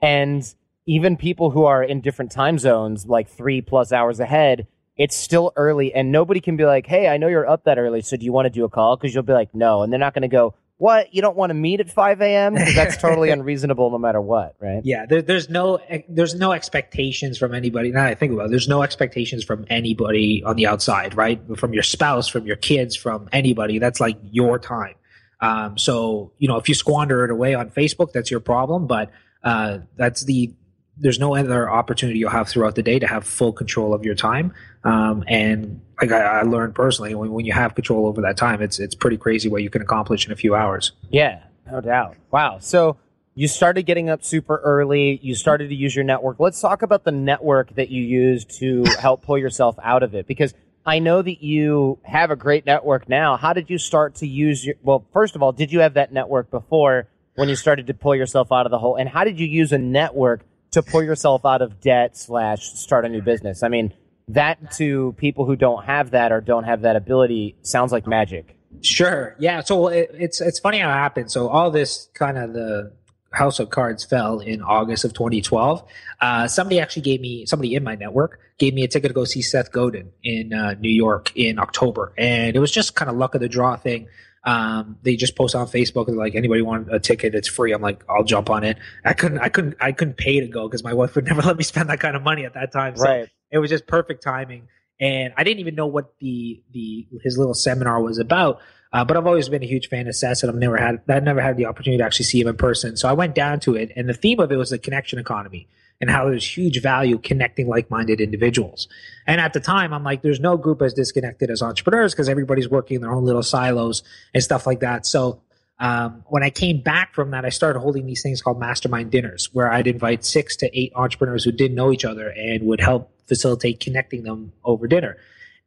And 0.00 0.42
even 0.86 1.16
people 1.16 1.50
who 1.50 1.64
are 1.64 1.82
in 1.82 2.00
different 2.00 2.30
time 2.30 2.58
zones, 2.58 3.06
like 3.06 3.28
three 3.28 3.60
plus 3.60 3.92
hours 3.92 4.20
ahead, 4.20 4.66
it's 4.96 5.16
still 5.16 5.52
early. 5.56 5.92
And 5.94 6.12
nobody 6.12 6.40
can 6.40 6.56
be 6.56 6.64
like, 6.64 6.86
hey, 6.86 7.08
I 7.08 7.16
know 7.16 7.28
you're 7.28 7.48
up 7.48 7.64
that 7.64 7.78
early. 7.78 8.02
So 8.02 8.16
do 8.16 8.24
you 8.24 8.32
want 8.32 8.46
to 8.46 8.50
do 8.50 8.64
a 8.64 8.68
call? 8.68 8.96
Because 8.96 9.14
you'll 9.14 9.22
be 9.22 9.32
like, 9.32 9.54
no. 9.54 9.82
And 9.82 9.92
they're 9.92 10.00
not 10.00 10.14
going 10.14 10.22
to 10.22 10.28
go, 10.28 10.54
what? 10.76 11.14
You 11.14 11.22
don't 11.22 11.36
want 11.36 11.50
to 11.50 11.54
meet 11.54 11.80
at 11.80 11.90
5 11.90 12.20
a.m 12.20 12.54
that's 12.54 12.96
totally 12.96 13.30
unreasonable 13.36 13.90
no 13.90 13.98
matter 13.98 14.20
what 14.20 14.56
right? 14.60 14.80
Yeah 14.84 15.06
there, 15.06 15.22
there's 15.22 15.48
no 15.48 15.78
there's 16.08 16.34
no 16.34 16.52
expectations 16.52 17.38
from 17.38 17.54
anybody 17.54 17.90
now 17.90 18.04
i 18.04 18.14
think 18.14 18.32
about 18.32 18.46
it 18.46 18.50
there's 18.50 18.68
no 18.68 18.82
expectations 18.82 19.44
from 19.44 19.66
anybody 19.70 20.42
on 20.44 20.56
the 20.56 20.66
outside 20.66 21.14
right? 21.14 21.40
From 21.56 21.72
your 21.72 21.82
spouse 21.82 22.28
from 22.28 22.46
your 22.46 22.56
kids 22.56 22.96
from 22.96 23.28
anybody. 23.32 23.78
That's 23.78 24.00
like 24.00 24.18
your 24.22 24.58
time. 24.58 24.94
Um, 25.40 25.78
so 25.78 26.32
you 26.38 26.48
know 26.48 26.56
if 26.56 26.68
you 26.68 26.74
squander 26.74 27.24
it 27.24 27.30
away 27.30 27.54
on 27.54 27.70
facebook 27.70 28.12
that's 28.12 28.30
your 28.30 28.40
problem 28.40 28.86
but 28.86 29.10
uh, 29.42 29.78
that's 29.96 30.24
the 30.24 30.54
there's 30.96 31.18
no 31.18 31.34
other 31.34 31.70
opportunity 31.70 32.18
you'll 32.18 32.30
have 32.30 32.48
throughout 32.48 32.76
the 32.76 32.82
day 32.82 32.98
to 32.98 33.06
have 33.06 33.24
full 33.24 33.52
control 33.52 33.94
of 33.94 34.04
your 34.04 34.14
time. 34.14 34.52
Um, 34.84 35.24
and 35.26 35.80
like 36.00 36.12
I, 36.12 36.40
I, 36.40 36.42
learned 36.42 36.74
personally, 36.74 37.14
when, 37.14 37.32
when 37.32 37.44
you 37.44 37.52
have 37.52 37.74
control 37.74 38.06
over 38.06 38.20
that 38.22 38.36
time, 38.36 38.62
it's 38.62 38.78
it's 38.78 38.94
pretty 38.94 39.16
crazy 39.16 39.48
what 39.48 39.62
you 39.62 39.70
can 39.70 39.82
accomplish 39.82 40.26
in 40.26 40.32
a 40.32 40.36
few 40.36 40.54
hours. 40.54 40.92
Yeah, 41.10 41.42
no 41.70 41.80
doubt. 41.80 42.16
Wow. 42.30 42.58
So 42.60 42.96
you 43.34 43.48
started 43.48 43.84
getting 43.84 44.08
up 44.08 44.22
super 44.22 44.58
early. 44.58 45.18
You 45.22 45.34
started 45.34 45.68
to 45.68 45.74
use 45.74 45.94
your 45.94 46.04
network. 46.04 46.38
Let's 46.38 46.60
talk 46.60 46.82
about 46.82 47.04
the 47.04 47.12
network 47.12 47.74
that 47.74 47.88
you 47.90 48.02
use 48.02 48.44
to 48.58 48.84
help 49.00 49.22
pull 49.22 49.38
yourself 49.38 49.76
out 49.82 50.02
of 50.02 50.14
it, 50.14 50.26
because 50.26 50.54
I 50.86 51.00
know 51.00 51.22
that 51.22 51.42
you 51.42 51.98
have 52.04 52.30
a 52.30 52.36
great 52.36 52.66
network 52.66 53.08
now. 53.08 53.36
How 53.36 53.52
did 53.52 53.70
you 53.70 53.78
start 53.78 54.16
to 54.16 54.26
use 54.26 54.64
your? 54.64 54.76
Well, 54.82 55.04
first 55.12 55.34
of 55.34 55.42
all, 55.42 55.52
did 55.52 55.72
you 55.72 55.80
have 55.80 55.94
that 55.94 56.12
network 56.12 56.50
before 56.50 57.08
when 57.34 57.48
you 57.48 57.56
started 57.56 57.88
to 57.88 57.94
pull 57.94 58.14
yourself 58.14 58.52
out 58.52 58.66
of 58.66 58.70
the 58.70 58.78
hole? 58.78 58.94
And 58.96 59.08
how 59.08 59.24
did 59.24 59.40
you 59.40 59.46
use 59.46 59.72
a 59.72 59.78
network? 59.78 60.44
To 60.74 60.82
pull 60.82 61.02
yourself 61.02 61.44
out 61.44 61.62
of 61.62 61.80
debt 61.80 62.16
slash 62.16 62.62
start 62.74 63.04
a 63.04 63.08
new 63.08 63.22
business. 63.22 63.62
I 63.62 63.68
mean, 63.68 63.92
that 64.28 64.72
to 64.72 65.14
people 65.18 65.44
who 65.44 65.56
don't 65.56 65.84
have 65.84 66.10
that 66.12 66.32
or 66.32 66.40
don't 66.40 66.64
have 66.64 66.82
that 66.82 66.96
ability 66.96 67.56
sounds 67.62 67.92
like 67.92 68.06
magic. 68.06 68.56
Sure. 68.82 69.36
Yeah. 69.38 69.60
So 69.60 69.88
it, 69.88 70.10
it's 70.14 70.40
it's 70.40 70.58
funny 70.58 70.78
how 70.78 70.90
it 70.90 70.94
happened. 70.94 71.30
So 71.30 71.48
all 71.48 71.70
this 71.70 72.08
kind 72.14 72.36
of 72.36 72.52
the 72.52 72.92
house 73.32 73.58
of 73.58 73.70
cards 73.70 74.04
fell 74.04 74.40
in 74.40 74.62
August 74.62 75.04
of 75.04 75.12
2012. 75.12 75.82
Uh, 76.20 76.48
somebody 76.48 76.80
actually 76.80 77.02
gave 77.02 77.20
me 77.20 77.46
somebody 77.46 77.74
in 77.74 77.84
my 77.84 77.94
network 77.94 78.40
gave 78.58 78.74
me 78.74 78.84
a 78.84 78.88
ticket 78.88 79.08
to 79.08 79.14
go 79.14 79.24
see 79.24 79.42
Seth 79.42 79.72
Godin 79.72 80.12
in 80.22 80.52
uh, 80.52 80.74
New 80.74 80.90
York 80.90 81.32
in 81.34 81.58
October, 81.58 82.12
and 82.16 82.54
it 82.54 82.60
was 82.60 82.70
just 82.70 82.94
kind 82.94 83.10
of 83.10 83.16
luck 83.16 83.34
of 83.34 83.40
the 83.40 83.48
draw 83.48 83.76
thing. 83.76 84.06
Um, 84.44 84.98
they 85.02 85.16
just 85.16 85.36
post 85.36 85.54
on 85.54 85.66
Facebook 85.66 86.08
like 86.08 86.34
anybody 86.34 86.60
want 86.60 86.92
a 86.92 87.00
ticket, 87.00 87.34
it's 87.34 87.48
free. 87.48 87.72
I'm 87.72 87.80
like, 87.80 88.04
I'll 88.08 88.24
jump 88.24 88.50
on 88.50 88.62
it. 88.62 88.76
I 89.04 89.14
couldn't, 89.14 89.38
I 89.38 89.48
couldn't, 89.48 89.76
I 89.80 89.92
couldn't 89.92 90.18
pay 90.18 90.40
to 90.40 90.46
go 90.46 90.68
because 90.68 90.84
my 90.84 90.92
wife 90.92 91.14
would 91.14 91.24
never 91.28 91.42
let 91.42 91.56
me 91.56 91.64
spend 91.64 91.88
that 91.88 92.00
kind 92.00 92.14
of 92.14 92.22
money 92.22 92.44
at 92.44 92.54
that 92.54 92.70
time. 92.70 92.96
So 92.96 93.04
right. 93.04 93.28
it 93.50 93.58
was 93.58 93.70
just 93.70 93.86
perfect 93.86 94.22
timing. 94.22 94.68
And 95.00 95.32
I 95.36 95.44
didn't 95.44 95.60
even 95.60 95.74
know 95.74 95.86
what 95.86 96.14
the 96.20 96.62
the 96.72 97.06
his 97.22 97.36
little 97.36 97.54
seminar 97.54 98.00
was 98.00 98.18
about. 98.18 98.60
Uh, 98.92 99.04
but 99.04 99.16
I've 99.16 99.26
always 99.26 99.48
been 99.48 99.62
a 99.62 99.66
huge 99.66 99.88
fan 99.88 100.06
of 100.06 100.14
Seth, 100.14 100.44
and 100.44 100.52
I've 100.52 100.56
never 100.56 100.76
had 100.76 101.02
I 101.08 101.18
never 101.18 101.40
had 101.40 101.56
the 101.56 101.66
opportunity 101.66 101.98
to 101.98 102.04
actually 102.04 102.26
see 102.26 102.40
him 102.40 102.46
in 102.46 102.56
person. 102.56 102.96
So 102.96 103.08
I 103.08 103.12
went 103.12 103.34
down 103.34 103.58
to 103.60 103.74
it, 103.74 103.90
and 103.96 104.08
the 104.08 104.14
theme 104.14 104.38
of 104.38 104.52
it 104.52 104.56
was 104.56 104.70
the 104.70 104.78
connection 104.78 105.18
economy 105.18 105.68
and 106.00 106.10
how 106.10 106.28
there's 106.28 106.56
huge 106.56 106.82
value 106.82 107.18
connecting 107.18 107.68
like-minded 107.68 108.20
individuals. 108.20 108.88
And 109.26 109.40
at 109.40 109.52
the 109.52 109.60
time, 109.60 109.92
I'm 109.92 110.04
like, 110.04 110.22
there's 110.22 110.40
no 110.40 110.56
group 110.56 110.82
as 110.82 110.92
disconnected 110.92 111.50
as 111.50 111.62
entrepreneurs 111.62 112.12
because 112.12 112.28
everybody's 112.28 112.68
working 112.68 112.96
in 112.96 113.00
their 113.02 113.12
own 113.12 113.24
little 113.24 113.42
silos 113.42 114.02
and 114.34 114.42
stuff 114.42 114.66
like 114.66 114.80
that. 114.80 115.06
So 115.06 115.40
um, 115.78 116.24
when 116.26 116.42
I 116.42 116.50
came 116.50 116.82
back 116.82 117.14
from 117.14 117.30
that, 117.30 117.44
I 117.44 117.48
started 117.48 117.80
holding 117.80 118.06
these 118.06 118.22
things 118.22 118.42
called 118.42 118.60
mastermind 118.60 119.10
dinners, 119.10 119.50
where 119.52 119.72
I'd 119.72 119.86
invite 119.86 120.24
six 120.24 120.56
to 120.56 120.78
eight 120.78 120.92
entrepreneurs 120.94 121.44
who 121.44 121.52
didn't 121.52 121.74
know 121.74 121.92
each 121.92 122.04
other 122.04 122.28
and 122.28 122.64
would 122.64 122.80
help 122.80 123.10
facilitate 123.26 123.80
connecting 123.80 124.22
them 124.22 124.52
over 124.64 124.86
dinner. 124.86 125.16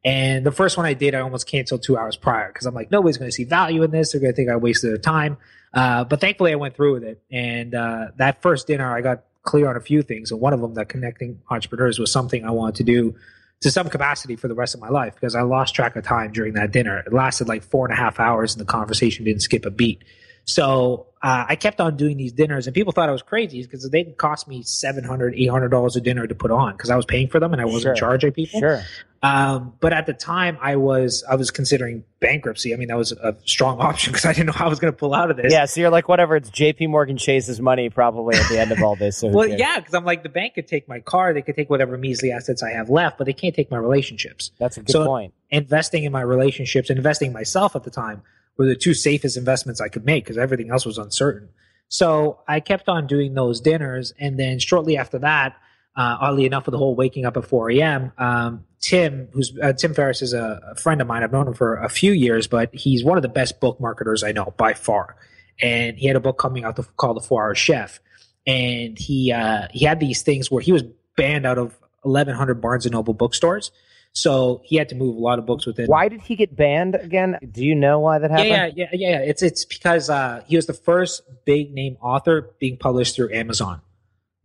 And 0.04 0.46
the 0.46 0.52
first 0.52 0.76
one 0.76 0.86
I 0.86 0.94
did, 0.94 1.14
I 1.14 1.20
almost 1.20 1.46
canceled 1.46 1.82
two 1.82 1.98
hours 1.98 2.16
prior 2.16 2.48
because 2.48 2.66
I'm 2.66 2.74
like, 2.74 2.90
nobody's 2.90 3.18
going 3.18 3.28
to 3.28 3.34
see 3.34 3.44
value 3.44 3.82
in 3.82 3.90
this. 3.90 4.12
They're 4.12 4.20
going 4.20 4.32
to 4.32 4.36
think 4.36 4.48
I 4.48 4.56
wasted 4.56 4.90
their 4.90 4.98
time. 4.98 5.38
Uh, 5.74 6.04
but 6.04 6.20
thankfully, 6.20 6.52
I 6.52 6.54
went 6.54 6.76
through 6.76 6.94
with 6.94 7.04
it. 7.04 7.22
And 7.30 7.74
uh, 7.74 8.06
that 8.16 8.40
first 8.40 8.68
dinner, 8.68 8.90
I 8.96 9.00
got 9.00 9.24
clear 9.42 9.68
on 9.68 9.76
a 9.76 9.80
few 9.80 10.02
things. 10.02 10.30
And 10.30 10.40
one 10.40 10.52
of 10.52 10.60
them, 10.60 10.74
that 10.74 10.88
connecting 10.88 11.40
entrepreneurs, 11.50 11.98
was 11.98 12.12
something 12.12 12.44
I 12.44 12.50
wanted 12.50 12.76
to 12.76 12.84
do 12.84 13.14
to 13.60 13.70
some 13.70 13.88
capacity 13.88 14.36
for 14.36 14.48
the 14.48 14.54
rest 14.54 14.74
of 14.74 14.80
my 14.80 14.88
life 14.88 15.14
because 15.14 15.34
I 15.34 15.42
lost 15.42 15.74
track 15.74 15.96
of 15.96 16.04
time 16.04 16.32
during 16.32 16.54
that 16.54 16.70
dinner. 16.70 16.98
It 16.98 17.12
lasted 17.12 17.48
like 17.48 17.62
four 17.62 17.86
and 17.86 17.92
a 17.92 17.96
half 17.96 18.20
hours 18.20 18.54
and 18.54 18.60
the 18.60 18.70
conversation 18.70 19.24
didn't 19.24 19.42
skip 19.42 19.66
a 19.66 19.70
beat. 19.70 20.02
So 20.48 21.08
uh, 21.22 21.44
I 21.46 21.56
kept 21.56 21.78
on 21.78 21.98
doing 21.98 22.16
these 22.16 22.32
dinners, 22.32 22.66
and 22.66 22.72
people 22.74 22.92
thought 22.94 23.10
I 23.10 23.12
was 23.12 23.20
crazy 23.20 23.60
because 23.62 23.86
they 23.90 24.04
cost 24.04 24.48
me 24.48 24.62
$700, 24.62 25.04
$800 25.38 25.96
a 25.96 26.00
dinner 26.00 26.26
to 26.26 26.34
put 26.34 26.50
on 26.50 26.72
because 26.72 26.88
I 26.88 26.96
was 26.96 27.04
paying 27.04 27.28
for 27.28 27.38
them 27.38 27.52
and 27.52 27.60
I 27.60 27.66
wasn't 27.66 27.82
Sure. 27.82 27.94
charging 27.94 28.32
people. 28.32 28.58
Sure. 28.60 28.80
Um, 29.22 29.74
but 29.80 29.92
at 29.92 30.06
the 30.06 30.14
time, 30.14 30.56
I 30.62 30.76
was 30.76 31.22
I 31.28 31.34
was 31.34 31.50
considering 31.50 32.04
bankruptcy. 32.20 32.72
I 32.72 32.76
mean, 32.78 32.88
that 32.88 32.96
was 32.96 33.12
a 33.12 33.36
strong 33.44 33.78
option 33.88 34.12
because 34.12 34.24
I 34.24 34.32
didn't 34.32 34.46
know 34.46 34.52
how 34.52 34.66
I 34.66 34.68
was 34.70 34.78
going 34.80 34.92
to 34.92 34.96
pull 34.96 35.12
out 35.12 35.30
of 35.30 35.36
this. 35.36 35.52
Yeah, 35.52 35.66
so 35.66 35.80
you're 35.82 35.90
like, 35.90 36.08
whatever, 36.08 36.36
it's 36.36 36.48
JP 36.50 36.88
Morgan 36.88 37.18
Chase's 37.18 37.60
money 37.60 37.90
probably 37.90 38.36
at 38.38 38.48
the 38.48 38.58
end 38.58 38.72
of 38.72 38.82
all 38.82 38.96
this. 38.96 39.18
So 39.18 39.28
Well, 39.28 39.48
yeah, 39.48 39.80
because 39.80 39.92
I'm 39.92 40.04
like 40.06 40.22
the 40.22 40.28
bank 40.30 40.54
could 40.54 40.68
take 40.68 40.88
my 40.88 41.00
car, 41.00 41.34
they 41.34 41.42
could 41.42 41.56
take 41.56 41.68
whatever 41.68 41.98
measly 41.98 42.30
assets 42.32 42.62
I 42.62 42.70
have 42.70 42.88
left, 42.88 43.18
but 43.18 43.24
they 43.26 43.32
can't 43.34 43.54
take 43.54 43.70
my 43.70 43.76
relationships. 43.76 44.50
That's 44.58 44.78
a 44.78 44.80
good 44.80 44.92
So- 44.92 45.04
point. 45.04 45.34
Investing 45.50 46.04
in 46.04 46.12
my 46.12 46.20
relationships 46.22 46.88
investing 46.88 47.28
in 47.28 47.32
myself 47.34 47.74
at 47.74 47.82
the 47.82 47.90
time 47.90 48.22
were 48.58 48.66
the 48.66 48.76
two 48.76 48.92
safest 48.92 49.36
investments 49.36 49.80
I 49.80 49.88
could 49.88 50.04
make 50.04 50.24
because 50.24 50.36
everything 50.36 50.70
else 50.70 50.84
was 50.84 50.98
uncertain. 50.98 51.48
So 51.88 52.40
I 52.46 52.60
kept 52.60 52.88
on 52.88 53.06
doing 53.06 53.34
those 53.34 53.60
dinners, 53.60 54.12
and 54.18 54.38
then 54.38 54.58
shortly 54.58 54.98
after 54.98 55.18
that, 55.20 55.56
uh, 55.96 56.18
oddly 56.20 56.44
enough, 56.44 56.66
with 56.66 56.72
the 56.72 56.78
whole 56.78 56.94
waking 56.94 57.24
up 57.24 57.36
at 57.36 57.46
4 57.46 57.70
a.m., 57.72 58.12
um, 58.18 58.64
Tim, 58.80 59.28
who's 59.32 59.58
uh, 59.60 59.72
Tim 59.72 59.94
Ferriss, 59.94 60.22
is 60.22 60.32
a, 60.32 60.60
a 60.70 60.74
friend 60.76 61.00
of 61.00 61.06
mine. 61.06 61.22
I've 61.22 61.32
known 61.32 61.48
him 61.48 61.54
for 61.54 61.76
a 61.76 61.88
few 61.88 62.12
years, 62.12 62.46
but 62.46 62.72
he's 62.72 63.02
one 63.02 63.16
of 63.16 63.22
the 63.22 63.28
best 63.28 63.58
book 63.58 63.80
marketers 63.80 64.22
I 64.22 64.32
know 64.32 64.54
by 64.56 64.74
far. 64.74 65.16
And 65.60 65.98
he 65.98 66.06
had 66.06 66.14
a 66.14 66.20
book 66.20 66.38
coming 66.38 66.64
out 66.64 66.78
called 66.96 67.16
The 67.16 67.20
Four 67.20 67.42
Hour 67.42 67.54
Chef, 67.56 67.98
and 68.46 68.96
he 68.96 69.32
uh, 69.32 69.66
he 69.72 69.84
had 69.84 69.98
these 69.98 70.22
things 70.22 70.50
where 70.50 70.62
he 70.62 70.70
was 70.70 70.84
banned 71.16 71.46
out 71.46 71.58
of 71.58 71.76
1,100 72.02 72.60
Barnes 72.60 72.86
and 72.86 72.92
Noble 72.92 73.14
bookstores. 73.14 73.72
So 74.12 74.62
he 74.64 74.76
had 74.76 74.88
to 74.88 74.94
move 74.96 75.16
a 75.16 75.20
lot 75.20 75.38
of 75.38 75.46
books 75.46 75.64
within. 75.66 75.86
Why 75.86 76.08
did 76.08 76.20
he 76.22 76.34
get 76.34 76.56
banned 76.56 76.96
again? 76.96 77.38
Do 77.52 77.64
you 77.64 77.74
know 77.74 78.00
why 78.00 78.18
that 78.18 78.30
happened? 78.30 78.48
yeah, 78.48 78.70
yeah, 78.74 78.86
yeah. 78.92 79.18
It's 79.20 79.42
it's 79.42 79.64
because 79.64 80.10
uh, 80.10 80.42
he 80.46 80.56
was 80.56 80.66
the 80.66 80.72
first 80.74 81.22
big 81.44 81.72
name 81.72 81.96
author 82.00 82.50
being 82.58 82.76
published 82.76 83.14
through 83.16 83.32
Amazon. 83.32 83.80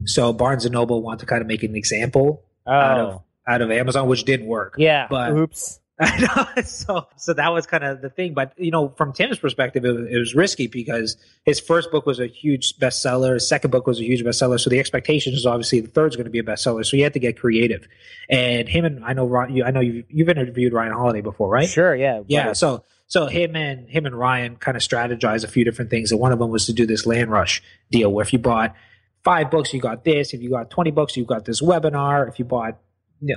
So 0.05 0.31
Barnes 0.33 0.65
and 0.65 0.73
Noble 0.73 1.01
wanted 1.01 1.21
to 1.21 1.25
kind 1.25 1.41
of 1.41 1.47
make 1.47 1.63
an 1.63 1.75
example 1.75 2.43
out 2.67 2.99
of 2.99 3.13
Oh, 3.15 3.23
out 3.47 3.61
of 3.61 3.71
Amazon, 3.71 4.07
which 4.07 4.23
didn't 4.25 4.47
work. 4.47 4.75
yeah. 4.77 5.07
but- 5.09 5.31
Oops. 5.31 5.79
I 5.99 6.17
know. 6.55 6.63
so 6.63 7.07
so 7.17 7.33
that 7.33 7.49
was 7.53 7.67
kind 7.67 7.83
of 7.83 8.01
the 8.01 8.09
thing. 8.09 8.33
But 8.33 8.53
you 8.57 8.71
know, 8.71 8.89
from 8.97 9.13
Tim's 9.13 9.37
perspective, 9.37 9.85
it, 9.85 9.91
was- 9.91 10.07
it 10.09 10.17
was 10.17 10.33
risky 10.35 10.65
because 10.67 11.17
his 11.45 11.59
first 11.59 11.91
book 11.91 12.05
was 12.07 12.19
a 12.19 12.25
huge 12.27 12.77
bestseller. 12.79 13.35
His 13.35 13.47
second 13.47 13.69
book 13.71 13.85
was 13.85 13.99
a 13.99 14.03
huge 14.03 14.23
bestseller. 14.23 14.59
So 14.59 14.69
the 14.71 14.79
expectation 14.79 15.33
is 15.33 15.45
obviously 15.45 15.81
the 15.81 15.87
third's 15.89 16.15
going 16.15 16.25
to 16.25 16.31
be 16.31 16.39
a 16.39 16.43
bestseller. 16.43 16.83
So 16.85 16.97
you 16.97 17.03
had 17.03 17.13
to 17.13 17.19
get 17.19 17.39
creative. 17.39 17.87
And 18.29 18.67
him 18.67 18.85
and 18.85 19.05
I 19.05 19.13
know 19.13 19.27
Ron, 19.27 19.55
you, 19.55 19.63
I 19.63 19.71
know 19.71 19.81
you've, 19.81 20.05
you've 20.09 20.29
interviewed 20.29 20.73
Ryan 20.73 20.93
Holiday 20.93 21.21
before, 21.21 21.47
right? 21.49 21.69
Sure, 21.69 21.95
yeah. 21.95 22.21
Yeah. 22.27 22.47
right. 22.47 22.57
So 22.57 22.83
so 23.05 23.27
him 23.27 23.55
and 23.55 23.87
him 23.87 24.07
and 24.07 24.17
Ryan 24.17 24.55
kind 24.55 24.75
of 24.75 24.81
strategized 24.81 25.43
a 25.43 25.47
few 25.47 25.63
different 25.63 25.91
things, 25.91 26.11
and 26.11 26.19
one 26.19 26.31
of 26.31 26.39
them 26.39 26.49
was 26.49 26.65
to 26.65 26.73
do 26.73 26.87
this 26.87 27.05
land 27.05 27.29
rush 27.29 27.61
deal, 27.91 28.11
where 28.11 28.23
if 28.23 28.33
you 28.33 28.39
bought 28.39 28.73
five 29.23 29.51
books, 29.51 29.71
you 29.73 29.79
got 29.79 30.03
this. 30.03 30.33
If 30.33 30.41
you 30.41 30.49
got 30.49 30.71
twenty 30.71 30.89
books, 30.89 31.15
you 31.15 31.23
got 31.23 31.45
this 31.45 31.61
webinar. 31.61 32.27
If 32.27 32.39
you 32.39 32.45
bought 32.45 32.79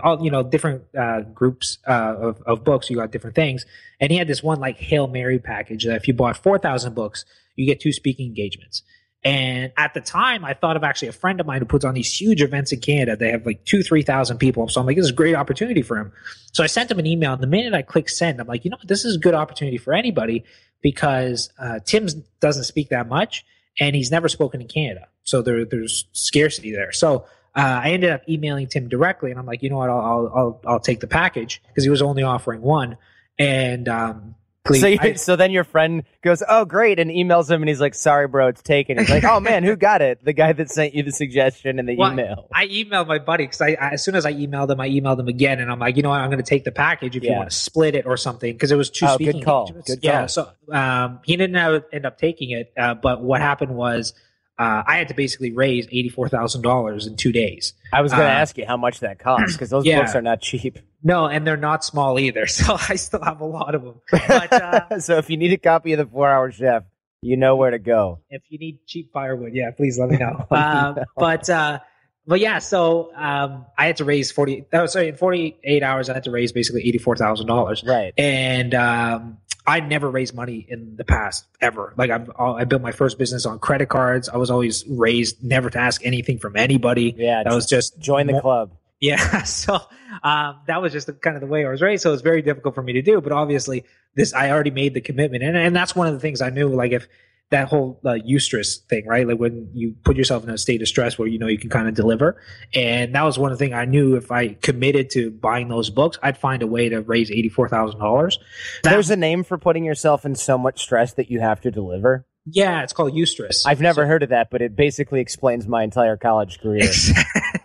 all 0.03 0.23
you 0.25 0.31
know 0.31 0.43
different 0.43 0.85
uh, 0.97 1.21
groups 1.21 1.79
uh, 1.87 2.15
of 2.19 2.43
of 2.43 2.65
books, 2.65 2.91
you 2.91 2.97
got 2.97 3.11
different 3.11 3.37
things. 3.37 3.65
And 4.01 4.13
he 4.13 4.19
had 4.19 4.29
this 4.29 4.43
one 4.43 4.61
like 4.61 4.77
hail 4.77 5.07
mary 5.07 5.39
package 5.39 5.85
that 5.85 5.97
if 5.97 6.09
you 6.09 6.15
bought 6.15 6.37
four 6.37 6.59
thousand 6.59 6.95
books, 6.95 7.25
you 7.55 7.67
get 7.67 7.81
two 7.81 7.93
speaking 7.93 8.27
engagements. 8.27 8.83
And 9.25 9.73
at 9.77 9.93
the 9.93 10.01
time, 10.01 10.45
I 10.45 10.55
thought 10.55 10.77
of 10.77 10.85
actually 10.85 11.09
a 11.09 11.13
friend 11.13 11.41
of 11.41 11.47
mine 11.47 11.59
who 11.59 11.65
puts 11.65 11.85
on 11.85 11.95
these 11.95 12.13
huge 12.21 12.43
events 12.43 12.71
in 12.71 12.79
Canada. 12.79 13.17
They 13.17 13.33
have 13.33 13.45
like 13.45 13.65
two, 13.65 13.83
three 13.83 14.03
thousand 14.03 14.39
people. 14.39 14.69
So 14.69 14.81
I'm 14.81 14.87
like, 14.87 14.97
this 14.97 15.07
is 15.07 15.11
a 15.11 15.15
great 15.15 15.35
opportunity 15.35 15.83
for 15.83 15.97
him. 15.97 16.13
So 16.53 16.63
I 16.63 16.69
sent 16.69 16.91
him 16.91 16.99
an 16.99 17.07
email. 17.07 17.33
And 17.33 17.43
the 17.43 17.49
minute 17.49 17.75
I 17.75 17.83
click 17.83 18.09
send, 18.09 18.41
I'm 18.41 18.47
like, 18.47 18.65
you 18.65 18.71
know? 18.71 18.77
This 18.85 19.05
is 19.05 19.17
a 19.17 19.19
good 19.19 19.35
opportunity 19.35 19.79
for 19.79 19.95
anybody 19.95 20.45
because 20.81 21.51
uh, 21.59 21.81
Tim 21.85 22.07
doesn't 22.41 22.65
speak 22.65 22.91
that 22.91 23.09
much 23.09 23.45
and 23.81 23.97
he's 23.97 24.11
never 24.13 24.29
spoken 24.29 24.61
in 24.61 24.69
Canada. 24.69 25.09
So 25.25 25.43
there, 25.43 25.65
there's 25.65 26.05
scarcity 26.13 26.71
there. 26.71 26.93
So 26.93 27.27
uh, 27.57 27.81
I 27.85 27.91
ended 27.93 28.11
up 28.11 28.23
emailing 28.29 28.67
Tim 28.67 28.89
directly 28.89 29.31
and 29.31 29.41
I'm 29.41 29.47
like, 29.47 29.63
you 29.63 29.71
know 29.71 29.79
what? 29.79 29.89
I'll, 29.91 30.01
I'll, 30.01 30.33
I'll, 30.35 30.61
I'll 30.75 30.81
take 30.81 31.01
the 31.01 31.07
package 31.07 31.63
because 31.69 31.85
he 31.85 31.91
was 31.91 32.03
only 32.03 32.23
offering 32.23 32.61
one. 32.61 32.99
And, 33.39 33.89
um, 33.89 34.35
please, 34.65 34.81
So, 34.81 34.87
you, 34.89 34.99
I- 35.01 35.13
so 35.27 35.37
then 35.37 35.51
your 35.51 35.65
friend 35.65 36.03
goes, 36.23 36.43
"Oh, 36.49 36.65
great," 36.65 36.99
and 36.99 37.11
emails 37.11 37.51
him, 37.51 37.63
and 37.63 37.69
he's 37.69 37.81
like, 37.81 37.95
"Sorry, 37.95 38.27
bro, 38.27 38.49
it's 38.49 38.63
taken." 38.63 38.99
He's 38.99 39.11
like, 39.11 39.25
"Oh 39.25 39.39
man, 39.41 39.63
who 39.63 39.77
got 39.77 40.01
it? 40.03 40.25
The 40.25 40.33
guy 40.33 40.53
that 40.55 40.71
sent 40.71 40.95
you 40.95 41.03
the 41.03 41.13
suggestion 41.13 41.79
and 41.79 41.87
the 41.89 41.97
Well, 41.97 42.13
email." 42.13 42.49
I 42.53 42.67
emailed 42.67 43.07
my 43.07 43.19
buddy 43.19 43.45
because 43.45 43.61
I, 43.61 43.77
I 43.81 43.91
as 43.91 44.03
soon 44.05 44.15
as 44.17 44.25
I 44.27 44.33
emailed 44.33 44.71
him, 44.71 44.81
I 44.81 44.89
emailed 44.89 45.21
him 45.21 45.29
again, 45.29 45.61
and 45.61 45.71
I'm 45.71 45.79
like, 45.79 45.97
you 45.97 46.03
know 46.03 46.09
what, 46.09 46.21
I'm 46.21 46.31
going 46.31 46.43
to 46.43 46.49
take 46.49 46.65
the 46.65 46.73
package 46.73 47.15
if 47.15 47.23
you 47.25 47.33
want 47.33 47.51
to 47.51 47.55
split 47.57 47.95
it 47.95 48.07
or 48.07 48.17
something 48.17 48.53
because 48.53 48.73
it 48.73 48.77
was 48.77 48.91
two 48.91 49.07
Oh, 49.07 49.17
good 49.19 49.25
speaking 49.27 49.43
call. 49.43 49.61
engagements. 49.67 49.91
Good 49.91 49.99
Yeah, 50.03 50.19
call. 50.21 50.29
so 50.29 50.51
um, 50.73 51.21
he 51.25 51.37
didn't 51.37 51.57
have- 51.57 51.85
end 51.93 52.07
up 52.07 52.19
taking 52.19 52.51
it, 52.51 52.73
uh, 52.77 52.95
but 52.95 53.23
what 53.23 53.41
happened 53.43 53.77
was 53.77 54.15
uh, 54.59 54.83
I 54.87 54.97
had 54.97 55.09
to 55.09 55.15
basically 55.15 55.53
raise 55.53 55.87
eighty 55.87 56.09
four 56.09 56.29
thousand 56.29 56.63
dollars 56.63 57.07
in 57.07 57.17
two 57.17 57.33
days. 57.33 57.75
I 57.93 58.01
was 58.01 58.13
going 58.13 58.25
to 58.25 58.29
uh, 58.29 58.41
ask 58.41 58.57
you 58.57 58.65
how 58.67 58.77
much 58.77 59.01
that 59.01 59.19
costs 59.19 59.53
because 59.53 59.69
those 59.69 59.85
yeah. 59.85 60.01
books 60.01 60.15
are 60.15 60.23
not 60.23 60.41
cheap. 60.41 60.79
No, 61.03 61.27
and 61.27 61.47
they're 61.47 61.59
not 61.59 61.85
small 61.85 62.19
either, 62.19 62.47
so 62.47 62.77
I 62.89 62.97
still 62.97 63.23
have 63.23 63.41
a 63.41 63.45
lot 63.45 63.75
of 63.75 63.83
them. 63.83 64.01
But 64.11 64.53
uh, 64.53 64.99
so 65.01 65.19
if 65.19 65.29
you 65.29 65.37
need 65.37 65.53
a 65.53 65.59
copy 65.59 65.93
of 65.93 65.99
the 65.99 66.07
Four 66.07 66.31
Hour 66.31 66.51
Chef, 66.51 66.85
you 67.21 67.37
know 67.37 67.57
where 67.57 67.71
to 67.71 67.79
go. 67.79 68.21
if 68.31 68.43
you 68.49 68.59
need 68.59 68.79
cheap 68.87 69.13
firewood, 69.13 69.53
yeah, 69.55 69.71
please 69.73 69.99
let 69.99 70.09
me 70.09 70.17
know. 70.17 70.47
Um. 70.51 70.99
But 71.17 71.51
uh, 71.51 71.81
but 72.27 72.41
yeah, 72.41 72.59
so 72.59 73.15
um, 73.15 73.67
I 73.77 73.87
had 73.87 73.99
to 73.99 74.05
raise 74.05 74.33
forty. 74.33 74.65
Oh, 74.73 74.87
sorry, 74.87 75.09
in 75.09 75.17
forty 75.17 75.59
eight 75.65 75.83
hours, 75.83 76.09
I 76.09 76.15
had 76.15 76.25
to 76.25 76.31
raise 76.31 76.53
basically 76.53 76.87
eighty 76.89 76.99
four 76.99 77.15
thousand 77.15 77.47
dollars. 77.47 77.85
Right. 77.87 78.15
and 78.17 78.75
um, 78.75 79.39
I 79.67 79.81
never 79.81 80.11
raised 80.11 80.35
money 80.35 80.65
in 80.69 80.97
the 80.97 81.05
past 81.05 81.45
ever. 81.61 81.93
Like 81.97 82.11
I've, 82.11 82.31
I 82.39 82.65
built 82.65 82.83
my 82.83 82.93
first 82.93 83.19
business 83.19 83.47
on 83.47 83.59
credit 83.59 83.89
cards. 83.89 84.29
I 84.29 84.37
was 84.37 84.51
always 84.51 84.85
raised 84.87 85.43
never 85.43 85.71
to 85.71 85.79
ask 85.79 86.05
anything 86.05 86.39
from 86.39 86.57
anybody. 86.57 87.15
Yeah. 87.17 87.43
That 87.43 87.53
was 87.53 87.67
just 87.67 87.99
join 87.99 88.27
the 88.27 88.35
mo- 88.35 88.41
club. 88.41 88.73
Yeah, 89.01 89.43
so 89.45 89.79
um, 90.23 90.61
that 90.67 90.81
was 90.81 90.93
just 90.93 91.07
the, 91.07 91.13
kind 91.13 91.37
of 91.37 91.41
the 91.41 91.47
way 91.47 91.67
I 91.67 91.69
was 91.69 91.83
raised. 91.83 92.03
So 92.03 92.11
it 92.11 92.13
was 92.13 92.23
very 92.23 92.43
difficult 92.43 92.75
for 92.75 92.83
me 92.83 92.95
to 92.95 93.03
do. 93.03 93.21
But 93.21 93.33
obviously, 93.33 93.85
this 94.15 94.33
I 94.33 94.51
already 94.51 94.71
made 94.71 94.95
the 94.95 95.01
commitment, 95.01 95.43
and 95.43 95.57
and 95.57 95.77
that's 95.77 95.95
one 95.95 96.07
of 96.07 96.15
the 96.15 96.21
things 96.21 96.41
I 96.41 96.51
knew. 96.51 96.69
Like 96.69 96.93
if 96.93 97.07
that 97.51 97.69
whole 97.69 98.01
uh, 98.05 98.19
eustress 98.29 98.81
thing, 98.89 99.07
right? 99.07 99.27
Like 99.27 99.39
when 99.39 99.71
you 99.73 99.95
put 100.05 100.17
yourself 100.17 100.43
in 100.43 100.51
a 100.51 100.59
state 100.59 100.83
of 100.83 100.89
stress 100.89 101.17
where 101.19 101.29
you 101.29 101.39
know 101.39 101.47
you 101.47 101.59
can 101.59 101.71
kind 101.71 101.87
of 101.89 101.95
deliver, 101.95 102.41
and 102.75 103.15
that 103.15 103.23
was 103.23 103.39
one 103.39 103.53
of 103.53 103.59
the 103.59 103.65
things 103.65 103.75
I 103.75 103.85
knew. 103.85 104.17
If 104.17 104.33
I 104.33 104.49
committed 104.55 105.11
to 105.11 105.31
buying 105.31 105.69
those 105.69 105.89
books, 105.91 106.19
I'd 106.23 106.37
find 106.39 106.63
a 106.63 106.67
way 106.67 106.89
to 106.89 107.01
raise 107.03 107.31
eighty 107.31 107.49
four 107.49 107.69
thousand 107.69 108.01
dollars. 108.01 108.39
There's 108.83 109.11
a 109.11 109.17
name 109.17 109.45
for 109.45 109.59
putting 109.59 109.85
yourself 109.85 110.25
in 110.25 110.35
so 110.35 110.59
much 110.59 110.83
stress 110.83 111.15
that 111.15 111.31
you 111.31 111.39
have 111.41 111.61
to 111.61 111.71
deliver. 111.71 112.27
yeah, 112.47 112.83
it's 112.83 112.93
called 112.93 113.13
eustress. 113.13 113.63
I've 113.67 113.81
never 113.81 114.03
So- 114.03 114.07
heard 114.09 114.23
of 114.25 114.31
that, 114.31 114.51
but 114.51 114.61
it 114.63 114.75
basically 114.77 115.21
explains 115.21 115.67
my 115.69 115.83
entire 115.85 116.17
college 116.17 116.59
career. 116.61 116.89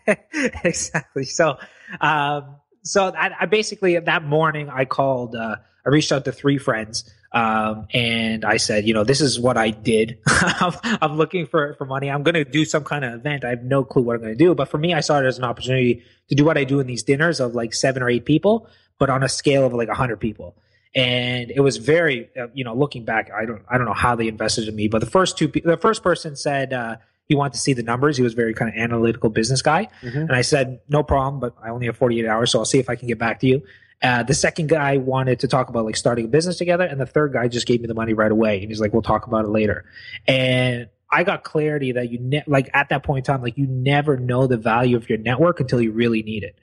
exactly. 0.64 1.26
So, 1.26 1.58
um, 2.00 2.56
so 2.84 3.06
I, 3.16 3.32
I 3.42 3.46
basically 3.46 3.98
that 3.98 4.24
morning 4.24 4.70
I 4.70 4.86
called. 4.86 5.36
Uh, 5.36 5.56
I 5.86 5.90
reached 5.90 6.12
out 6.12 6.26
to 6.26 6.32
three 6.32 6.60
friends, 6.60 7.10
um, 7.34 7.88
and 7.94 8.44
I 8.44 8.58
said, 8.58 8.86
you 8.86 8.94
know, 8.94 9.04
this 9.04 9.22
is 9.22 9.40
what 9.40 9.56
I 9.58 9.70
did. 9.70 10.18
I'm, 10.28 10.74
I'm 11.02 11.18
looking 11.18 11.46
for 11.48 11.76
for 11.76 11.86
money. 11.86 12.10
I'm 12.10 12.24
going 12.24 12.34
to 12.36 12.44
do 12.44 12.66
some 12.66 12.84
kind 12.84 13.06
of 13.06 13.14
event. 13.14 13.46
I 13.46 13.50
have 13.50 13.64
no 13.64 13.84
clue 13.84 14.02
what 14.04 14.16
I'm 14.16 14.22
going 14.22 14.38
to 14.38 14.44
do, 14.44 14.54
but 14.54 14.68
for 14.70 14.78
me, 14.78 14.94
I 14.94 15.00
saw 15.00 15.20
it 15.20 15.26
as 15.26 15.38
an 15.38 15.44
opportunity 15.46 16.04
to 16.30 16.36
do 16.36 16.44
what 16.44 16.58
I 16.58 16.64
do 16.66 16.80
in 16.80 16.88
these 16.88 17.04
dinners 17.04 17.40
of 17.40 17.56
like 17.56 17.74
seven 17.74 18.04
or 18.04 18.10
eight 18.10 18.26
people, 18.26 18.68
but 19.00 19.10
on 19.10 19.24
a 19.24 19.30
scale 19.30 19.66
of 19.66 19.74
like 19.74 19.88
a 19.90 19.94
hundred 19.96 20.18
people. 20.18 20.56
And 20.94 21.52
it 21.52 21.62
was 21.62 21.78
very, 21.78 22.30
uh, 22.38 22.48
you 22.54 22.66
know, 22.66 22.74
looking 22.76 23.06
back, 23.06 23.32
I 23.32 23.46
don't, 23.46 23.62
I 23.70 23.78
don't 23.78 23.86
know 23.88 23.94
how 23.94 24.16
they 24.16 24.28
invested 24.28 24.68
in 24.68 24.76
me, 24.76 24.90
but 24.90 25.00
the 25.00 25.10
first 25.10 25.38
two, 25.38 25.48
pe- 25.48 25.62
the 25.62 25.78
first 25.78 26.04
person 26.04 26.36
said 26.36 26.74
uh, 26.74 26.98
he 27.30 27.36
wanted 27.36 27.54
to 27.54 27.60
see 27.60 27.72
the 27.72 27.82
numbers. 27.84 28.18
He 28.18 28.24
was 28.24 28.34
very 28.34 28.54
kind 28.54 28.68
of 28.70 28.76
analytical 28.76 29.30
business 29.30 29.62
guy. 29.62 29.88
Mhm. 30.02 30.16
And 30.24 30.34
I 30.34 30.42
said, 30.42 30.82
no 30.90 31.02
problem, 31.02 31.40
but 31.40 31.56
I 31.64 31.70
only 31.70 31.86
have 31.86 31.96
48 31.96 32.28
hours, 32.28 32.52
so 32.52 32.60
I'll 32.60 32.66
see 32.66 32.80
if 32.80 32.90
I 32.90 32.96
can 32.98 33.08
get 33.08 33.18
back 33.18 33.40
to 33.40 33.48
you. 33.48 33.64
Uh, 34.02 34.24
the 34.24 34.34
second 34.34 34.68
guy 34.68 34.98
wanted 34.98 35.40
to 35.42 35.48
talk 35.48 35.70
about 35.70 35.86
like 35.86 35.96
starting 35.96 36.26
a 36.26 36.28
business 36.28 36.58
together, 36.58 36.86
and 36.86 37.00
the 37.00 37.06
third 37.06 37.34
guy 37.34 37.48
just 37.48 37.68
gave 37.68 37.82
me 37.82 37.88
the 37.88 37.94
money 37.94 38.14
right 38.14 38.32
away, 38.32 38.60
and 38.60 38.70
he's 38.70 38.82
like, 38.82 38.94
"We'll 38.94 39.04
talk 39.04 39.28
about 39.28 39.46
it 39.46 39.50
later." 39.50 39.86
And 40.28 40.90
I 41.10 41.24
got 41.24 41.44
clarity 41.44 41.92
that 41.92 42.10
you 42.10 42.20
ne- 42.20 42.44
like 42.48 42.70
at 42.74 42.90
that 42.90 43.04
point 43.04 43.28
in 43.28 43.34
time, 43.34 43.44
like 43.44 43.58
you 43.58 43.68
never 43.68 44.18
know 44.18 44.48
the 44.48 44.58
value 44.58 44.98
of 44.98 45.08
your 45.10 45.20
network 45.20 45.60
until 45.60 45.82
you 45.82 45.92
really 45.92 46.24
need 46.24 46.44
it. 46.44 46.58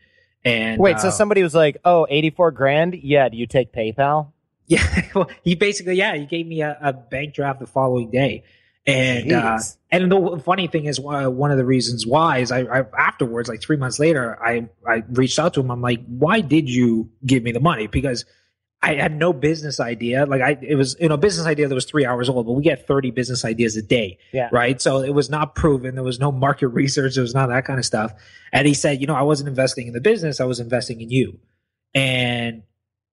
And 0.44 0.81
Wait, 0.81 0.98
so 0.98 1.09
uh, 1.09 1.11
somebody 1.11 1.42
was 1.42 1.55
like, 1.55 1.77
"Oh, 1.85 2.07
84 2.09 2.51
grand? 2.53 2.94
Yeah, 2.94 3.29
do 3.29 3.37
you 3.37 3.46
take 3.46 3.72
PayPal?" 3.72 4.33
yeah, 4.66 5.07
well, 5.14 5.31
he 5.42 5.55
basically 5.55 5.94
yeah, 5.94 6.14
he 6.14 6.27
gave 6.27 6.46
me 6.46 6.61
a, 6.61 6.77
a 6.81 6.92
bank 6.92 7.35
draft 7.35 7.61
the 7.61 7.66
following 7.66 8.11
day, 8.11 8.44
and 8.86 9.32
uh, 9.32 9.58
and 9.90 10.10
the 10.10 10.42
funny 10.44 10.66
thing 10.66 10.86
is, 10.86 10.98
uh, 10.98 11.28
one 11.30 11.50
of 11.50 11.58
the 11.58 11.64
reasons 11.64 12.06
why 12.06 12.38
is 12.38 12.50
I, 12.50 12.60
I 12.62 12.84
afterwards, 12.98 13.48
like 13.48 13.60
three 13.60 13.76
months 13.76 13.98
later, 13.98 14.42
I 14.42 14.68
I 14.86 15.02
reached 15.10 15.38
out 15.38 15.54
to 15.54 15.60
him. 15.60 15.70
I'm 15.70 15.82
like, 15.82 16.04
why 16.06 16.40
did 16.40 16.68
you 16.70 17.10
give 17.26 17.42
me 17.42 17.52
the 17.52 17.60
money? 17.60 17.86
Because 17.86 18.24
I 18.80 18.94
had 18.94 19.14
no 19.14 19.32
business 19.32 19.80
idea. 19.80 20.24
Like 20.24 20.40
I, 20.40 20.56
it 20.62 20.76
was 20.76 20.96
you 21.00 21.08
know 21.08 21.16
business 21.16 21.46
idea 21.46 21.68
that 21.68 21.74
was 21.74 21.84
three 21.84 22.06
hours 22.06 22.28
old, 22.28 22.46
but 22.46 22.52
we 22.52 22.62
get 22.62 22.86
30 22.86 23.10
business 23.10 23.44
ideas 23.44 23.76
a 23.76 23.82
day, 23.82 24.18
Yeah. 24.32 24.48
right? 24.52 24.80
So 24.80 25.00
it 25.02 25.10
was 25.12 25.28
not 25.28 25.54
proven. 25.54 25.94
There 25.96 26.04
was 26.04 26.20
no 26.20 26.30
market 26.32 26.68
research. 26.82 27.14
There 27.16 27.22
was 27.22 27.34
not 27.34 27.48
that 27.48 27.64
kind 27.64 27.78
of 27.78 27.84
stuff. 27.84 28.12
And 28.52 28.66
he 28.68 28.74
said, 28.74 29.00
you 29.00 29.06
know, 29.06 29.16
I 29.16 29.22
wasn't 29.22 29.48
investing 29.48 29.88
in 29.88 29.92
the 29.94 30.00
business. 30.00 30.40
I 30.40 30.44
was 30.44 30.60
investing 30.60 31.00
in 31.00 31.10
you. 31.10 31.38
And 31.94 32.62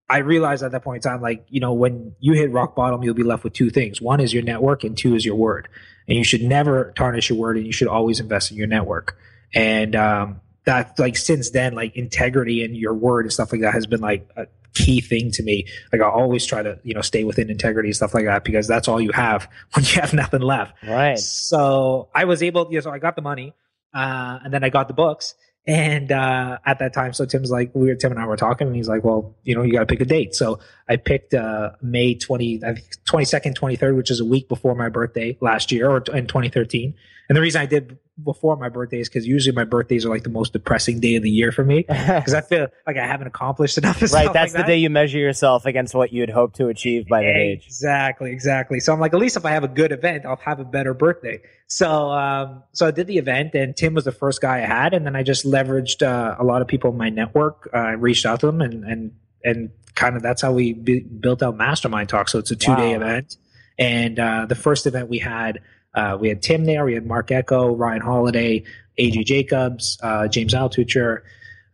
I 0.09 0.19
realized 0.19 0.63
at 0.63 0.71
that 0.71 0.83
point 0.83 1.03
in 1.03 1.11
time, 1.11 1.21
like, 1.21 1.45
you 1.49 1.59
know, 1.59 1.73
when 1.73 2.15
you 2.19 2.33
hit 2.33 2.51
rock 2.51 2.75
bottom, 2.75 3.01
you'll 3.01 3.15
be 3.15 3.23
left 3.23 3.43
with 3.43 3.53
two 3.53 3.69
things. 3.69 4.01
One 4.01 4.19
is 4.19 4.33
your 4.33 4.43
network 4.43 4.83
and 4.83 4.95
two 4.95 5.15
is 5.15 5.25
your 5.25 5.35
word. 5.35 5.67
And 6.07 6.17
you 6.17 6.23
should 6.23 6.43
never 6.43 6.93
tarnish 6.95 7.29
your 7.29 7.39
word 7.39 7.57
and 7.57 7.65
you 7.65 7.71
should 7.71 7.87
always 7.87 8.19
invest 8.19 8.51
in 8.51 8.57
your 8.57 8.67
network. 8.67 9.17
And, 9.53 9.95
um, 9.95 10.41
that 10.65 10.97
like 10.99 11.15
since 11.15 11.51
then, 11.51 11.73
like 11.73 11.95
integrity 11.95 12.63
and 12.63 12.75
your 12.75 12.93
word 12.93 13.25
and 13.25 13.33
stuff 13.33 13.51
like 13.51 13.61
that 13.61 13.73
has 13.73 13.85
been 13.87 14.01
like 14.01 14.29
a 14.35 14.47
key 14.73 14.99
thing 14.99 15.31
to 15.31 15.43
me. 15.43 15.65
Like 15.91 16.01
I 16.01 16.09
always 16.09 16.45
try 16.45 16.61
to, 16.61 16.79
you 16.83 16.93
know, 16.93 17.01
stay 17.01 17.23
within 17.23 17.49
integrity 17.49 17.89
and 17.89 17.95
stuff 17.95 18.13
like 18.13 18.25
that 18.25 18.43
because 18.43 18.67
that's 18.67 18.87
all 18.87 18.99
you 18.99 19.11
have 19.11 19.49
when 19.73 19.85
you 19.85 20.01
have 20.01 20.13
nothing 20.13 20.41
left. 20.41 20.75
Right. 20.83 21.17
So 21.17 22.09
I 22.13 22.25
was 22.25 22.43
able, 22.43 22.67
you 22.69 22.75
know, 22.75 22.81
so 22.81 22.91
I 22.91 22.99
got 22.99 23.15
the 23.15 23.21
money, 23.21 23.53
uh, 23.93 24.39
and 24.43 24.53
then 24.53 24.63
I 24.63 24.69
got 24.69 24.87
the 24.87 24.93
books 24.93 25.35
and 25.67 26.11
uh, 26.11 26.59
at 26.65 26.79
that 26.79 26.93
time, 26.93 27.13
so 27.13 27.25
Tim's 27.25 27.49
like, 27.49 27.71
we 27.73 27.87
were 27.87 27.95
Tim 27.95 28.11
and 28.11 28.19
I 28.19 28.25
were 28.25 28.37
talking, 28.37 28.67
and 28.67 28.75
he's 28.75 28.87
like, 28.87 29.03
well, 29.03 29.35
you 29.43 29.55
know, 29.55 29.63
you 29.63 29.73
got 29.73 29.79
to 29.79 29.85
pick 29.85 30.01
a 30.01 30.05
date. 30.05 30.35
So 30.35 30.59
I 30.87 30.97
picked 30.97 31.33
uh, 31.33 31.71
May 31.81 32.15
twenty, 32.15 32.61
twenty 33.05 33.25
second, 33.25 33.55
twenty 33.55 33.75
third, 33.75 33.95
which 33.95 34.11
is 34.11 34.19
a 34.19 34.25
week 34.25 34.47
before 34.47 34.75
my 34.75 34.89
birthday 34.89 35.37
last 35.41 35.71
year, 35.71 35.89
or 35.89 36.03
in 36.13 36.27
twenty 36.27 36.49
thirteen. 36.49 36.93
And 37.27 37.35
the 37.35 37.41
reason 37.41 37.61
I 37.61 37.65
did 37.65 37.97
before 38.23 38.55
my 38.55 38.69
birthdays 38.69 39.09
because 39.09 39.27
usually 39.27 39.53
my 39.53 39.65
birthdays 39.65 40.05
are 40.05 40.09
like 40.09 40.23
the 40.23 40.29
most 40.29 40.53
depressing 40.53 41.01
day 41.01 41.15
of 41.15 41.23
the 41.23 41.29
year 41.29 41.51
for 41.51 41.65
me 41.65 41.79
because 41.87 42.33
I 42.33 42.39
feel 42.41 42.67
like 42.87 42.95
I 42.95 43.05
haven't 43.05 43.27
accomplished 43.27 43.77
enough. 43.77 44.01
right, 44.01 44.31
that's 44.31 44.35
like 44.35 44.51
the 44.53 44.57
that. 44.59 44.67
day 44.67 44.77
you 44.77 44.89
measure 44.89 45.17
yourself 45.17 45.65
against 45.65 45.93
what 45.93 46.13
you 46.13 46.21
had 46.21 46.29
hoped 46.29 46.55
to 46.57 46.67
achieve 46.69 47.07
by 47.09 47.23
that 47.23 47.35
age. 47.35 47.65
Exactly, 47.65 48.31
exactly. 48.31 48.79
So 48.79 48.93
I'm 48.93 49.01
like, 49.01 49.13
at 49.13 49.19
least 49.19 49.35
if 49.35 49.45
I 49.45 49.51
have 49.51 49.65
a 49.65 49.67
good 49.67 49.91
event, 49.91 50.25
I'll 50.25 50.37
have 50.37 50.61
a 50.61 50.63
better 50.65 50.93
birthday. 50.93 51.41
So, 51.67 52.09
um, 52.11 52.63
so 52.71 52.87
I 52.87 52.91
did 52.91 53.07
the 53.07 53.17
event, 53.17 53.53
and 53.53 53.75
Tim 53.75 53.93
was 53.95 54.05
the 54.05 54.11
first 54.13 54.39
guy 54.39 54.57
I 54.57 54.65
had, 54.65 54.93
and 54.93 55.05
then 55.05 55.15
I 55.15 55.23
just 55.23 55.45
leveraged 55.45 56.01
uh, 56.05 56.35
a 56.39 56.43
lot 56.45 56.61
of 56.61 56.67
people 56.69 56.91
in 56.91 56.97
my 56.97 57.09
network 57.09 57.69
uh, 57.73 57.77
and 57.93 58.01
reached 58.01 58.25
out 58.25 58.39
to 58.41 58.45
them, 58.45 58.61
and 58.61 58.83
and 58.85 59.11
and 59.43 59.71
kind 59.93 60.15
of 60.15 60.21
that's 60.21 60.41
how 60.41 60.51
we 60.53 60.71
b- 60.73 60.99
built 61.01 61.43
out 61.43 61.57
Mastermind 61.57 62.07
Talk. 62.07 62.29
So 62.29 62.39
it's 62.39 62.51
a 62.51 62.55
two 62.55 62.75
day 62.77 62.91
Wow. 62.97 63.03
event, 63.03 63.35
and 63.77 64.19
uh, 64.19 64.45
the 64.45 64.55
first 64.55 64.85
event 64.87 65.09
we 65.09 65.17
had. 65.19 65.59
Uh, 65.95 66.17
we 66.19 66.29
had 66.29 66.41
Tim 66.41 66.65
there. 66.65 66.85
We 66.85 66.93
had 66.93 67.05
Marc 67.05 67.31
Ecko, 67.31 67.75
Ryan 67.75 68.01
Holiday, 68.01 68.63
AJ 68.99 69.25
Jacobs, 69.25 69.97
uh, 70.03 70.27
James 70.27 70.53
Altucher, 70.53 71.21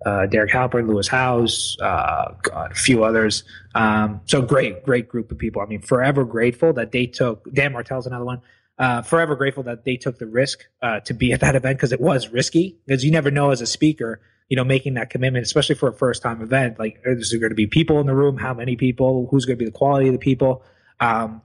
uh, 0.05 0.25
Derek 0.27 0.51
Halpern, 0.51 0.87
Lewis 0.87 1.07
Howes, 1.07 1.77
uh, 1.81 2.33
God, 2.41 2.71
a 2.71 2.75
few 2.75 3.03
others. 3.03 3.43
Um, 3.75 4.21
so 4.25 4.41
great, 4.41 4.83
great 4.83 5.07
group 5.07 5.31
of 5.31 5.37
people. 5.37 5.61
I 5.61 5.65
mean, 5.65 5.81
forever 5.81 6.23
grateful 6.23 6.73
that 6.73 6.91
they 6.91 7.05
took. 7.05 7.51
Dan 7.53 7.73
Martell's 7.73 8.07
another 8.07 8.25
one. 8.25 8.41
Uh, 8.79 9.01
forever 9.01 9.35
grateful 9.35 9.61
that 9.63 9.85
they 9.85 9.95
took 9.95 10.17
the 10.17 10.25
risk 10.25 10.65
uh, 10.81 10.99
to 11.01 11.13
be 11.13 11.33
at 11.33 11.39
that 11.41 11.55
event 11.55 11.77
because 11.77 11.91
it 11.91 12.01
was 12.01 12.29
risky. 12.29 12.79
Because 12.85 13.03
you 13.03 13.11
never 13.11 13.29
know 13.29 13.51
as 13.51 13.61
a 13.61 13.67
speaker, 13.67 14.19
you 14.49 14.57
know, 14.57 14.63
making 14.63 14.95
that 14.95 15.11
commitment, 15.11 15.45
especially 15.45 15.75
for 15.75 15.89
a 15.89 15.93
first 15.93 16.23
time 16.23 16.41
event. 16.41 16.79
Like, 16.79 16.99
is 17.05 17.29
there 17.29 17.39
going 17.39 17.51
to 17.51 17.55
be 17.55 17.67
people 17.67 17.99
in 17.99 18.07
the 18.07 18.15
room? 18.15 18.37
How 18.37 18.53
many 18.55 18.75
people? 18.75 19.27
Who's 19.29 19.45
going 19.45 19.57
to 19.57 19.63
be 19.63 19.69
the 19.69 19.77
quality 19.77 20.07
of 20.07 20.13
the 20.13 20.19
people? 20.19 20.63
Um, 20.99 21.43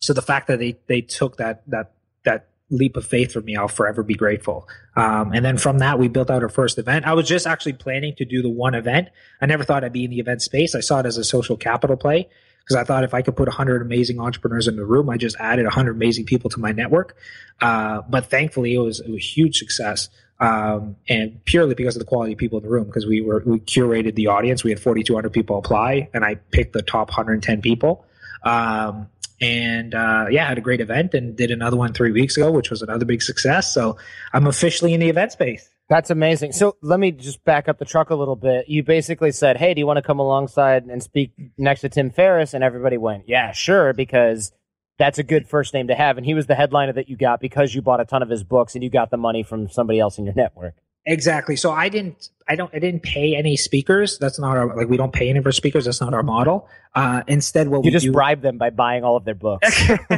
so 0.00 0.12
the 0.14 0.22
fact 0.22 0.46
that 0.46 0.58
they 0.58 0.78
they 0.86 1.02
took 1.02 1.36
that 1.36 1.62
that 1.68 1.92
that 2.24 2.48
leap 2.70 2.96
of 2.96 3.06
faith 3.06 3.32
for 3.32 3.40
me, 3.40 3.56
I'll 3.56 3.68
forever 3.68 4.02
be 4.02 4.14
grateful. 4.14 4.68
Um, 4.94 5.32
and 5.32 5.44
then 5.44 5.56
from 5.56 5.78
that, 5.78 5.98
we 5.98 6.08
built 6.08 6.30
out 6.30 6.42
our 6.42 6.48
first 6.48 6.78
event. 6.78 7.06
I 7.06 7.14
was 7.14 7.26
just 7.26 7.46
actually 7.46 7.72
planning 7.74 8.14
to 8.16 8.24
do 8.24 8.42
the 8.42 8.50
one 8.50 8.74
event. 8.74 9.08
I 9.40 9.46
never 9.46 9.64
thought 9.64 9.84
I'd 9.84 9.92
be 9.92 10.04
in 10.04 10.10
the 10.10 10.20
event 10.20 10.42
space. 10.42 10.74
I 10.74 10.80
saw 10.80 11.00
it 11.00 11.06
as 11.06 11.16
a 11.16 11.24
social 11.24 11.56
capital 11.56 11.96
play 11.96 12.28
because 12.60 12.76
I 12.76 12.84
thought 12.84 13.04
if 13.04 13.14
I 13.14 13.22
could 13.22 13.36
put 13.36 13.48
100 13.48 13.80
amazing 13.80 14.20
entrepreneurs 14.20 14.68
in 14.68 14.76
the 14.76 14.84
room, 14.84 15.08
I 15.08 15.16
just 15.16 15.36
added 15.40 15.64
100 15.64 15.92
amazing 15.92 16.26
people 16.26 16.50
to 16.50 16.60
my 16.60 16.72
network. 16.72 17.16
Uh, 17.60 18.02
but 18.08 18.26
thankfully, 18.26 18.74
it 18.74 18.78
was, 18.78 19.00
it 19.00 19.08
was 19.08 19.16
a 19.16 19.24
huge 19.24 19.56
success. 19.56 20.10
Um, 20.40 20.96
and 21.08 21.42
purely 21.46 21.74
because 21.74 21.96
of 21.96 22.00
the 22.00 22.06
quality 22.06 22.32
of 22.32 22.38
people 22.38 22.58
in 22.58 22.64
the 22.64 22.70
room, 22.70 22.84
because 22.84 23.06
we 23.06 23.20
were 23.20 23.42
we 23.44 23.58
curated 23.58 24.14
the 24.14 24.28
audience. 24.28 24.62
We 24.62 24.70
had 24.70 24.78
4,200 24.78 25.32
people 25.32 25.58
apply, 25.58 26.10
and 26.14 26.24
I 26.24 26.36
picked 26.36 26.74
the 26.74 26.82
top 26.82 27.08
110 27.08 27.60
people. 27.60 28.04
Um, 28.44 29.08
and 29.40 29.94
uh, 29.94 30.26
yeah, 30.30 30.46
had 30.46 30.58
a 30.58 30.62
great 30.62 30.80
event 30.80 31.14
and 31.14 31.36
did 31.36 31.50
another 31.50 31.76
one 31.76 31.92
three 31.92 32.12
weeks 32.12 32.36
ago, 32.36 32.50
which 32.50 32.70
was 32.70 32.82
another 32.82 33.04
big 33.04 33.22
success. 33.22 33.72
So 33.72 33.96
I'm 34.32 34.46
officially 34.46 34.94
in 34.94 35.00
the 35.00 35.08
event 35.08 35.32
space. 35.32 35.68
That's 35.88 36.10
amazing. 36.10 36.52
So 36.52 36.76
let 36.82 37.00
me 37.00 37.12
just 37.12 37.42
back 37.44 37.66
up 37.68 37.78
the 37.78 37.86
truck 37.86 38.10
a 38.10 38.14
little 38.14 38.36
bit. 38.36 38.68
You 38.68 38.82
basically 38.82 39.32
said, 39.32 39.56
"Hey, 39.56 39.72
do 39.72 39.80
you 39.80 39.86
want 39.86 39.96
to 39.96 40.02
come 40.02 40.18
alongside 40.18 40.84
and 40.84 41.02
speak 41.02 41.32
next 41.56 41.80
to 41.80 41.88
Tim 41.88 42.10
Ferriss?" 42.10 42.52
And 42.52 42.62
everybody 42.62 42.98
went, 42.98 43.24
"Yeah, 43.26 43.52
sure," 43.52 43.94
because 43.94 44.52
that's 44.98 45.18
a 45.18 45.22
good 45.22 45.48
first 45.48 45.72
name 45.72 45.88
to 45.88 45.94
have. 45.94 46.18
And 46.18 46.26
he 46.26 46.34
was 46.34 46.46
the 46.46 46.54
headliner 46.54 46.92
that 46.92 47.08
you 47.08 47.16
got 47.16 47.40
because 47.40 47.74
you 47.74 47.80
bought 47.80 48.00
a 48.00 48.04
ton 48.04 48.22
of 48.22 48.28
his 48.28 48.44
books 48.44 48.74
and 48.74 48.84
you 48.84 48.90
got 48.90 49.10
the 49.10 49.16
money 49.16 49.42
from 49.42 49.70
somebody 49.70 49.98
else 49.98 50.18
in 50.18 50.24
your 50.26 50.34
network. 50.34 50.74
Exactly. 51.06 51.56
So 51.56 51.72
I 51.72 51.88
didn't, 51.88 52.28
I 52.46 52.54
don't, 52.54 52.74
I 52.74 52.78
didn't 52.78 53.02
pay 53.02 53.34
any 53.34 53.56
speakers. 53.56 54.18
That's 54.18 54.38
not 54.38 54.56
our, 54.56 54.76
like, 54.76 54.88
we 54.88 54.96
don't 54.96 55.12
pay 55.12 55.30
any 55.30 55.40
for 55.42 55.52
speakers. 55.52 55.86
That's 55.86 56.00
not 56.00 56.12
our 56.12 56.22
model. 56.22 56.68
Uh, 56.94 57.22
instead, 57.26 57.68
what 57.68 57.84
You 57.84 57.88
we 57.88 57.90
just 57.92 58.04
do, 58.04 58.12
bribe 58.12 58.42
them 58.42 58.58
by 58.58 58.70
buying 58.70 59.04
all 59.04 59.16
of 59.16 59.24
their 59.24 59.34
books. 59.34 59.88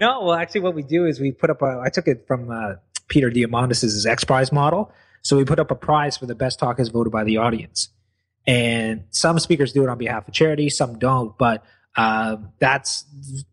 no, 0.00 0.22
well, 0.22 0.34
actually, 0.34 0.60
what 0.60 0.74
we 0.74 0.82
do 0.82 1.06
is 1.06 1.20
we 1.20 1.32
put 1.32 1.50
up 1.50 1.62
a. 1.62 1.80
I 1.84 1.88
took 1.88 2.06
it 2.06 2.26
from 2.26 2.50
uh, 2.50 2.74
Peter 3.08 3.30
Diamandis' 3.30 4.06
X 4.06 4.24
Prize 4.24 4.52
model. 4.52 4.92
So 5.22 5.36
we 5.36 5.44
put 5.44 5.58
up 5.58 5.70
a 5.70 5.74
prize 5.74 6.16
for 6.16 6.26
the 6.26 6.34
best 6.34 6.58
talk 6.58 6.78
as 6.80 6.88
voted 6.88 7.12
by 7.12 7.24
the 7.24 7.36
audience, 7.36 7.88
and 8.46 9.04
some 9.10 9.38
speakers 9.38 9.72
do 9.72 9.82
it 9.82 9.88
on 9.88 9.98
behalf 9.98 10.26
of 10.26 10.34
charity, 10.34 10.70
some 10.70 10.98
don't. 10.98 11.36
But 11.36 11.64
uh, 11.96 12.36
that's 12.60 13.04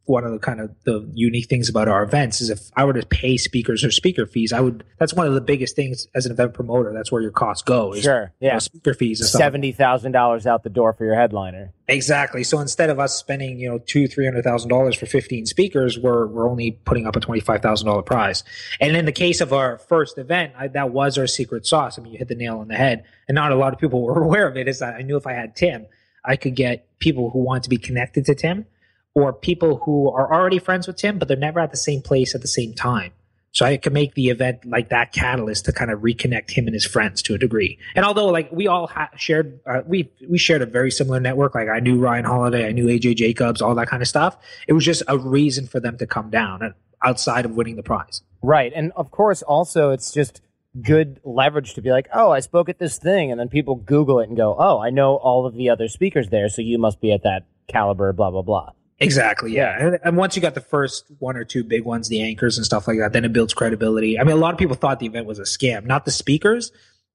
one 0.05 0.23
of 0.23 0.31
the 0.31 0.37
kind 0.37 0.61
of 0.61 0.71
the 0.83 1.09
unique 1.13 1.49
things 1.49 1.69
about 1.69 1.87
our 1.87 2.03
events 2.03 2.39
is 2.39 2.51
if 2.51 2.69
I 2.75 2.85
were 2.85 2.93
to 2.93 3.05
pay 3.05 3.35
speakers 3.35 3.83
or 3.83 3.89
speaker 3.89 4.27
fees, 4.27 4.53
I 4.53 4.59
would. 4.59 4.83
That's 4.99 5.13
one 5.13 5.25
of 5.25 5.33
the 5.33 5.41
biggest 5.41 5.75
things 5.75 6.07
as 6.13 6.27
an 6.27 6.31
event 6.31 6.53
promoter. 6.53 6.93
That's 6.93 7.11
where 7.11 7.21
your 7.21 7.31
costs 7.31 7.63
go. 7.63 7.93
Is, 7.93 8.03
sure, 8.03 8.31
you 8.39 8.47
know, 8.47 8.53
yeah, 8.53 8.59
speaker 8.59 8.93
fees. 8.93 9.27
Seventy 9.31 9.71
thousand 9.71 10.11
dollars 10.11 10.45
out 10.45 10.63
the 10.63 10.69
door 10.69 10.93
for 10.93 11.03
your 11.03 11.15
headliner. 11.15 11.73
Exactly. 11.87 12.43
So 12.43 12.59
instead 12.59 12.91
of 12.91 12.99
us 12.99 13.15
spending, 13.15 13.59
you 13.59 13.69
know, 13.69 13.79
two, 13.79 14.07
three 14.07 14.25
hundred 14.25 14.43
thousand 14.43 14.69
dollars 14.69 14.95
for 14.95 15.07
fifteen 15.07 15.47
speakers, 15.47 15.97
we're 15.97 16.27
we're 16.27 16.47
only 16.47 16.71
putting 16.71 17.07
up 17.07 17.15
a 17.15 17.19
twenty 17.19 17.41
five 17.41 17.63
thousand 17.63 17.87
dollar 17.87 18.03
prize. 18.03 18.43
And 18.79 18.95
in 18.95 19.05
the 19.05 19.11
case 19.11 19.41
of 19.41 19.51
our 19.51 19.79
first 19.79 20.19
event, 20.19 20.53
I, 20.55 20.67
that 20.67 20.91
was 20.91 21.17
our 21.17 21.27
secret 21.27 21.65
sauce. 21.65 21.97
I 21.97 22.03
mean, 22.03 22.13
you 22.13 22.19
hit 22.19 22.27
the 22.27 22.35
nail 22.35 22.59
on 22.59 22.67
the 22.67 22.75
head, 22.75 23.03
and 23.27 23.33
not 23.33 23.51
a 23.51 23.55
lot 23.55 23.73
of 23.73 23.79
people 23.79 24.01
were 24.03 24.21
aware 24.21 24.47
of 24.47 24.57
it. 24.57 24.67
Is 24.67 24.77
that 24.79 24.93
I 24.93 25.01
knew 25.01 25.17
if 25.17 25.25
I 25.25 25.33
had 25.33 25.55
Tim, 25.55 25.87
I 26.27 26.35
could 26.35 26.55
get 26.55 26.87
people 26.99 27.29
who 27.31 27.39
want 27.39 27.63
to 27.63 27.69
be 27.69 27.77
connected 27.77 28.25
to 28.25 28.35
Tim, 28.35 28.65
or 29.13 29.33
people 29.33 29.77
who 29.77 30.11
are 30.11 30.31
already 30.31 30.59
friends 30.59 30.85
with 30.85 30.97
Tim, 30.97 31.17
but 31.17 31.27
they're 31.27 31.37
never 31.37 31.59
at 31.59 31.71
the 31.71 31.77
same 31.77 32.01
place 32.01 32.35
at 32.35 32.41
the 32.41 32.47
same 32.47 32.73
time. 32.73 33.13
So 33.51 33.65
I 33.65 33.77
could 33.77 33.93
make 33.93 34.13
the 34.13 34.29
event 34.29 34.65
like 34.65 34.89
that 34.89 35.13
catalyst 35.13 35.65
to 35.65 35.71
kind 35.71 35.89
of 35.89 36.01
reconnect 36.01 36.51
him 36.51 36.67
and 36.67 36.75
his 36.75 36.85
friends 36.85 37.23
to 37.23 37.33
a 37.33 37.39
degree. 37.39 37.79
And 37.95 38.05
although 38.05 38.27
like 38.27 38.51
we 38.51 38.67
all 38.67 38.85
ha- 38.85 39.09
shared, 39.15 39.59
uh, 39.65 39.81
we 39.87 40.11
we 40.29 40.37
shared 40.37 40.61
a 40.61 40.67
very 40.67 40.91
similar 40.91 41.19
network. 41.19 41.55
Like 41.55 41.67
I 41.67 41.79
knew 41.79 41.97
Ryan 41.97 42.25
Holiday, 42.25 42.67
I 42.67 42.71
knew 42.71 42.85
AJ 42.85 43.15
Jacobs, 43.15 43.59
all 43.59 43.73
that 43.73 43.87
kind 43.87 44.03
of 44.03 44.07
stuff. 44.07 44.37
It 44.67 44.73
was 44.73 44.85
just 44.85 45.01
a 45.07 45.17
reason 45.17 45.65
for 45.65 45.79
them 45.79 45.97
to 45.97 46.05
come 46.05 46.29
down 46.29 46.61
uh, 46.61 46.69
outside 47.03 47.45
of 47.45 47.55
winning 47.55 47.77
the 47.77 47.83
prize. 47.83 48.21
Right. 48.43 48.71
And 48.75 48.91
of 48.95 49.09
course, 49.09 49.41
also, 49.41 49.89
it's 49.89 50.11
just 50.11 50.41
good 50.81 51.19
leverage 51.23 51.73
to 51.75 51.81
be 51.81 51.91
like, 51.91 52.07
oh, 52.13 52.31
I 52.31 52.39
spoke 52.39 52.69
at 52.69 52.79
this 52.79 52.97
thing. 52.97 53.31
And 53.31 53.39
then 53.39 53.49
people 53.49 53.75
Google 53.75 54.19
it 54.19 54.27
and 54.27 54.37
go, 54.37 54.55
oh, 54.57 54.79
I 54.79 54.89
know 54.89 55.15
all 55.15 55.45
of 55.45 55.55
the 55.55 55.69
other 55.69 55.87
speakers 55.87 56.29
there. 56.29 56.49
So 56.49 56.61
you 56.61 56.77
must 56.77 57.01
be 57.01 57.11
at 57.11 57.23
that 57.23 57.45
caliber, 57.67 58.13
blah, 58.13 58.31
blah, 58.31 58.41
blah. 58.41 58.71
Exactly. 58.99 59.53
Yeah. 59.53 59.77
And, 59.79 59.99
and 60.03 60.17
once 60.17 60.35
you 60.35 60.41
got 60.41 60.55
the 60.55 60.61
first 60.61 61.05
one 61.19 61.37
or 61.37 61.43
two 61.43 61.63
big 61.63 61.85
ones, 61.85 62.09
the 62.09 62.21
anchors 62.23 62.57
and 62.57 62.65
stuff 62.65 62.87
like 62.87 62.97
that, 62.99 63.13
then 63.13 63.25
it 63.25 63.33
builds 63.33 63.53
credibility. 63.53 64.19
I 64.19 64.23
mean, 64.23 64.35
a 64.35 64.39
lot 64.39 64.53
of 64.53 64.59
people 64.59 64.75
thought 64.75 64.99
the 64.99 65.05
event 65.05 65.27
was 65.27 65.39
a 65.39 65.43
scam, 65.43 65.85
not 65.85 66.05
the 66.05 66.11
speakers, 66.11 66.71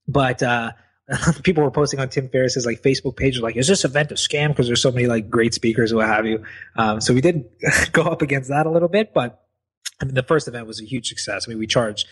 but, 0.07 0.43
uh, 0.43 0.73
people 1.43 1.65
were 1.65 1.71
posting 1.71 1.99
on 1.99 2.09
Tim 2.09 2.29
Ferriss's 2.29 2.65
like 2.65 2.81
Facebook 2.83 3.17
page, 3.17 3.41
like, 3.41 3.57
is 3.57 3.67
this 3.67 3.85
event 3.85 4.13
a 4.13 4.15
scam? 4.15 4.49
Because 4.49 4.69
there's 4.69 4.81
so 4.81 4.93
many 4.93 5.07
like 5.07 5.29
great 5.29 5.53
speakers 5.55 5.93
what 5.93 6.07
have 6.07 6.27
you. 6.27 6.45
Um, 6.77 7.01
so 7.01 7.13
we 7.13 7.21
did 7.21 7.45
go 7.93 8.03
up 8.03 8.23
against 8.23 8.49
that 8.51 8.67
a 8.67 8.71
little 8.71 8.89
bit, 8.89 9.13
but 9.13 9.42
I 10.01 10.05
mean, 10.05 10.15
the 10.15 10.23
first 10.23 10.49
event 10.49 10.67
was 10.67 10.81
a 10.81 10.85
huge 10.85 11.09
success. 11.09 11.47
I 11.47 11.51
mean, 11.51 11.59
we 11.59 11.67
charged 11.67 12.07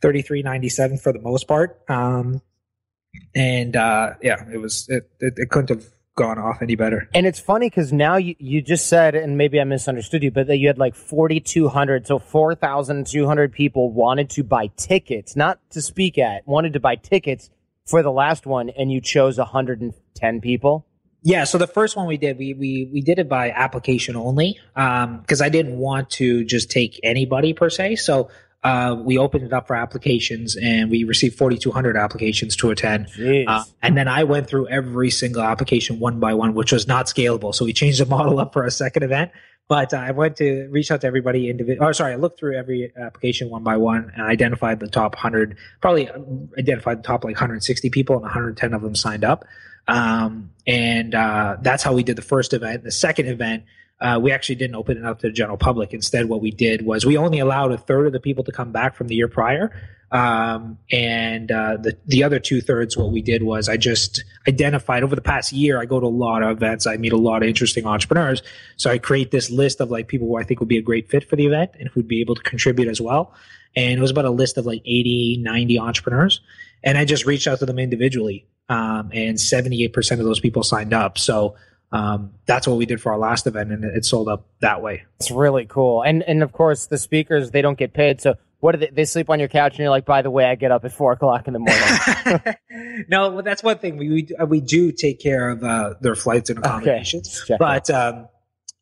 thirty 0.00 0.22
three 0.22 0.42
ninety 0.42 0.68
seven 0.68 0.98
for 0.98 1.12
the 1.12 1.20
most 1.20 1.48
part, 1.48 1.80
um, 1.88 2.40
and 3.34 3.76
uh, 3.76 4.14
yeah, 4.22 4.44
it 4.52 4.58
was 4.58 4.86
it, 4.88 5.10
it, 5.20 5.34
it 5.36 5.50
couldn't 5.50 5.70
have 5.70 5.86
gone 6.14 6.38
off 6.38 6.60
any 6.60 6.74
better. 6.74 7.08
And 7.14 7.26
it's 7.26 7.40
funny 7.40 7.70
because 7.70 7.92
now 7.92 8.16
you, 8.16 8.34
you 8.38 8.60
just 8.60 8.86
said, 8.86 9.14
and 9.14 9.38
maybe 9.38 9.60
I 9.60 9.64
misunderstood 9.64 10.22
you, 10.22 10.30
but 10.30 10.46
that 10.46 10.58
you 10.58 10.66
had 10.66 10.78
like 10.78 10.94
4,200, 10.94 12.06
so 12.06 12.18
4,200 12.18 13.52
people 13.52 13.90
wanted 13.92 14.28
to 14.30 14.44
buy 14.44 14.68
tickets, 14.76 15.36
not 15.36 15.58
to 15.70 15.80
speak 15.80 16.18
at, 16.18 16.46
wanted 16.46 16.74
to 16.74 16.80
buy 16.80 16.96
tickets 16.96 17.50
for 17.86 18.02
the 18.02 18.12
last 18.12 18.46
one, 18.46 18.68
and 18.70 18.92
you 18.92 19.00
chose 19.00 19.38
110 19.38 20.40
people. 20.40 20.86
Yeah, 21.22 21.44
so 21.44 21.56
the 21.56 21.68
first 21.68 21.96
one 21.96 22.06
we 22.06 22.16
did, 22.16 22.36
we 22.36 22.52
we 22.54 22.90
we 22.92 23.00
did 23.00 23.18
it 23.18 23.28
by 23.28 23.50
application 23.50 24.16
only, 24.16 24.58
because 24.74 25.40
I 25.40 25.48
didn't 25.48 25.78
want 25.78 26.10
to 26.10 26.44
just 26.44 26.70
take 26.70 26.98
anybody 27.04 27.52
per 27.52 27.70
se. 27.70 27.96
So 27.96 28.28
uh, 28.64 28.96
we 28.98 29.18
opened 29.18 29.44
it 29.44 29.52
up 29.52 29.66
for 29.66 29.74
applications, 29.74 30.56
and 30.56 30.90
we 30.90 31.04
received 31.04 31.36
4,200 31.36 31.96
applications 31.96 32.56
to 32.56 32.70
attend. 32.70 33.08
Uh, 33.46 33.64
and 33.82 33.96
then 33.96 34.08
I 34.08 34.24
went 34.24 34.48
through 34.48 34.68
every 34.68 35.10
single 35.10 35.42
application 35.42 35.98
one 35.98 36.20
by 36.20 36.34
one, 36.34 36.54
which 36.54 36.72
was 36.72 36.86
not 36.86 37.06
scalable. 37.06 37.54
So 37.54 37.64
we 37.64 37.72
changed 37.72 38.00
the 38.00 38.06
model 38.16 38.38
up 38.38 38.52
for 38.52 38.64
a 38.64 38.70
second 38.70 39.02
event. 39.02 39.32
But 39.68 39.94
uh, 39.94 39.98
I 39.98 40.10
went 40.10 40.36
to 40.36 40.68
reach 40.70 40.90
out 40.90 41.00
to 41.00 41.06
everybody 41.06 41.48
individual. 41.48 41.86
Or 41.86 41.92
sorry, 41.92 42.12
I 42.12 42.16
looked 42.16 42.38
through 42.38 42.56
every 42.56 42.92
application 42.96 43.48
one 43.48 43.62
by 43.62 43.76
one 43.76 44.12
and 44.14 44.22
identified 44.26 44.80
the 44.80 44.88
top 44.88 45.14
100. 45.14 45.56
Probably 45.80 46.10
identified 46.58 46.98
the 46.98 47.02
top 47.02 47.24
like 47.24 47.36
160 47.36 47.90
people, 47.90 48.16
and 48.16 48.22
110 48.22 48.74
of 48.74 48.82
them 48.82 48.94
signed 48.94 49.24
up. 49.24 49.44
Um, 49.88 50.50
and 50.66 51.14
uh, 51.14 51.56
that's 51.60 51.82
how 51.82 51.92
we 51.92 52.02
did 52.02 52.16
the 52.16 52.22
first 52.22 52.52
event. 52.52 52.84
The 52.84 52.90
second 52.90 53.26
event, 53.26 53.64
uh, 54.00 54.18
we 54.22 54.32
actually 54.32 54.56
didn't 54.56 54.76
open 54.76 54.98
it 54.98 55.04
up 55.04 55.20
to 55.20 55.28
the 55.28 55.32
general 55.32 55.56
public. 55.56 55.92
Instead, 55.92 56.28
what 56.28 56.40
we 56.40 56.50
did 56.50 56.84
was 56.84 57.04
we 57.04 57.16
only 57.16 57.38
allowed 57.38 57.72
a 57.72 57.78
third 57.78 58.06
of 58.06 58.12
the 58.12 58.20
people 58.20 58.44
to 58.44 58.52
come 58.52 58.72
back 58.72 58.94
from 58.94 59.08
the 59.08 59.14
year 59.14 59.28
prior. 59.28 59.72
Um, 60.12 60.78
and 60.90 61.50
uh, 61.50 61.78
the 61.78 61.96
the 62.04 62.22
other 62.22 62.38
two 62.38 62.60
thirds, 62.60 62.98
what 62.98 63.10
we 63.10 63.22
did 63.22 63.42
was 63.42 63.68
I 63.68 63.78
just 63.78 64.22
identified 64.46 65.02
over 65.02 65.16
the 65.16 65.22
past 65.22 65.52
year. 65.52 65.80
I 65.80 65.86
go 65.86 65.98
to 66.00 66.06
a 66.06 66.08
lot 66.08 66.42
of 66.42 66.50
events. 66.50 66.86
I 66.86 66.98
meet 66.98 67.14
a 67.14 67.16
lot 67.16 67.42
of 67.42 67.48
interesting 67.48 67.86
entrepreneurs. 67.86 68.42
So 68.76 68.90
I 68.90 68.98
create 68.98 69.30
this 69.30 69.50
list 69.50 69.80
of 69.80 69.90
like 69.90 70.08
people 70.08 70.28
who 70.28 70.36
I 70.36 70.42
think 70.42 70.60
would 70.60 70.68
be 70.68 70.76
a 70.76 70.82
great 70.82 71.08
fit 71.08 71.28
for 71.28 71.36
the 71.36 71.46
event 71.46 71.70
and 71.80 71.88
who'd 71.88 72.08
be 72.08 72.20
able 72.20 72.34
to 72.34 72.42
contribute 72.42 72.88
as 72.88 73.00
well. 73.00 73.32
And 73.74 73.98
it 73.98 74.02
was 74.02 74.10
about 74.10 74.26
a 74.26 74.30
list 74.30 74.58
of 74.58 74.66
like 74.66 74.82
80, 74.84 75.38
90 75.40 75.78
entrepreneurs. 75.78 76.42
And 76.84 76.98
I 76.98 77.06
just 77.06 77.24
reached 77.24 77.46
out 77.46 77.60
to 77.60 77.66
them 77.66 77.78
individually. 77.78 78.46
Um, 78.68 79.10
and 79.12 79.36
78% 79.36 80.12
of 80.12 80.24
those 80.24 80.40
people 80.40 80.62
signed 80.62 80.94
up. 80.94 81.18
So 81.18 81.56
um, 81.92 82.32
that's 82.46 82.66
what 82.66 82.78
we 82.78 82.86
did 82.86 83.00
for 83.00 83.12
our 83.12 83.18
last 83.18 83.46
event, 83.46 83.70
and 83.70 83.84
it 83.84 84.04
sold 84.04 84.28
up 84.28 84.46
that 84.60 84.82
way. 84.82 85.04
It's 85.20 85.30
really 85.30 85.66
cool. 85.66 86.02
And 86.02 86.22
and 86.22 86.42
of 86.42 86.52
course, 86.52 86.86
the 86.86 86.96
speakers 86.96 87.50
they 87.50 87.60
don't 87.60 87.76
get 87.76 87.92
paid, 87.92 88.20
so 88.22 88.36
what 88.60 88.72
do 88.72 88.78
they, 88.78 88.90
they 88.90 89.04
sleep 89.04 89.28
on 89.28 89.38
your 89.38 89.48
couch 89.48 89.72
and 89.72 89.80
you're 89.80 89.90
like, 89.90 90.06
by 90.06 90.22
the 90.22 90.30
way, 90.30 90.46
I 90.46 90.54
get 90.54 90.72
up 90.72 90.84
at 90.86 90.92
four 90.92 91.12
o'clock 91.12 91.48
in 91.48 91.52
the 91.52 91.58
morning. 91.58 93.04
no, 93.08 93.30
well, 93.30 93.42
that's 93.42 93.62
one 93.62 93.78
thing 93.78 93.98
we 93.98 94.08
we, 94.08 94.44
we 94.46 94.60
do 94.60 94.90
take 94.90 95.20
care 95.20 95.50
of 95.50 95.62
uh, 95.62 95.94
their 96.00 96.14
flights 96.14 96.48
and 96.48 96.60
accommodations, 96.60 97.42
okay. 97.44 97.56
but 97.58 97.90
um, 97.90 98.26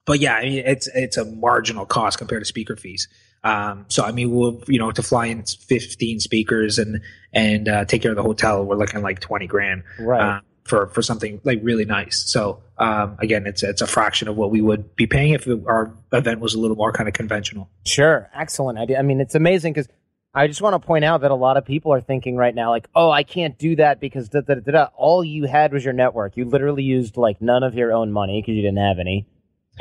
but 0.07 0.21
yeah, 0.21 0.35
I 0.35 0.45
mean, 0.45 0.63
it's 0.65 0.87
it's 0.95 1.17
a 1.17 1.25
marginal 1.25 1.87
cost 1.87 2.19
compared 2.19 2.43
to 2.43 2.47
speaker 2.47 2.77
fees. 2.77 3.09
Um, 3.43 3.87
so 3.89 4.05
I 4.05 4.13
mean, 4.13 4.31
we'll 4.31 4.63
you 4.67 4.79
know 4.79 4.91
to 4.93 5.03
fly 5.03 5.27
in 5.27 5.45
15 5.45 6.21
speakers 6.21 6.79
and 6.79 7.01
and 7.33 7.69
uh, 7.69 7.85
take 7.85 8.03
care 8.03 8.13
of 8.13 8.17
the 8.17 8.23
hotel, 8.23 8.65
we're 8.65 8.77
looking 8.77 9.03
like 9.03 9.21
20 9.21 9.47
grand. 9.47 9.83
Right. 9.99 10.21
Uh, 10.21 10.41
for 10.65 10.87
for 10.89 11.03
something 11.03 11.41
like 11.45 11.59
really 11.63 11.85
nice. 11.85 12.19
So 12.31 12.63
um, 12.79 13.17
again, 13.19 13.47
it's 13.47 13.63
it's 13.63 13.83
a 13.83 13.87
fraction 13.87 14.29
of 14.29 14.37
what 14.37 14.51
we 14.51 14.61
would 14.61 14.95
be 14.95 15.07
paying 15.07 15.33
if 15.33 15.49
our 15.67 15.95
event 16.13 16.41
was 16.41 16.55
a 16.55 16.61
little 16.61 16.77
more 16.77 16.93
kind 16.93 17.09
of 17.09 17.15
conventional. 17.15 17.69
Sure, 17.85 18.31
excellent 18.35 18.79
idea. 18.79 18.99
I 18.99 19.03
mean, 19.03 19.21
it's 19.21 19.35
amazing 19.35 19.73
because 19.73 19.89
I 20.33 20.47
just 20.47 20.63
want 20.63 20.81
to 20.81 20.87
point 20.87 21.05
out 21.05 21.23
that 21.23 21.33
a 21.33 21.37
lot 21.37 21.57
of 21.57 21.65
people 21.65 21.93
are 21.93 22.01
thinking 22.01 22.37
right 22.37 22.55
now, 22.55 22.71
like, 22.71 22.89
oh, 22.95 23.11
I 23.11 23.25
can't 23.25 23.59
do 23.59 23.77
that 23.77 24.01
because 24.01 24.29
da, 24.29 24.43
da, 24.43 24.55
da, 24.55 24.71
da. 24.71 24.89
all 24.95 25.25
you 25.25 25.45
had 25.45 25.73
was 25.73 25.85
your 25.85 25.93
network. 25.93 26.37
You 26.37 26.45
literally 26.45 26.85
used 26.85 27.17
like 27.17 27.43
none 27.43 27.65
of 27.65 27.75
your 27.75 27.93
own 27.93 28.13
money 28.13 28.41
because 28.41 28.55
you 28.55 28.63
didn't 28.63 28.79
have 28.79 29.01
any, 29.01 29.27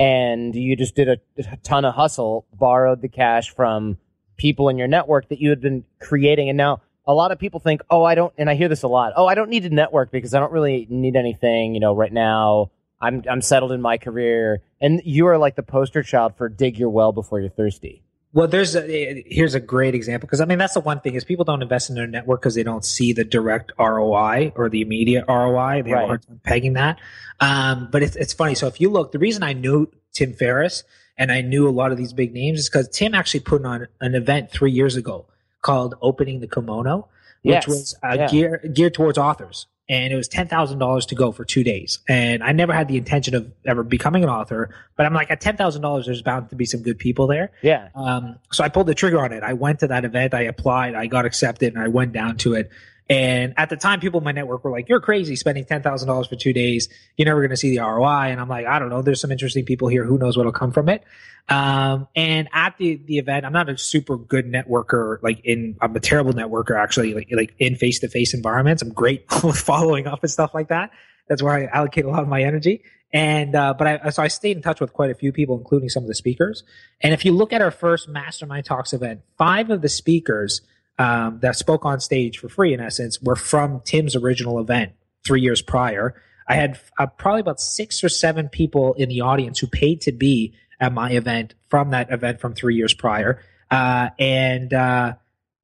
and 0.00 0.54
you 0.54 0.74
just 0.76 0.96
did 0.96 1.08
a, 1.08 1.18
a 1.36 1.56
ton 1.58 1.84
of 1.84 1.94
hustle, 1.94 2.46
borrowed 2.54 3.02
the 3.02 3.08
cash 3.08 3.54
from 3.54 3.98
people 4.38 4.70
in 4.70 4.78
your 4.78 4.88
network 4.88 5.28
that 5.28 5.40
you 5.40 5.50
had 5.50 5.60
been 5.60 5.84
creating, 6.00 6.48
and 6.48 6.56
now 6.56 6.80
a 7.06 7.12
lot 7.12 7.32
of 7.32 7.38
people 7.38 7.60
think, 7.60 7.82
oh, 7.90 8.02
I 8.02 8.14
don't, 8.14 8.32
and 8.38 8.48
I 8.48 8.54
hear 8.54 8.68
this 8.68 8.82
a 8.82 8.88
lot. 8.88 9.12
Oh, 9.14 9.26
I 9.26 9.34
don't 9.34 9.50
need 9.50 9.64
to 9.64 9.70
network 9.70 10.10
because 10.10 10.32
I 10.32 10.40
don't 10.40 10.52
really 10.52 10.86
need 10.88 11.16
anything. 11.16 11.74
You 11.74 11.80
know, 11.80 11.94
right 11.94 12.12
now 12.12 12.70
I'm 12.98 13.22
I'm 13.30 13.42
settled 13.42 13.72
in 13.72 13.82
my 13.82 13.98
career, 13.98 14.62
and 14.80 15.02
you 15.04 15.26
are 15.26 15.36
like 15.36 15.54
the 15.54 15.62
poster 15.62 16.02
child 16.02 16.34
for 16.36 16.48
dig 16.48 16.78
your 16.78 16.90
well 16.90 17.12
before 17.12 17.38
you're 17.38 17.50
thirsty. 17.50 18.02
Well, 18.32 18.46
there's 18.46 18.76
a, 18.76 19.24
here's 19.26 19.54
a 19.54 19.60
great 19.60 19.94
example 19.94 20.26
because 20.26 20.40
I 20.40 20.44
mean 20.44 20.58
that's 20.58 20.74
the 20.74 20.80
one 20.80 21.00
thing 21.00 21.14
is 21.14 21.24
people 21.24 21.44
don't 21.44 21.62
invest 21.62 21.90
in 21.90 21.96
their 21.96 22.06
network 22.06 22.40
because 22.40 22.54
they 22.54 22.62
don't 22.62 22.84
see 22.84 23.12
the 23.12 23.24
direct 23.24 23.72
ROI 23.78 24.52
or 24.54 24.68
the 24.68 24.82
immediate 24.82 25.24
ROI. 25.28 25.82
They 25.82 25.92
right. 25.92 26.00
have 26.00 26.04
a 26.04 26.06
hard 26.06 26.22
time 26.22 26.40
pegging 26.44 26.74
that. 26.74 27.00
Um, 27.40 27.88
but 27.90 28.02
it's 28.02 28.14
it's 28.14 28.32
funny. 28.32 28.54
So 28.54 28.68
if 28.68 28.80
you 28.80 28.88
look, 28.88 29.10
the 29.10 29.18
reason 29.18 29.42
I 29.42 29.52
knew 29.52 29.90
Tim 30.12 30.32
Ferriss 30.32 30.84
and 31.18 31.32
I 31.32 31.40
knew 31.40 31.68
a 31.68 31.70
lot 31.70 31.90
of 31.90 31.98
these 31.98 32.12
big 32.12 32.32
names 32.32 32.60
is 32.60 32.68
because 32.68 32.88
Tim 32.88 33.14
actually 33.14 33.40
put 33.40 33.64
on 33.64 33.88
an 34.00 34.14
event 34.14 34.50
three 34.50 34.70
years 34.70 34.94
ago 34.94 35.26
called 35.62 35.96
Opening 36.00 36.38
the 36.40 36.46
Kimono, 36.46 37.08
which 37.42 37.52
yes. 37.52 37.66
was 37.66 37.96
uh, 38.04 38.14
yeah. 38.14 38.28
geared 38.28 38.74
geared 38.74 38.94
towards 38.94 39.18
authors. 39.18 39.66
And 39.90 40.12
it 40.12 40.16
was 40.16 40.28
ten 40.28 40.46
thousand 40.46 40.78
dollars 40.78 41.04
to 41.06 41.16
go 41.16 41.32
for 41.32 41.44
two 41.44 41.64
days. 41.64 41.98
And 42.08 42.42
I 42.42 42.52
never 42.52 42.72
had 42.72 42.86
the 42.86 42.96
intention 42.96 43.34
of 43.34 43.52
ever 43.66 43.82
becoming 43.82 44.22
an 44.22 44.30
author, 44.30 44.72
but 44.96 45.04
I'm 45.04 45.12
like, 45.12 45.30
at 45.30 45.40
ten 45.40 45.56
thousand 45.56 45.82
dollars, 45.82 46.06
there's 46.06 46.22
bound 46.22 46.48
to 46.50 46.56
be 46.56 46.64
some 46.64 46.80
good 46.80 46.98
people 46.98 47.26
there. 47.26 47.50
Yeah. 47.60 47.88
Um, 47.96 48.38
so 48.52 48.62
I 48.62 48.68
pulled 48.68 48.86
the 48.86 48.94
trigger 48.94 49.20
on 49.20 49.32
it. 49.32 49.42
I 49.42 49.52
went 49.52 49.80
to 49.80 49.88
that 49.88 50.04
event, 50.04 50.32
I 50.32 50.42
applied, 50.42 50.94
I 50.94 51.06
got 51.06 51.26
accepted, 51.26 51.74
and 51.74 51.82
I 51.82 51.88
went 51.88 52.12
down 52.12 52.36
to 52.38 52.54
it. 52.54 52.70
And 53.10 53.54
at 53.56 53.68
the 53.68 53.76
time, 53.76 53.98
people 53.98 54.20
in 54.20 54.24
my 54.24 54.30
network 54.30 54.62
were 54.62 54.70
like, 54.70 54.88
"You're 54.88 55.00
crazy 55.00 55.34
spending 55.34 55.64
ten 55.64 55.82
thousand 55.82 56.06
dollars 56.06 56.28
for 56.28 56.36
two 56.36 56.52
days. 56.52 56.88
You're 57.16 57.26
never 57.26 57.40
going 57.40 57.50
to 57.50 57.56
see 57.56 57.76
the 57.76 57.82
ROI." 57.82 58.30
And 58.30 58.40
I'm 58.40 58.48
like, 58.48 58.66
"I 58.66 58.78
don't 58.78 58.88
know. 58.88 59.02
There's 59.02 59.20
some 59.20 59.32
interesting 59.32 59.64
people 59.64 59.88
here. 59.88 60.04
Who 60.04 60.16
knows 60.16 60.36
what'll 60.36 60.52
come 60.52 60.70
from 60.70 60.88
it?" 60.88 61.02
Um, 61.48 62.06
and 62.14 62.48
at 62.52 62.78
the 62.78 63.00
the 63.04 63.18
event, 63.18 63.44
I'm 63.44 63.52
not 63.52 63.68
a 63.68 63.76
super 63.76 64.16
good 64.16 64.46
networker. 64.46 65.20
Like 65.22 65.40
in, 65.42 65.76
I'm 65.80 65.94
a 65.96 66.00
terrible 66.00 66.32
networker 66.32 66.80
actually. 66.80 67.12
Like 67.14 67.28
like 67.32 67.52
in 67.58 67.74
face 67.74 67.98
to 68.00 68.08
face 68.08 68.32
environments, 68.32 68.80
I'm 68.80 68.92
great 68.92 69.24
with 69.42 69.58
following 69.58 70.06
up 70.06 70.22
and 70.22 70.30
stuff 70.30 70.54
like 70.54 70.68
that. 70.68 70.92
That's 71.28 71.42
where 71.42 71.52
I 71.52 71.64
allocate 71.66 72.04
a 72.04 72.10
lot 72.10 72.22
of 72.22 72.28
my 72.28 72.44
energy. 72.44 72.84
And 73.12 73.56
uh, 73.56 73.74
but 73.76 73.86
I 73.88 74.10
so 74.10 74.22
I 74.22 74.28
stayed 74.28 74.56
in 74.56 74.62
touch 74.62 74.80
with 74.80 74.92
quite 74.92 75.10
a 75.10 75.14
few 75.16 75.32
people, 75.32 75.58
including 75.58 75.88
some 75.88 76.04
of 76.04 76.08
the 76.08 76.14
speakers. 76.14 76.62
And 77.00 77.12
if 77.12 77.24
you 77.24 77.32
look 77.32 77.52
at 77.52 77.60
our 77.60 77.72
first 77.72 78.08
Mastermind 78.08 78.66
Talks 78.66 78.92
event, 78.92 79.22
five 79.36 79.70
of 79.70 79.82
the 79.82 79.88
speakers 79.88 80.62
um, 80.98 81.38
that 81.40 81.56
spoke 81.56 81.84
on 81.84 82.00
stage 82.00 82.38
for 82.38 82.48
free, 82.48 82.74
in 82.74 82.80
essence, 82.80 83.20
were 83.22 83.36
from 83.36 83.80
Tim's 83.84 84.14
original 84.16 84.58
event 84.58 84.92
three 85.24 85.40
years 85.40 85.62
prior. 85.62 86.20
I 86.48 86.54
had 86.54 86.80
uh, 86.98 87.06
probably 87.06 87.40
about 87.40 87.60
six 87.60 88.02
or 88.02 88.08
seven 88.08 88.48
people 88.48 88.94
in 88.94 89.08
the 89.08 89.20
audience 89.20 89.58
who 89.58 89.66
paid 89.66 90.00
to 90.02 90.12
be 90.12 90.54
at 90.80 90.92
my 90.92 91.12
event 91.12 91.54
from 91.68 91.90
that 91.90 92.10
event 92.10 92.40
from 92.40 92.54
three 92.54 92.74
years 92.74 92.92
prior. 92.92 93.42
Uh, 93.70 94.08
and 94.18 94.74
uh, 94.74 95.14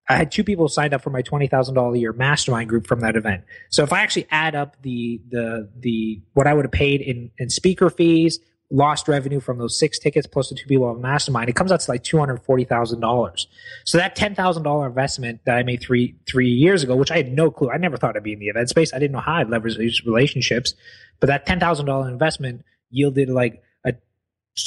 I 0.09 0.16
had 0.16 0.31
two 0.31 0.45
people 0.45 0.68
signed 0.68 0.95
up 0.95 1.03
for 1.03 1.11
my 1.11 1.22
twenty 1.22 1.49
thousand 1.49 1.74
dollar 1.74 1.95
a 1.95 1.99
year 1.99 2.12
mastermind 2.12 2.68
group 2.68 2.87
from 2.87 3.01
that 3.01 3.16
event. 3.16 3.45
So 3.70 3.83
if 3.83 3.93
I 3.93 4.01
actually 4.01 4.29
add 4.31 4.55
up 4.55 4.81
the 4.83 5.20
the 5.29 5.68
the 5.77 6.22
what 6.35 6.47
I 6.47 6.55
would 6.55 6.64
have 6.64 6.72
paid 6.72 7.01
in 7.01 7.31
in 7.39 7.51
speaker 7.51 7.91
fees, 7.91 8.39
lost 8.71 9.07
revenue 9.07 9.41
from 9.41 9.59
those 9.59 9.79
six 9.79 9.99
tickets 9.99 10.27
plus 10.27 10.49
the 10.49 10.57
two 10.57 10.67
people 10.67 10.87
on 10.87 11.01
mastermind, 11.01 11.49
it 11.49 11.55
comes 11.55 11.71
out 11.71 11.81
to 11.81 11.91
like 11.91 12.03
two 12.03 12.19
hundred 12.19 12.43
forty 12.43 12.64
thousand 12.64 13.01
dollars. 13.01 13.47
So 13.85 13.99
that 13.99 14.17
ten 14.17 14.35
thousand 14.35 14.64
dollar 14.64 14.87
investment 14.87 15.41
that 15.47 15.57
I 15.57 15.62
made 15.62 15.83
three 15.83 16.17
three 16.27 16.49
years 16.49 16.83
ago, 16.83 16.97
which 16.97 17.11
I 17.11 17.17
had 17.17 17.33
no 17.33 17.51
clue, 17.51 17.71
I 17.71 17.77
never 17.77 17.97
thought 17.97 18.17
I'd 18.17 18.23
be 18.23 18.33
in 18.33 18.39
the 18.39 18.49
event 18.49 18.69
space. 18.69 18.93
I 18.93 18.99
didn't 18.99 19.12
know 19.12 19.21
how 19.21 19.35
I'd 19.35 19.49
leverage 19.51 19.79
these 19.79 20.05
relationships, 20.05 20.75
but 21.21 21.29
that 21.29 21.47
ten 21.47 21.61
thousand 21.61 21.87
dollar 21.87 22.09
investment 22.09 22.64
yielded 22.91 23.29
like 23.29 23.62
a 23.85 23.95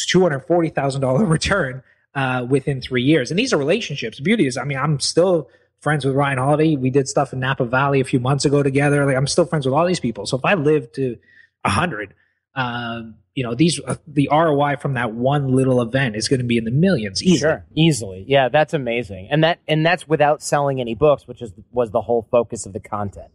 two 0.07 0.21
hundred 0.21 0.39
forty 0.41 0.69
thousand 0.69 1.01
dollar 1.01 1.25
return 1.25 1.83
uh, 2.15 2.45
within 2.49 2.81
three 2.81 3.03
years. 3.03 3.31
And 3.31 3.39
these 3.39 3.53
are 3.53 3.57
relationships. 3.57 4.17
The 4.17 4.23
beauty 4.23 4.47
is, 4.47 4.57
I 4.57 4.63
mean, 4.63 4.77
I'm 4.77 4.99
still 4.99 5.49
friends 5.81 6.05
with 6.05 6.15
Ryan 6.15 6.37
Holiday. 6.37 6.75
We 6.75 6.89
did 6.89 7.07
stuff 7.07 7.33
in 7.33 7.39
Napa 7.39 7.65
Valley 7.65 8.01
a 8.01 8.05
few 8.05 8.19
months 8.19 8.45
ago 8.45 8.63
together. 8.63 9.05
Like 9.05 9.15
I'm 9.15 9.27
still 9.27 9.45
friends 9.45 9.65
with 9.65 9.73
all 9.73 9.85
these 9.85 9.99
people. 9.99 10.25
So 10.25 10.37
if 10.37 10.45
I 10.45 10.53
live 10.53 10.91
to 10.93 11.17
a 11.63 11.69
hundred 11.69 12.13
um, 12.59 13.15
you 13.35 13.43
know 13.43 13.55
these 13.55 13.79
uh, 13.87 13.95
the 14.05 14.27
ROI 14.31 14.75
from 14.77 14.95
that 14.95 15.13
one 15.13 15.55
little 15.55 15.81
event 15.81 16.15
is 16.15 16.27
going 16.27 16.41
to 16.41 16.45
be 16.45 16.57
in 16.57 16.65
the 16.65 16.71
millions 16.71 17.23
easily. 17.23 17.39
Sure, 17.39 17.65
easily. 17.73 18.25
Yeah, 18.27 18.49
that's 18.49 18.73
amazing, 18.73 19.29
and 19.31 19.43
that 19.43 19.59
and 19.67 19.85
that's 19.85 20.07
without 20.07 20.41
selling 20.41 20.81
any 20.81 20.93
books, 20.93 21.27
which 21.27 21.41
is 21.41 21.53
was 21.71 21.91
the 21.91 22.01
whole 22.01 22.27
focus 22.29 22.65
of 22.65 22.73
the 22.73 22.79
content. 22.79 23.31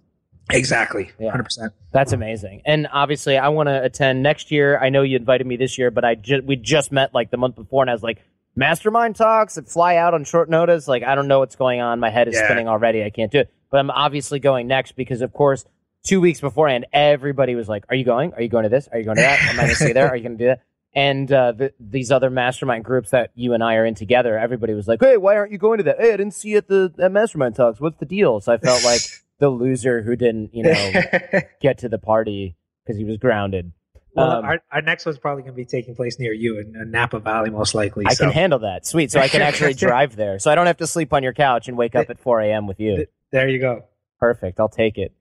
Exactly, 0.51 1.05
hundred 1.19 1.33
yeah. 1.33 1.43
percent. 1.43 1.73
That's 1.91 2.13
amazing, 2.13 2.61
and 2.67 2.87
obviously, 2.93 3.39
I 3.39 3.49
want 3.49 3.69
to 3.69 3.83
attend 3.83 4.23
next 4.23 4.51
year. 4.51 4.79
I 4.79 4.91
know 4.91 5.01
you 5.01 5.17
invited 5.17 5.47
me 5.47 5.57
this 5.57 5.79
year, 5.79 5.91
but 5.91 6.05
I 6.05 6.17
just 6.17 6.45
we 6.45 6.57
just 6.57 6.93
met 6.93 7.15
like 7.15 7.31
the 7.31 7.39
month 7.39 7.55
before, 7.55 7.83
and 7.83 7.89
I 7.89 7.95
was 7.95 8.03
like, 8.03 8.19
mastermind 8.55 9.17
talks 9.17 9.55
that 9.55 9.69
fly 9.71 9.97
out 9.97 10.13
on 10.13 10.25
short 10.25 10.51
notice. 10.51 10.87
Like, 10.87 11.03
I 11.03 11.15
don't 11.15 11.29
know 11.29 11.39
what's 11.39 11.57
going 11.57 11.81
on. 11.81 12.01
My 12.01 12.11
head 12.11 12.29
is 12.29 12.35
yeah. 12.35 12.45
spinning 12.45 12.69
already. 12.69 13.03
I 13.03 13.11
can't 13.11 13.33
do 13.33 13.39
it. 13.39 13.51
But 13.71 13.79
I'm 13.79 13.91
obviously 13.91 14.39
going 14.39 14.67
next 14.67 14.93
because, 14.93 15.21
of 15.23 15.33
course, 15.33 15.65
two 16.05 16.21
weeks 16.21 16.41
beforehand, 16.41 16.87
everybody 16.93 17.55
was 17.55 17.69
like, 17.69 17.85
"Are 17.89 17.97
you 17.97 18.05
going? 18.05 18.33
Are 18.35 18.43
you 18.43 18.49
going 18.49 18.63
to 18.65 18.69
this? 18.69 18.89
Are 18.93 18.99
you 18.99 19.05
going 19.05 19.17
to 19.17 19.23
that? 19.23 19.43
Am 19.43 19.59
I 19.59 19.65
going 19.65 19.69
to 19.71 19.75
stay 19.75 19.93
there? 19.93 20.09
Are 20.09 20.17
you 20.17 20.23
going 20.23 20.39
to 20.39 20.45
do 20.45 20.49
that?" 20.49 20.63
And 20.97 21.31
uh, 21.33 21.53
the, 21.53 21.73
these 21.81 22.13
other 22.13 22.31
mastermind 22.31 22.85
groups 22.85 23.11
that 23.11 23.33
you 23.35 23.53
and 23.53 23.65
I 23.65 23.75
are 23.75 23.85
in 23.85 23.97
together, 23.97 24.39
everybody 24.39 24.75
was 24.75 24.87
like, 24.87 25.01
"Hey, 25.03 25.17
why 25.17 25.37
aren't 25.37 25.51
you 25.51 25.59
going 25.59 25.79
to 25.79 25.85
that? 25.85 26.01
Hey, 26.01 26.13
I 26.13 26.17
didn't 26.17 26.35
see 26.35 26.51
you 26.51 26.59
at 26.59 26.69
the 26.69 26.95
at 26.99 27.11
mastermind 27.11 27.57
talks. 27.57 27.81
What's 27.81 27.99
the 27.99 28.07
deal?" 28.07 28.41
So 28.41 28.53
I 28.53 28.59
felt 28.59 28.85
like 28.85 29.01
the 29.39 29.49
loser 29.49 30.03
who 30.03 30.15
didn't, 30.15 30.55
you 30.55 30.63
know, 30.63 30.93
get 31.61 31.79
to 31.79 31.89
the 31.89 31.99
party 31.99 32.57
because 32.85 32.97
he 32.99 33.05
was 33.05 33.17
grounded. 33.17 33.73
Well, 34.15 34.31
um, 34.31 34.45
our, 34.45 34.63
our 34.71 34.81
next 34.81 35.07
one's 35.07 35.19
probably 35.19 35.43
going 35.43 35.55
to 35.55 35.57
be 35.57 35.65
taking 35.65 35.97
place 35.97 36.21
near 36.21 36.33
you 36.33 36.61
in, 36.61 36.77
in 36.81 36.91
Napa 36.93 37.19
Valley, 37.19 37.51
most 37.51 37.75
likely. 37.75 38.05
I 38.07 38.15
so. 38.15 38.25
can 38.25 38.33
handle 38.33 38.61
that. 38.61 38.87
Sweet. 38.87 39.11
So 39.11 39.19
I 39.19 39.27
can 39.27 39.43
actually 39.43 39.75
drive 39.75 40.15
there. 40.15 40.39
So 40.39 40.53
I 40.53 40.55
don't 40.55 40.67
have 40.67 40.77
to 40.77 40.87
sleep 40.87 41.13
on 41.13 41.25
your 41.25 41.33
couch 41.33 41.67
and 41.67 41.77
wake 41.77 41.97
up 41.97 42.09
at 42.11 42.21
4 42.21 42.43
a.m. 42.43 42.69
with 42.69 42.79
you. 42.79 43.07
There 43.33 43.49
you 43.49 43.59
go. 43.59 43.85
Perfect. 44.21 44.61
I'll 44.61 44.69
take 44.69 44.99
it. 44.99 45.13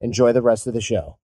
Enjoy 0.00 0.32
the 0.32 0.42
rest 0.42 0.66
of 0.66 0.74
the 0.74 0.80
show. 0.80 1.18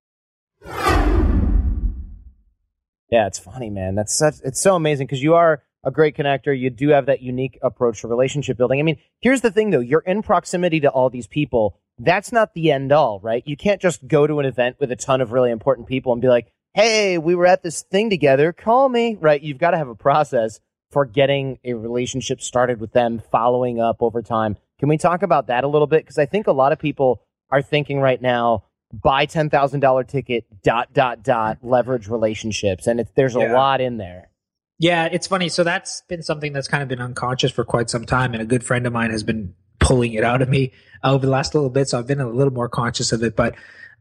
Yeah, 3.11 3.27
it's 3.27 3.39
funny, 3.39 3.70
man. 3.70 3.95
That's 3.95 4.14
such 4.14 4.35
it's 4.45 4.61
so 4.61 4.74
amazing 4.74 5.07
because 5.07 5.22
you 5.22 5.35
are 5.35 5.62
a 5.85 5.91
great 5.91 6.16
connector. 6.16 6.59
You 6.59 6.70
do 6.70 6.89
have 6.89 7.07
that 7.07 7.22
unique 7.22 7.59
approach 7.62 8.01
to 8.01 8.09
relationship 8.09 8.57
building. 8.57 8.81
I 8.81 8.83
mean, 8.83 8.99
here's 9.20 9.41
the 9.41 9.51
thing 9.51 9.70
though, 9.70 9.81
you're 9.81 10.01
in 10.01 10.22
proximity 10.22 10.81
to 10.81 10.91
all 10.91 11.09
these 11.09 11.29
people. 11.29 11.79
That's 11.99 12.33
not 12.33 12.53
the 12.53 12.72
end 12.72 12.93
all, 12.93 13.20
right? 13.20 13.43
You 13.47 13.57
can't 13.57 13.81
just 13.81 14.07
go 14.07 14.27
to 14.27 14.41
an 14.41 14.47
event 14.47 14.77
with 14.81 14.91
a 14.91 14.97
ton 14.97 15.20
of 15.20 15.33
really 15.33 15.51
important 15.51 15.87
people 15.87 16.12
and 16.12 16.20
be 16.20 16.29
like, 16.29 16.53
"Hey, 16.74 17.16
we 17.16 17.35
were 17.35 17.47
at 17.47 17.62
this 17.62 17.83
thing 17.83 18.11
together. 18.11 18.53
Call 18.53 18.89
me." 18.89 19.16
Right? 19.18 19.41
You've 19.41 19.59
got 19.59 19.70
to 19.70 19.79
have 19.79 19.89
a 19.89 19.95
process 19.95 20.61
for 20.91 21.05
getting 21.05 21.59
a 21.64 21.74
relationship 21.74 22.41
started 22.41 22.81
with 22.81 22.93
them, 22.93 23.22
following 23.31 23.81
up 23.81 24.03
over 24.03 24.22
time. 24.22 24.57
Can 24.79 24.89
we 24.89 24.99
talk 24.99 25.22
about 25.22 25.47
that 25.47 25.64
a 25.64 25.68
little 25.68 25.87
bit? 25.87 26.05
Because 26.05 26.18
I 26.18 26.27
think 26.27 26.47
a 26.47 26.53
lot 26.53 26.72
of 26.72 26.79
people 26.79 27.22
are 27.51 27.62
thinking 27.62 28.01
right 28.01 28.20
now, 28.20 28.64
buy 28.92 29.26
ten 29.26 29.51
thousand 29.51 29.80
dollar 29.80 30.05
ticket, 30.05 30.44
dot 30.62 30.92
dot 30.92 31.22
dot, 31.22 31.59
mm-hmm. 31.59 31.68
leverage 31.68 32.09
relationships, 32.09 32.86
and 32.86 33.01
it's, 33.01 33.11
there's 33.16 33.36
a 33.36 33.40
Yeah. 33.40 33.55
lot 33.55 33.80
in 33.80 33.97
there. 33.97 34.30
Yeah, 34.78 35.09
it's 35.11 35.26
funny. 35.26 35.49
So 35.49 35.64
that's 35.64 36.03
been 36.03 36.22
something 36.22 36.53
that's 36.53 36.68
kind 36.68 36.82
of 36.82 36.88
been 36.88 37.01
unconscious 37.01 37.51
for 37.51 37.64
quite 37.64 37.88
some 37.88 38.05
time, 38.05 38.34
and 38.34 38.42
a 38.42 38.47
good 38.47 38.62
friend 38.64 38.86
of 38.86 38.92
mine 38.92 39.11
has 39.11 39.22
been 39.22 39.55
pulling 39.78 40.12
it 40.14 40.24
out 40.24 40.42
of 40.42 40.49
me 40.49 40.72
uh, 41.03 41.12
over 41.12 41.24
the 41.24 41.32
last 41.32 41.55
little 41.55 41.70
bit. 41.70 41.88
So 41.88 41.99
I've 41.99 42.07
been 42.07 42.20
a 42.20 42.28
little 42.28 42.53
more 42.53 42.68
conscious 42.68 43.12
of 43.12 43.22
it. 43.22 43.36
But 43.36 43.55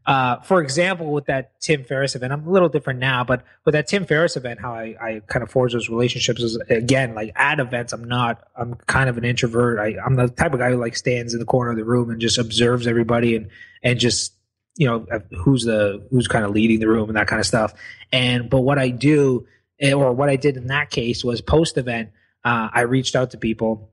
uh, 0.06 0.40
for 0.42 0.62
example, 0.62 1.12
with 1.12 1.26
that 1.26 1.60
Tim 1.60 1.82
Ferriss 1.82 2.14
event, 2.14 2.32
I'm 2.32 2.46
a 2.46 2.50
little 2.50 2.68
different 2.68 3.00
now. 3.00 3.24
But 3.24 3.44
with 3.64 3.72
that 3.72 3.88
Tim 3.88 4.06
Ferriss 4.06 4.36
event, 4.36 4.60
how 4.60 4.72
I, 4.72 4.94
I 5.00 5.22
kind 5.26 5.42
of 5.42 5.50
forge 5.50 5.72
those 5.72 5.88
relationships 5.88 6.40
is 6.40 6.56
again 6.68 7.14
like 7.14 7.32
at 7.34 7.58
events. 7.58 7.92
I'm 7.92 8.04
not. 8.04 8.46
I'm 8.56 8.74
kind 8.86 9.10
of 9.10 9.18
an 9.18 9.24
introvert. 9.24 9.80
I, 9.80 9.96
I'm 10.04 10.14
the 10.14 10.28
type 10.28 10.52
of 10.52 10.60
guy 10.60 10.70
who 10.70 10.76
like 10.76 10.96
stands 10.96 11.34
in 11.34 11.40
the 11.40 11.44
corner 11.44 11.72
of 11.72 11.76
the 11.76 11.84
room 11.84 12.10
and 12.10 12.20
just 12.20 12.38
observes 12.38 12.86
everybody 12.86 13.34
and 13.34 13.50
and 13.82 13.98
just 13.98 14.32
you 14.76 14.86
know 14.86 15.06
who's 15.42 15.64
the 15.64 16.06
who's 16.10 16.28
kind 16.28 16.44
of 16.44 16.52
leading 16.52 16.78
the 16.78 16.88
room 16.88 17.08
and 17.08 17.16
that 17.16 17.26
kind 17.26 17.40
of 17.40 17.46
stuff. 17.46 17.74
And 18.12 18.48
but 18.48 18.60
what 18.60 18.78
I 18.78 18.90
do 18.90 19.48
eh, 19.80 19.92
or 19.92 20.12
what 20.12 20.28
I 20.28 20.36
did 20.36 20.56
in 20.56 20.68
that 20.68 20.90
case 20.90 21.24
was 21.24 21.40
post 21.40 21.78
event, 21.78 22.10
uh, 22.44 22.68
I 22.72 22.82
reached 22.82 23.16
out 23.16 23.32
to 23.32 23.38
people 23.38 23.90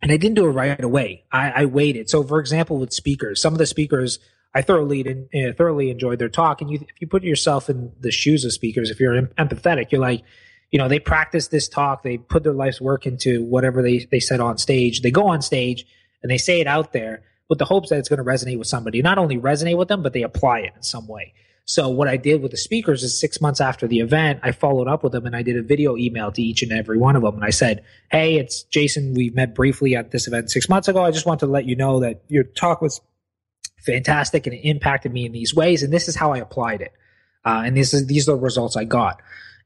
and 0.00 0.12
I 0.12 0.16
didn't 0.16 0.36
do 0.36 0.46
it 0.46 0.50
right 0.50 0.82
away. 0.82 1.24
I, 1.32 1.50
I 1.50 1.64
waited. 1.64 2.08
So, 2.10 2.22
for 2.22 2.38
example, 2.38 2.78
with 2.78 2.92
speakers, 2.92 3.40
some 3.40 3.52
of 3.52 3.58
the 3.58 3.66
speakers 3.66 4.18
I 4.56 4.62
thoroughly 4.62 5.28
uh, 5.34 5.52
thoroughly 5.52 5.90
enjoyed 5.90 6.18
their 6.18 6.30
talk. 6.30 6.62
And 6.62 6.70
you, 6.70 6.78
if 6.88 6.98
you 6.98 7.06
put 7.06 7.22
yourself 7.22 7.68
in 7.68 7.92
the 8.00 8.10
shoes 8.10 8.42
of 8.46 8.54
speakers, 8.54 8.90
if 8.90 8.98
you're 8.98 9.14
em- 9.14 9.28
empathetic, 9.38 9.92
you're 9.92 10.00
like, 10.00 10.22
you 10.70 10.78
know, 10.78 10.88
they 10.88 10.98
practice 10.98 11.48
this 11.48 11.68
talk, 11.68 12.02
they 12.02 12.16
put 12.16 12.42
their 12.42 12.54
life's 12.54 12.80
work 12.80 13.06
into 13.06 13.44
whatever 13.44 13.82
they 13.82 14.06
they 14.10 14.18
said 14.18 14.40
on 14.40 14.56
stage. 14.56 15.02
They 15.02 15.10
go 15.10 15.26
on 15.26 15.42
stage 15.42 15.86
and 16.22 16.30
they 16.30 16.38
say 16.38 16.62
it 16.62 16.66
out 16.66 16.94
there 16.94 17.22
with 17.50 17.58
the 17.58 17.66
hopes 17.66 17.90
that 17.90 17.98
it's 17.98 18.08
going 18.08 18.18
to 18.18 18.24
resonate 18.24 18.58
with 18.58 18.66
somebody. 18.66 19.02
Not 19.02 19.18
only 19.18 19.36
resonate 19.36 19.76
with 19.76 19.88
them, 19.88 20.02
but 20.02 20.14
they 20.14 20.22
apply 20.22 20.60
it 20.60 20.72
in 20.74 20.82
some 20.82 21.06
way. 21.06 21.34
So 21.66 21.88
what 21.90 22.08
I 22.08 22.16
did 22.16 22.40
with 22.40 22.52
the 22.52 22.56
speakers 22.56 23.02
is 23.02 23.20
six 23.20 23.40
months 23.40 23.60
after 23.60 23.86
the 23.86 23.98
event, 23.98 24.40
I 24.42 24.52
followed 24.52 24.88
up 24.88 25.02
with 25.02 25.12
them 25.12 25.26
and 25.26 25.36
I 25.36 25.42
did 25.42 25.56
a 25.56 25.62
video 25.62 25.96
email 25.96 26.32
to 26.32 26.40
each 26.40 26.62
and 26.62 26.72
every 26.72 26.96
one 26.96 27.14
of 27.14 27.22
them. 27.22 27.34
And 27.34 27.44
I 27.44 27.50
said, 27.50 27.84
Hey, 28.10 28.38
it's 28.38 28.64
Jayson. 28.72 29.14
We 29.14 29.30
met 29.30 29.54
briefly 29.54 29.96
at 29.96 30.12
this 30.12 30.28
event 30.28 30.50
six 30.50 30.68
months 30.68 30.88
ago. 30.88 31.04
I 31.04 31.10
just 31.10 31.26
want 31.26 31.40
to 31.40 31.46
let 31.46 31.66
you 31.66 31.76
know 31.76 32.00
that 32.00 32.22
your 32.28 32.44
talk 32.44 32.80
was 32.80 33.00
fantastic 33.86 34.46
and 34.46 34.54
it 34.54 34.68
impacted 34.68 35.12
me 35.12 35.24
in 35.24 35.32
these 35.32 35.54
ways. 35.54 35.82
And 35.82 35.92
this 35.92 36.08
is 36.08 36.16
how 36.16 36.32
I 36.32 36.38
applied 36.38 36.80
it. 36.82 36.92
Uh, 37.44 37.62
and 37.64 37.76
this 37.76 37.94
is, 37.94 38.06
these 38.06 38.28
are 38.28 38.32
the 38.32 38.38
results 38.38 38.76
I 38.76 38.84
got. 38.84 39.22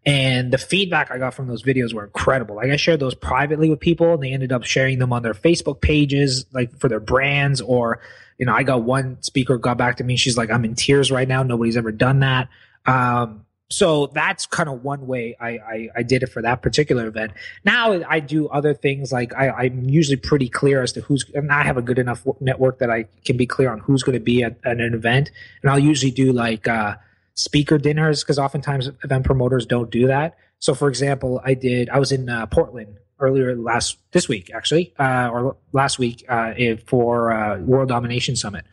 And 0.07 0.53
the 0.53 0.59
feedback 0.59 1.11
I 1.11 1.19
got 1.19 1.35
from 1.35 1.47
those 1.47 1.63
videos 1.63 1.93
were 1.93 2.05
incredible. 2.05 2.57
Like 2.57 2.71
I 2.71 2.77
shared 2.77 3.01
those 3.01 3.15
privately 3.15 3.69
with 3.69 3.81
people 3.81 4.15
and 4.15 4.23
they 4.23 4.33
ended 4.33 4.53
up 4.53 4.65
sharing 4.65 4.99
them 4.99 5.13
on 5.13 5.23
their 5.23 5.35
Facebook 5.35 5.81
pages, 5.81 6.47
like 6.53 6.79
for 6.79 6.89
their 6.89 7.01
brands 7.01 7.61
or, 7.61 8.01
you 8.39 8.47
know, 8.47 8.55
I 8.55 8.63
got 8.63 8.83
one 8.83 9.23
speaker 9.23 9.59
got 9.59 9.77
back 9.77 9.99
to 9.99 10.05
me. 10.05 10.17
She's 10.17 10.39
like, 10.39 10.51
I'm 10.51 10.65
in 10.65 10.75
tears 10.75 11.11
right 11.11 11.29
now. 11.29 11.43
Nobody's 11.43 11.77
ever 11.77 11.93
done 11.93 12.21
that. 12.21 12.49
Um, 12.87 13.45
so 13.71 14.09
that's 14.09 14.47
kind 14.47 14.69
of 14.69 14.83
one 14.83 15.07
way 15.07 15.37
I, 15.41 15.49
I, 15.49 15.89
I 15.97 16.03
did 16.03 16.23
it 16.23 16.27
for 16.27 16.43
that 16.43 16.61
particular 16.61 17.07
event. 17.07 17.33
Now 17.65 18.03
I 18.09 18.21
do 18.21 18.49
other 18.49 18.75
things 18.75 19.13
like 19.13 19.33
I, 19.35 19.51
I'm 19.51 19.89
usually 19.89 20.17
pretty 20.17 20.49
clear 20.49 20.83
as 20.83 20.93
to 20.93 21.01
who's, 21.01 21.25
and 21.35 21.51
I 21.51 21.63
have 21.63 21.77
a 21.77 21.83
good 21.83 21.99
enough 21.99 22.27
network 22.41 22.81
that 22.81 22.91
I 22.91 23.05
can 23.25 23.37
be 23.37 23.47
clear 23.47 23.71
on 23.71 23.79
who's 23.79 24.03
going 24.03 24.19
to 24.19 24.25
be 24.25 24.43
at, 24.43 24.57
at 24.65 24.81
an 24.81 24.93
event. 24.93 25.31
And 25.63 25.71
I'll 25.71 25.79
usually 25.79 26.11
do 26.11 26.33
like, 26.33 26.69
uh, 26.69 26.97
speaker 27.35 27.79
dinners 27.79 28.23
because 28.23 28.39
oftentimes 28.39 28.91
event 29.03 29.25
promoters 29.25 29.67
don't 29.67 29.91
do 29.91 30.07
that. 30.07 30.37
So, 30.59 30.75
for 30.75 30.89
example, 30.89 31.41
I 31.45 31.55
did. 31.55 31.89
I 31.89 31.99
was 31.99 32.13
in 32.13 32.29
uh, 32.29 32.47
Portland 32.47 32.99
earlier 33.19 33.57
last 33.57 33.97
this 34.13 34.29
week, 34.29 34.51
actually, 34.55 34.93
uh, 34.99 35.31
or 35.33 35.57
last 35.73 35.99
week 35.99 36.25
uh, 36.29 36.53
for 36.87 37.33
uh, 37.33 37.59
World 37.61 37.89
Domination 37.89 38.37
Summit, 38.37 38.65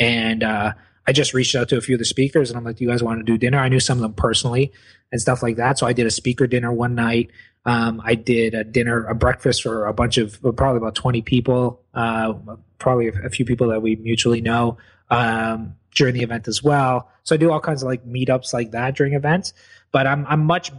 and 0.00 0.42
uh, 0.42 0.72
I 1.08 1.12
just 1.12 1.34
reached 1.34 1.54
out 1.56 1.68
to 1.70 1.76
a 1.76 1.80
few 1.80 1.94
of 1.94 1.98
the 1.98 2.04
speakers, 2.04 2.50
and 2.50 2.58
I'm 2.58 2.64
like, 2.64 2.76
"Do 2.76 2.84
you 2.84 2.90
guys 2.90 3.02
want 3.02 3.18
to 3.18 3.24
do 3.24 3.38
dinner?" 3.38 3.58
I 3.58 3.68
knew 3.68 3.80
some 3.80 3.98
of 3.98 4.02
them 4.02 4.12
personally 4.12 4.72
and 5.10 5.20
stuff 5.20 5.42
like 5.42 5.56
that, 5.56 5.78
so 5.78 5.86
I 5.86 5.92
did 5.92 6.06
a 6.06 6.10
speaker 6.10 6.46
dinner 6.46 6.72
one 6.72 6.94
night. 6.94 7.30
Um, 7.64 8.00
I 8.04 8.14
did 8.14 8.54
a 8.54 8.62
dinner, 8.62 9.04
a 9.06 9.14
breakfast 9.14 9.62
for 9.62 9.86
a 9.86 9.92
bunch 9.92 10.18
of 10.18 10.40
probably 10.56 10.78
about 10.78 10.94
20 10.94 11.22
people, 11.22 11.82
uh, 11.94 12.34
probably 12.78 13.08
a, 13.08 13.30
few 13.30 13.44
people 13.44 13.68
that 13.68 13.82
we 13.82 13.96
mutually 13.96 14.40
know. 14.40 14.78
Um, 15.10 15.74
during 15.98 16.14
the 16.14 16.22
event 16.22 16.48
as 16.48 16.62
well. 16.62 17.10
So 17.24 17.34
I 17.34 17.38
do 17.38 17.50
all 17.50 17.60
kinds 17.60 17.82
of 17.82 17.88
like 17.88 18.06
meetups 18.06 18.52
like 18.52 18.70
that 18.70 18.94
during 18.94 19.14
events. 19.14 19.52
But 19.92 20.06
I'm 20.06 20.24
I'm 20.26 20.44
much 20.44 20.72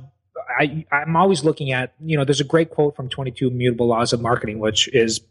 I 0.59 0.85
I'm 0.91 1.15
always 1.15 1.43
looking 1.43 1.71
at 1.71 1.93
you 2.03 2.17
know 2.17 2.25
there's 2.25 2.41
a 2.41 2.45
great 2.45 2.71
quote 2.71 2.95
from 2.95 3.09
22 3.09 3.47
Immutable 3.47 3.87
Laws 3.87 4.13
of 4.13 4.21
Marketing, 4.21 4.59
which 4.59 4.87
is 4.93 5.21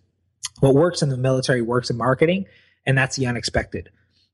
what 0.61 0.74
works 0.74 1.03
in 1.03 1.09
the 1.09 1.16
military 1.16 1.62
works 1.62 1.90
in 1.90 1.96
marketing, 1.96 2.46
and 2.86 2.96
that's 2.96 3.16
the 3.16 3.26
unexpected. 3.26 3.90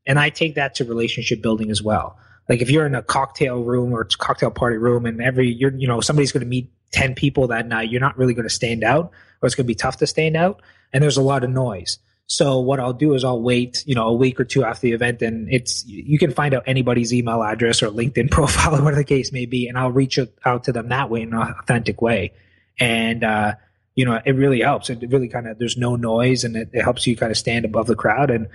And 0.07 0.19
I 0.19 0.31
take 0.31 0.57
that 0.57 0.77
to 0.77 0.85
relationship 0.85 1.43
building 1.43 1.71
as 1.71 1.83
well. 1.83 2.19
Like 2.49 2.61
if 2.61 2.71
you're 2.71 2.87
in 2.87 2.95
a 2.95 3.03
cocktail 3.03 3.63
room 3.63 3.93
or 3.93 4.05
cocktail 4.05 4.51
party 4.51 4.77
room, 4.77 5.07
and 5.07 5.21
every 5.23 5.51
you're 5.51 5.75
you 5.75 5.89
know 5.89 6.01
somebody's 6.01 6.33
going 6.33 6.43
to 6.43 6.49
meet 6.49 6.71
10 6.93 7.15
people 7.15 7.49
that 7.49 7.67
night, 7.67 7.91
you're 7.91 8.01
not 8.01 8.17
really 8.19 8.35
going 8.35 8.47
to 8.47 8.55
stand 8.55 8.85
out, 8.85 9.13
or 9.41 9.47
it's 9.47 9.55
going 9.55 9.65
to 9.65 9.69
be 9.69 9.75
tough 9.75 9.97
to 9.99 10.07
stand 10.07 10.37
out, 10.37 10.61
and 10.93 11.03
there's 11.03 11.17
a 11.17 11.23
lot 11.23 11.43
of 11.43 11.51
noise. 11.51 11.99
So 12.27 12.61
what 12.61 12.81
I'll 12.81 12.95
do 12.95 13.13
is 13.15 13.23
I'll 13.23 13.43
wait, 13.43 13.85
you 13.87 13.95
know, 13.95 14.09
a 14.09 14.15
week 14.15 14.41
or 14.41 14.45
two 14.45 14.65
after 14.65 14.83
the 14.83 14.93
event, 14.93 15.23
and 15.23 15.53
it's 15.53 15.85
you 15.87 16.19
can 16.19 16.33
find 16.33 16.55
out 16.55 16.65
anybody's 16.67 17.13
email 17.13 17.43
address 17.43 17.83
or 17.83 17.89
LinkedIn 17.89 18.31
profile 18.31 18.77
or 18.77 18.83
whatever 18.83 18.97
the 18.97 19.05
case 19.05 19.33
may 19.33 19.47
be, 19.47 19.69
and 19.69 19.79
I'll 19.79 19.93
reach 19.93 20.19
out 20.45 20.65
to 20.65 20.73
them 20.73 20.89
that 20.89 21.11
way 21.11 21.23
in 21.23 21.33
an 21.33 21.55
authentic 21.61 22.03
way, 22.03 22.33
and 22.79 23.25
uh, 23.25 23.55
you 23.95 24.05
know, 24.05 24.21
it 24.25 24.33
really 24.33 24.61
helps. 24.61 24.91
It 24.91 25.05
really 25.09 25.29
kind 25.29 25.47
of 25.47 25.59
there's 25.59 25.77
no 25.77 25.97
noise, 25.97 26.45
and 26.45 26.57
it, 26.57 26.71
it 26.73 26.83
helps 26.83 27.07
you 27.07 27.17
kind 27.17 27.31
of 27.31 27.39
stand 27.39 27.65
above 27.65 27.87
the 27.87 27.95
crowd, 27.95 28.31
and 28.31 28.49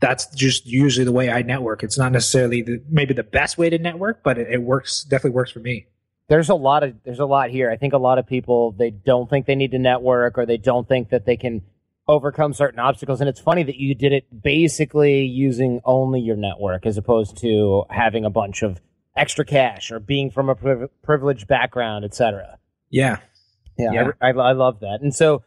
that's 0.00 0.26
just 0.34 0.66
usually 0.66 1.04
the 1.04 1.12
way 1.12 1.30
I 1.30 1.42
network. 1.42 1.82
It's 1.82 1.98
not 1.98 2.12
necessarily 2.12 2.62
the, 2.62 2.82
maybe 2.88 3.14
the 3.14 3.24
best 3.24 3.58
way 3.58 3.70
to 3.70 3.78
network, 3.78 4.22
but 4.22 4.38
it, 4.38 4.48
it 4.50 4.62
works 4.62 5.04
definitely 5.04 5.30
works 5.30 5.50
for 5.50 5.60
me. 5.60 5.86
There's 6.28 6.48
a 6.48 6.54
lot 6.54 6.82
of 6.82 6.94
there's 7.04 7.20
a 7.20 7.26
lot 7.26 7.50
here. 7.50 7.70
I 7.70 7.76
think 7.76 7.92
a 7.92 7.98
lot 7.98 8.18
of 8.18 8.26
people 8.26 8.72
they 8.72 8.90
don't 8.90 9.28
think 9.28 9.46
they 9.46 9.54
need 9.54 9.72
to 9.72 9.78
network 9.78 10.38
or 10.38 10.46
they 10.46 10.56
don't 10.56 10.88
think 10.88 11.10
that 11.10 11.26
they 11.26 11.36
can 11.36 11.62
overcome 12.06 12.52
certain 12.52 12.78
obstacles. 12.78 13.20
And 13.20 13.28
it's 13.28 13.40
funny 13.40 13.62
that 13.62 13.76
you 13.76 13.94
did 13.94 14.12
it 14.12 14.42
basically 14.42 15.24
using 15.24 15.80
only 15.84 16.20
your 16.20 16.36
network 16.36 16.86
as 16.86 16.98
opposed 16.98 17.38
to 17.38 17.84
having 17.90 18.24
a 18.24 18.30
bunch 18.30 18.62
of 18.62 18.80
extra 19.16 19.44
cash 19.44 19.90
or 19.90 20.00
being 20.00 20.30
from 20.30 20.48
a 20.48 20.54
priv- 20.54 20.90
privileged 21.02 21.46
background, 21.46 22.04
etc. 22.04 22.58
Yeah. 22.90 23.18
Yeah, 23.78 23.92
Yeah. 23.92 24.08
I, 24.20 24.28
I, 24.28 24.32
I 24.32 24.52
love 24.52 24.80
that. 24.80 25.00
And 25.02 25.14
so 25.14 25.42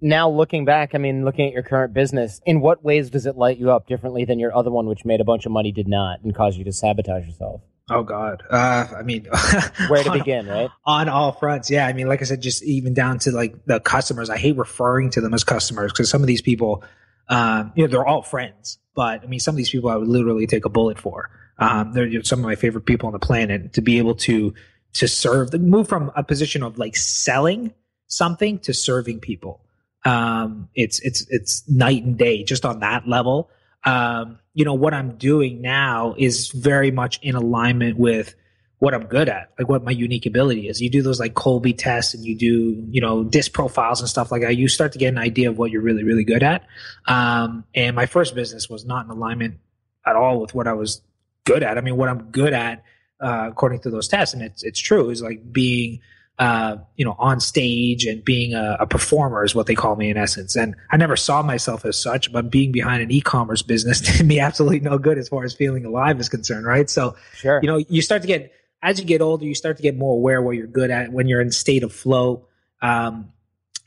now 0.00 0.28
looking 0.30 0.64
back, 0.64 0.94
I 0.94 0.98
mean, 0.98 1.24
looking 1.24 1.46
at 1.46 1.52
your 1.52 1.62
current 1.62 1.94
business, 1.94 2.40
in 2.44 2.60
what 2.60 2.84
ways 2.84 3.10
does 3.10 3.26
it 3.26 3.36
light 3.36 3.58
you 3.58 3.70
up 3.70 3.86
differently 3.86 4.24
than 4.24 4.38
your 4.38 4.54
other 4.56 4.70
one, 4.70 4.86
which 4.86 5.04
made 5.04 5.20
a 5.20 5.24
bunch 5.24 5.46
of 5.46 5.52
money, 5.52 5.72
did 5.72 5.86
not, 5.88 6.20
and 6.22 6.34
caused 6.34 6.58
you 6.58 6.64
to 6.64 6.72
sabotage 6.72 7.26
yourself? 7.26 7.60
Oh 7.90 8.02
God. 8.02 8.42
Uh, 8.48 8.86
I 8.96 9.02
mean, 9.02 9.26
Where 9.88 10.02
to 10.02 10.10
on- 10.10 10.18
begin, 10.18 10.46
right? 10.46 10.70
on 10.84 11.08
all 11.08 11.32
fronts. 11.32 11.70
Yeah, 11.70 11.86
I 11.86 11.92
mean, 11.92 12.08
like 12.08 12.20
I 12.20 12.24
said, 12.24 12.40
just 12.40 12.62
even 12.62 12.94
down 12.94 13.18
to 13.20 13.32
like 13.32 13.64
the 13.66 13.80
customers. 13.80 14.30
I 14.30 14.38
hate 14.38 14.56
referring 14.56 15.10
to 15.10 15.20
them 15.20 15.34
as 15.34 15.44
customers 15.44 15.92
because 15.92 16.08
some 16.08 16.20
of 16.20 16.26
these 16.26 16.42
people, 16.42 16.84
um, 17.28 17.72
you 17.74 17.84
know, 17.84 17.90
they're 17.90 18.06
all 18.06 18.22
friends. 18.22 18.78
But 18.94 19.22
I 19.22 19.26
mean, 19.26 19.40
some 19.40 19.54
of 19.54 19.56
these 19.56 19.70
people 19.70 19.90
I 19.90 19.96
would 19.96 20.08
literally 20.08 20.46
take 20.46 20.64
a 20.64 20.68
bullet 20.68 20.98
for. 20.98 21.30
Um, 21.58 21.92
they're 21.92 22.22
some 22.24 22.38
of 22.40 22.44
my 22.44 22.54
favorite 22.56 22.86
people 22.86 23.08
on 23.08 23.12
the 23.12 23.18
planet. 23.18 23.74
To 23.74 23.82
be 23.82 23.98
able 23.98 24.14
to 24.16 24.54
to 24.94 25.08
serve, 25.08 25.50
the 25.50 25.58
move 25.58 25.88
from 25.88 26.10
a 26.14 26.22
position 26.22 26.62
of 26.62 26.78
like 26.78 26.96
selling 26.96 27.72
something 28.06 28.58
to 28.60 28.74
serving 28.74 29.20
people. 29.20 29.60
Um, 30.04 30.68
it's 30.74 31.00
it's 31.00 31.26
it's 31.30 31.68
night 31.68 32.02
and 32.02 32.18
day 32.18 32.42
just 32.42 32.64
on 32.64 32.80
that 32.80 33.08
level. 33.08 33.50
Um, 33.84 34.38
you 34.54 34.64
know 34.64 34.74
what 34.74 34.94
I'm 34.94 35.16
doing 35.16 35.60
now 35.60 36.14
is 36.18 36.50
very 36.50 36.90
much 36.90 37.20
in 37.22 37.34
alignment 37.34 37.98
with 37.98 38.34
what 38.82 38.94
I'm 38.94 39.06
good 39.06 39.28
at, 39.28 39.52
like 39.56 39.68
what 39.68 39.84
my 39.84 39.92
unique 39.92 40.26
ability 40.26 40.68
is. 40.68 40.82
You 40.82 40.90
do 40.90 41.02
those 41.02 41.20
like 41.20 41.34
Kolbe 41.34 41.72
tests 41.78 42.14
and 42.14 42.24
you 42.24 42.36
do, 42.36 42.84
you 42.90 43.00
know, 43.00 43.22
disc 43.22 43.52
profiles 43.52 44.00
and 44.00 44.08
stuff 44.08 44.32
like 44.32 44.42
that. 44.42 44.56
You 44.56 44.66
start 44.66 44.90
to 44.94 44.98
get 44.98 45.06
an 45.06 45.18
idea 45.18 45.50
of 45.50 45.56
what 45.56 45.70
you're 45.70 45.82
really, 45.82 46.02
really 46.02 46.24
good 46.24 46.42
at. 46.42 46.66
Um, 47.06 47.62
and 47.76 47.94
my 47.94 48.06
first 48.06 48.34
business 48.34 48.68
was 48.68 48.84
not 48.84 49.04
in 49.04 49.12
alignment 49.12 49.60
at 50.04 50.16
all 50.16 50.40
with 50.40 50.52
what 50.52 50.66
I 50.66 50.72
was 50.72 51.00
good 51.44 51.62
at. 51.62 51.78
I 51.78 51.80
mean, 51.80 51.96
what 51.96 52.08
I'm 52.08 52.32
good 52.32 52.52
at, 52.52 52.82
uh, 53.22 53.48
according 53.50 53.80
to 53.80 53.90
those 53.90 54.08
tests, 54.08 54.34
and 54.34 54.42
it's 54.42 54.62
it's 54.62 54.80
true, 54.80 55.08
is 55.10 55.22
like 55.22 55.52
being, 55.52 56.00
uh, 56.38 56.76
you 56.96 57.04
know, 57.04 57.14
on 57.18 57.40
stage 57.40 58.04
and 58.04 58.24
being 58.24 58.52
a, 58.54 58.76
a 58.80 58.86
performer 58.86 59.44
is 59.44 59.54
what 59.54 59.66
they 59.66 59.74
call 59.74 59.96
me 59.96 60.10
in 60.10 60.16
essence. 60.16 60.56
And 60.56 60.74
I 60.90 60.96
never 60.96 61.16
saw 61.16 61.42
myself 61.42 61.84
as 61.84 61.96
such, 61.96 62.32
but 62.32 62.50
being 62.50 62.72
behind 62.72 63.02
an 63.02 63.10
e-commerce 63.10 63.62
business 63.62 64.00
did 64.18 64.26
me 64.26 64.40
absolutely 64.40 64.80
no 64.80 64.98
good 64.98 65.18
as 65.18 65.28
far 65.28 65.44
as 65.44 65.54
feeling 65.54 65.84
alive 65.84 66.18
is 66.20 66.28
concerned, 66.28 66.66
right? 66.66 66.90
So 66.90 67.14
Sure. 67.34 67.60
you 67.62 67.68
know 67.68 67.76
you 67.88 68.02
start 68.02 68.22
to 68.22 68.28
get 68.28 68.52
as 68.82 68.98
you 68.98 69.04
get 69.04 69.20
older 69.20 69.44
you 69.44 69.54
start 69.54 69.76
to 69.76 69.82
get 69.82 69.96
more 69.96 70.14
aware 70.14 70.38
of 70.40 70.44
what 70.44 70.56
you're 70.56 70.66
good 70.66 70.90
at 70.90 71.12
when 71.12 71.28
you're 71.28 71.40
in 71.40 71.52
state 71.52 71.84
of 71.84 71.92
flow 71.92 72.46
um, 72.82 73.32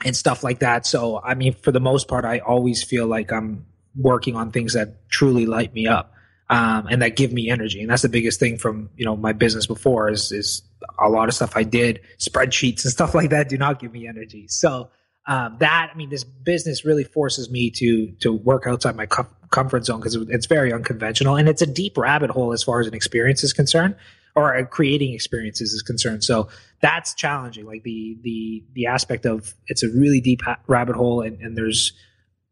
and 0.06 0.16
stuff 0.16 0.44
like 0.44 0.60
that 0.60 0.86
so 0.86 1.20
i 1.24 1.34
mean 1.36 1.54
for 1.54 1.72
the 1.74 1.80
most 1.80 2.08
part 2.08 2.24
i 2.26 2.40
always 2.40 2.82
feel 2.84 3.06
like 3.08 3.32
i'm 3.32 3.66
working 3.98 4.36
on 4.36 4.52
things 4.52 4.74
that 4.74 5.10
truly 5.10 5.46
light 5.46 5.74
me 5.74 5.88
up 5.88 6.14
um, 6.50 6.88
and 6.88 7.02
that 7.02 7.16
give 7.16 7.32
me 7.34 7.50
energy 7.50 7.82
and 7.82 7.90
that's 7.90 8.02
the 8.02 8.10
biggest 8.10 8.40
thing 8.40 8.58
from 8.58 8.90
you 8.96 9.06
know 9.06 9.16
my 9.16 9.34
business 9.34 9.66
before 9.66 10.10
is 10.10 10.32
is 10.32 10.62
a 11.04 11.10
lot 11.10 11.28
of 11.28 11.36
stuff 11.36 11.56
i 11.56 11.64
did 11.64 12.00
spreadsheets 12.18 12.84
and 12.84 12.92
stuff 12.92 13.16
like 13.16 13.30
that 13.30 13.50
do 13.50 13.58
not 13.58 13.80
give 13.80 13.92
me 13.92 14.08
energy 14.08 14.48
so 14.48 14.90
um, 15.28 15.58
that 15.60 15.90
I 15.92 15.98
mean, 15.98 16.10
this 16.10 16.24
business 16.24 16.86
really 16.86 17.04
forces 17.04 17.50
me 17.50 17.72
to 17.72 18.12
to 18.20 18.32
work 18.32 18.68
outside 18.68 18.96
my 18.96 19.08
com- 19.08 19.28
comfort 19.50 19.86
zone 19.86 20.00
because 20.00 20.16
it's 20.16 20.46
very 20.46 20.72
unconventional 20.72 21.36
and 21.36 21.50
it's 21.50 21.62
a 21.62 21.68
deep 21.68 21.98
rabbit 21.98 22.30
hole 22.30 22.54
as 22.54 22.64
far 22.64 22.80
as 22.80 22.88
an 22.88 22.94
experience 22.94 23.44
is 23.44 23.54
concerned 23.54 23.96
or 24.36 24.64
creating 24.66 25.14
experiences 25.14 25.74
is 25.74 25.82
concerned. 25.82 26.24
So 26.24 26.50
that's 26.82 27.14
challenging. 27.16 27.66
Like 27.66 27.84
the 27.84 28.18
the 28.22 28.64
the 28.74 28.86
aspect 28.86 29.26
of 29.26 29.56
it's 29.68 29.82
a 29.82 29.90
really 29.90 30.22
deep 30.22 30.42
ha- 30.44 30.60
rabbit 30.68 30.96
hole 30.96 31.22
and, 31.22 31.40
and 31.42 31.58
there's 31.58 31.94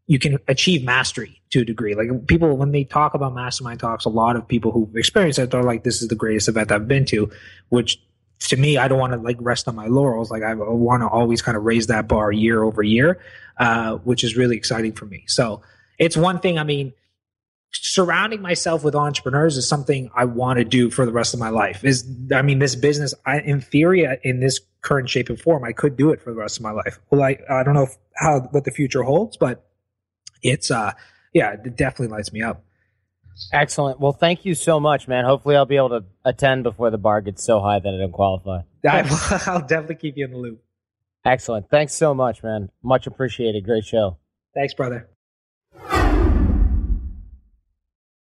you 0.07 0.19
can 0.19 0.37
achieve 0.47 0.83
mastery 0.83 1.41
to 1.51 1.61
a 1.61 1.65
degree. 1.65 1.95
Like 1.95 2.27
people, 2.27 2.55
when 2.57 2.71
they 2.71 2.83
talk 2.83 3.13
about 3.13 3.33
mastermind 3.33 3.79
talks, 3.79 4.05
a 4.05 4.09
lot 4.09 4.35
of 4.35 4.47
people 4.47 4.71
who've 4.71 4.95
experienced 4.95 5.39
it, 5.39 5.51
they're 5.51 5.63
like, 5.63 5.83
this 5.83 6.01
is 6.01 6.09
the 6.09 6.15
greatest 6.15 6.49
event 6.49 6.71
I've 6.71 6.87
been 6.87 7.05
to, 7.05 7.31
which 7.69 7.99
to 8.39 8.57
me, 8.57 8.77
I 8.77 8.87
don't 8.89 8.99
want 8.99 9.13
to 9.13 9.19
like 9.19 9.37
rest 9.39 9.67
on 9.67 9.75
my 9.75 9.87
laurels. 9.87 10.29
Like 10.29 10.43
I 10.43 10.53
want 10.55 11.01
to 11.01 11.07
always 11.07 11.41
kind 11.41 11.55
of 11.55 11.63
raise 11.63 11.87
that 11.87 12.07
bar 12.07 12.31
year 12.31 12.63
over 12.63 12.83
year, 12.83 13.21
uh, 13.57 13.95
which 13.97 14.23
is 14.23 14.35
really 14.35 14.57
exciting 14.57 14.91
for 14.91 15.05
me. 15.05 15.23
So 15.27 15.61
it's 15.97 16.17
one 16.17 16.39
thing. 16.39 16.59
I 16.59 16.65
mean, 16.65 16.91
surrounding 17.71 18.41
myself 18.41 18.83
with 18.83 18.95
entrepreneurs 18.95 19.55
is 19.55 19.67
something 19.67 20.11
I 20.13 20.25
want 20.25 20.57
to 20.57 20.65
do 20.65 20.89
for 20.89 21.05
the 21.05 21.13
rest 21.13 21.33
of 21.33 21.39
my 21.39 21.49
life. 21.49 21.85
Is 21.85 22.05
I 22.33 22.41
mean, 22.41 22.59
this 22.59 22.75
business, 22.75 23.13
I, 23.25 23.39
in 23.39 23.61
theory, 23.61 24.05
in 24.23 24.41
this 24.41 24.59
current 24.81 25.09
shape 25.09 25.29
and 25.29 25.39
form, 25.39 25.63
I 25.63 25.71
could 25.71 25.95
do 25.95 26.11
it 26.11 26.21
for 26.21 26.31
the 26.31 26.39
rest 26.39 26.57
of 26.57 26.63
my 26.63 26.71
life. 26.71 26.99
Well, 27.09 27.23
I 27.23 27.37
I 27.49 27.63
don't 27.63 27.73
know 27.73 27.83
if, 27.83 27.97
how 28.15 28.41
what 28.51 28.65
the 28.65 28.71
future 28.71 29.03
holds, 29.03 29.37
but 29.37 29.65
it's 30.43 30.69
uh 30.69 30.93
yeah, 31.33 31.53
it 31.53 31.75
definitely 31.75 32.15
lights 32.15 32.31
me 32.31 32.43
up. 32.43 32.63
Excellent. 33.51 33.99
Well, 33.99 34.11
thank 34.11 34.45
you 34.45 34.53
so 34.53 34.79
much, 34.79 35.07
man. 35.07 35.25
Hopefully, 35.25 35.55
I'll 35.55 35.65
be 35.65 35.77
able 35.77 35.89
to 35.89 36.05
attend 36.23 36.63
before 36.63 36.91
the 36.91 36.99
bar 36.99 37.21
gets 37.21 37.43
so 37.43 37.59
high 37.59 37.79
that 37.79 37.93
I 37.93 37.97
don't 37.97 38.11
qualify. 38.11 38.61
I'll 38.85 39.65
definitely 39.65 39.95
keep 39.95 40.17
you 40.17 40.25
in 40.25 40.31
the 40.31 40.37
loop. 40.37 40.63
Excellent. 41.25 41.69
Thanks 41.69 41.93
so 41.93 42.13
much, 42.13 42.43
man. 42.43 42.69
Much 42.83 43.07
appreciated. 43.07 43.65
Great 43.65 43.85
show. 43.85 44.17
Thanks, 44.53 44.73
brother. 44.73 45.09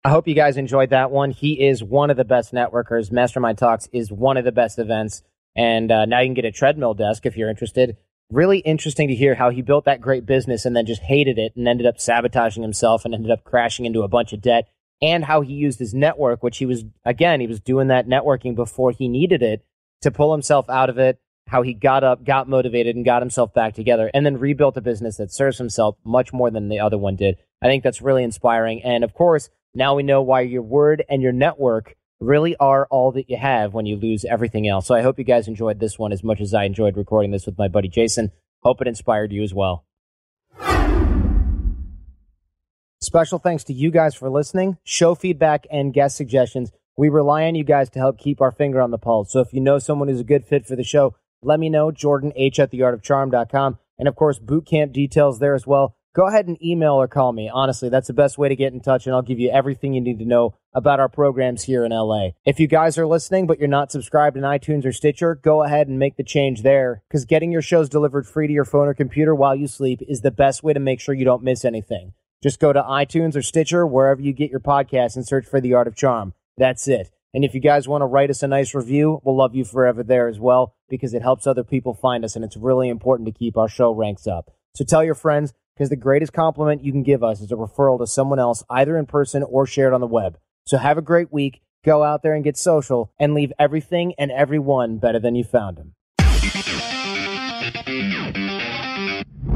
I 0.04 0.10
hope 0.10 0.26
you 0.28 0.34
guys 0.34 0.56
enjoyed 0.56 0.90
that 0.90 1.10
one. 1.10 1.30
He 1.30 1.64
is 1.64 1.82
one 1.82 2.10
of 2.10 2.16
the 2.16 2.24
best 2.24 2.52
networkers. 2.52 3.12
Mastermind 3.12 3.58
Talks 3.58 3.88
is 3.92 4.10
one 4.10 4.36
of 4.36 4.44
the 4.44 4.52
best 4.52 4.78
events. 4.78 5.22
And 5.54 5.90
uh, 5.92 6.04
now 6.06 6.20
you 6.20 6.26
can 6.26 6.34
get 6.34 6.44
a 6.44 6.52
treadmill 6.52 6.94
desk 6.94 7.24
if 7.24 7.36
you're 7.36 7.50
interested. 7.50 7.96
Really 8.32 8.60
interesting 8.60 9.08
to 9.08 9.14
hear 9.14 9.34
how 9.34 9.50
he 9.50 9.60
built 9.60 9.84
that 9.84 10.00
great 10.00 10.24
business 10.24 10.64
and 10.64 10.74
then 10.74 10.86
just 10.86 11.02
hated 11.02 11.38
it 11.38 11.54
and 11.54 11.68
ended 11.68 11.86
up 11.86 12.00
sabotaging 12.00 12.62
himself 12.62 13.04
and 13.04 13.12
ended 13.12 13.30
up 13.30 13.44
crashing 13.44 13.84
into 13.84 14.00
a 14.00 14.08
bunch 14.08 14.32
of 14.32 14.40
debt 14.40 14.68
and 15.02 15.26
how 15.26 15.42
he 15.42 15.52
used 15.52 15.78
his 15.78 15.92
network, 15.92 16.42
which 16.42 16.56
he 16.56 16.64
was, 16.64 16.82
again, 17.04 17.40
he 17.40 17.46
was 17.46 17.60
doing 17.60 17.88
that 17.88 18.08
networking 18.08 18.54
before 18.54 18.90
he 18.90 19.06
needed 19.06 19.42
it 19.42 19.62
to 20.00 20.10
pull 20.10 20.32
himself 20.32 20.70
out 20.70 20.88
of 20.88 20.96
it, 20.96 21.20
how 21.48 21.60
he 21.60 21.74
got 21.74 22.04
up, 22.04 22.24
got 22.24 22.48
motivated, 22.48 22.96
and 22.96 23.04
got 23.04 23.20
himself 23.20 23.52
back 23.52 23.74
together, 23.74 24.10
and 24.14 24.24
then 24.24 24.38
rebuilt 24.38 24.78
a 24.78 24.80
business 24.80 25.18
that 25.18 25.30
serves 25.30 25.58
himself 25.58 25.98
much 26.02 26.32
more 26.32 26.50
than 26.50 26.70
the 26.70 26.80
other 26.80 26.96
one 26.96 27.16
did. 27.16 27.36
I 27.60 27.66
think 27.66 27.84
that's 27.84 28.00
really 28.00 28.24
inspiring. 28.24 28.82
And 28.82 29.04
of 29.04 29.12
course, 29.12 29.50
now 29.74 29.94
we 29.94 30.04
know 30.04 30.22
why 30.22 30.40
your 30.40 30.62
word 30.62 31.04
and 31.06 31.20
your 31.20 31.32
network 31.32 31.96
really 32.22 32.56
are 32.56 32.86
all 32.90 33.12
that 33.12 33.28
you 33.28 33.36
have 33.36 33.74
when 33.74 33.86
you 33.86 33.96
lose 33.96 34.24
everything 34.24 34.68
else. 34.68 34.86
So 34.86 34.94
I 34.94 35.02
hope 35.02 35.18
you 35.18 35.24
guys 35.24 35.48
enjoyed 35.48 35.80
this 35.80 35.98
one 35.98 36.12
as 36.12 36.22
much 36.22 36.40
as 36.40 36.54
I 36.54 36.64
enjoyed 36.64 36.96
recording 36.96 37.30
this 37.30 37.46
with 37.46 37.58
my 37.58 37.68
buddy 37.68 37.88
Jayson. 37.88 38.30
Hope 38.62 38.80
it 38.80 38.88
inspired 38.88 39.32
you 39.32 39.42
as 39.42 39.52
well. 39.52 39.84
Special 43.00 43.40
thanks 43.40 43.64
to 43.64 43.72
you 43.72 43.90
guys 43.90 44.14
for 44.14 44.30
listening, 44.30 44.78
show 44.84 45.16
feedback, 45.16 45.66
and 45.70 45.92
guest 45.92 46.16
suggestions. 46.16 46.70
We 46.96 47.08
rely 47.08 47.44
on 47.44 47.56
you 47.56 47.64
guys 47.64 47.90
to 47.90 47.98
help 47.98 48.18
keep 48.18 48.40
our 48.40 48.52
finger 48.52 48.80
on 48.80 48.92
the 48.92 48.98
pulse. 48.98 49.32
So 49.32 49.40
if 49.40 49.52
you 49.52 49.60
know 49.60 49.80
someone 49.80 50.08
who's 50.08 50.20
a 50.20 50.24
good 50.24 50.44
fit 50.44 50.66
for 50.66 50.76
the 50.76 50.84
show, 50.84 51.16
let 51.42 51.58
me 51.58 51.68
know, 51.68 51.90
Jordan 51.90 52.32
H 52.36 52.60
at 52.60 52.70
theartofcharm.com. 52.70 53.78
And 53.98 54.08
of 54.08 54.14
course, 54.14 54.38
boot 54.38 54.66
camp 54.66 54.92
details 54.92 55.40
there 55.40 55.54
as 55.54 55.66
well. 55.66 55.96
Go 56.14 56.26
ahead 56.26 56.46
and 56.46 56.62
email 56.62 56.92
or 56.92 57.08
call 57.08 57.32
me. 57.32 57.50
Honestly, 57.52 57.88
that's 57.88 58.08
the 58.08 58.12
best 58.12 58.36
way 58.36 58.50
to 58.50 58.56
get 58.56 58.74
in 58.74 58.80
touch, 58.80 59.06
and 59.06 59.14
I'll 59.14 59.22
give 59.22 59.38
you 59.38 59.48
everything 59.48 59.94
you 59.94 60.00
need 60.02 60.18
to 60.18 60.26
know 60.26 60.54
about 60.74 61.00
our 61.00 61.08
programs 61.08 61.62
here 61.62 61.86
in 61.86 61.92
LA. 61.92 62.30
If 62.44 62.60
you 62.60 62.66
guys 62.66 62.98
are 62.98 63.06
listening, 63.06 63.46
but 63.46 63.58
you're 63.58 63.66
not 63.66 63.90
subscribed 63.90 64.36
in 64.36 64.42
iTunes 64.42 64.84
or 64.84 64.92
Stitcher, 64.92 65.34
go 65.34 65.62
ahead 65.62 65.88
and 65.88 65.98
make 65.98 66.16
the 66.16 66.22
change 66.22 66.62
there, 66.62 67.02
because 67.08 67.24
getting 67.24 67.50
your 67.50 67.62
shows 67.62 67.88
delivered 67.88 68.26
free 68.26 68.46
to 68.46 68.52
your 68.52 68.66
phone 68.66 68.88
or 68.88 68.94
computer 68.94 69.34
while 69.34 69.56
you 69.56 69.66
sleep 69.66 70.00
is 70.06 70.20
the 70.20 70.30
best 70.30 70.62
way 70.62 70.74
to 70.74 70.80
make 70.80 71.00
sure 71.00 71.14
you 71.14 71.24
don't 71.24 71.42
miss 71.42 71.64
anything. 71.64 72.12
Just 72.42 72.60
go 72.60 72.74
to 72.74 72.82
iTunes 72.82 73.34
or 73.34 73.40
Stitcher, 73.40 73.86
wherever 73.86 74.20
you 74.20 74.34
get 74.34 74.50
your 74.50 74.60
podcasts, 74.60 75.16
and 75.16 75.26
search 75.26 75.46
for 75.46 75.62
The 75.62 75.72
Art 75.72 75.88
of 75.88 75.96
Charm. 75.96 76.34
That's 76.58 76.88
it. 76.88 77.10
And 77.32 77.42
if 77.42 77.54
you 77.54 77.60
guys 77.60 77.88
want 77.88 78.02
to 78.02 78.06
write 78.06 78.28
us 78.28 78.42
a 78.42 78.48
nice 78.48 78.74
review, 78.74 79.22
we'll 79.24 79.36
love 79.36 79.54
you 79.54 79.64
forever 79.64 80.02
there 80.02 80.28
as 80.28 80.38
well 80.38 80.74
because 80.90 81.14
it 81.14 81.22
helps 81.22 81.46
other 81.46 81.64
people 81.64 81.94
find 81.94 82.22
us 82.22 82.36
and 82.36 82.44
it's 82.44 82.58
really 82.58 82.90
important 82.90 83.26
to 83.26 83.32
keep 83.32 83.56
our 83.56 83.68
show 83.68 83.90
ranks 83.90 84.26
up. 84.26 84.50
So 84.74 84.84
tell 84.84 85.02
your 85.02 85.14
friends 85.14 85.54
because 85.74 85.90
the 85.90 85.96
greatest 85.96 86.32
compliment 86.32 86.84
you 86.84 86.92
can 86.92 87.02
give 87.02 87.22
us 87.22 87.40
is 87.40 87.52
a 87.52 87.56
referral 87.56 87.98
to 87.98 88.06
someone 88.06 88.38
else, 88.38 88.64
either 88.70 88.96
in 88.96 89.06
person 89.06 89.42
or 89.42 89.66
shared 89.66 89.92
on 89.92 90.00
the 90.00 90.06
web. 90.06 90.38
So 90.64 90.78
have 90.78 90.98
a 90.98 91.02
great 91.02 91.32
week. 91.32 91.60
Go 91.84 92.02
out 92.02 92.22
there 92.22 92.34
and 92.34 92.44
get 92.44 92.56
social 92.56 93.12
and 93.18 93.34
leave 93.34 93.52
everything 93.58 94.14
and 94.16 94.30
everyone 94.30 94.98
better 94.98 95.18
than 95.18 95.34
you 95.34 95.44
found 95.44 95.76
them. 95.76 95.94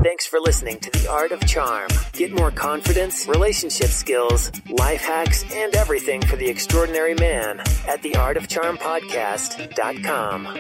Thanks 0.03 0.27
for 0.27 0.39
listening 0.39 0.79
to 0.81 0.91
The 0.91 1.09
Art 1.11 1.33
of 1.33 1.41
Charm. 1.47 1.89
Get 2.13 2.33
more 2.33 2.53
confidence, 2.53 3.27
relationship 3.27 3.89
skills, 3.89 4.53
life 4.71 5.05
hacks, 5.05 5.45
and 5.53 5.75
everything 5.75 6.23
for 6.23 6.37
the 6.37 6.49
extraordinary 6.49 7.15
man 7.15 7.61
at 7.61 8.03
theartofcharmpodcast.com. 8.03 10.59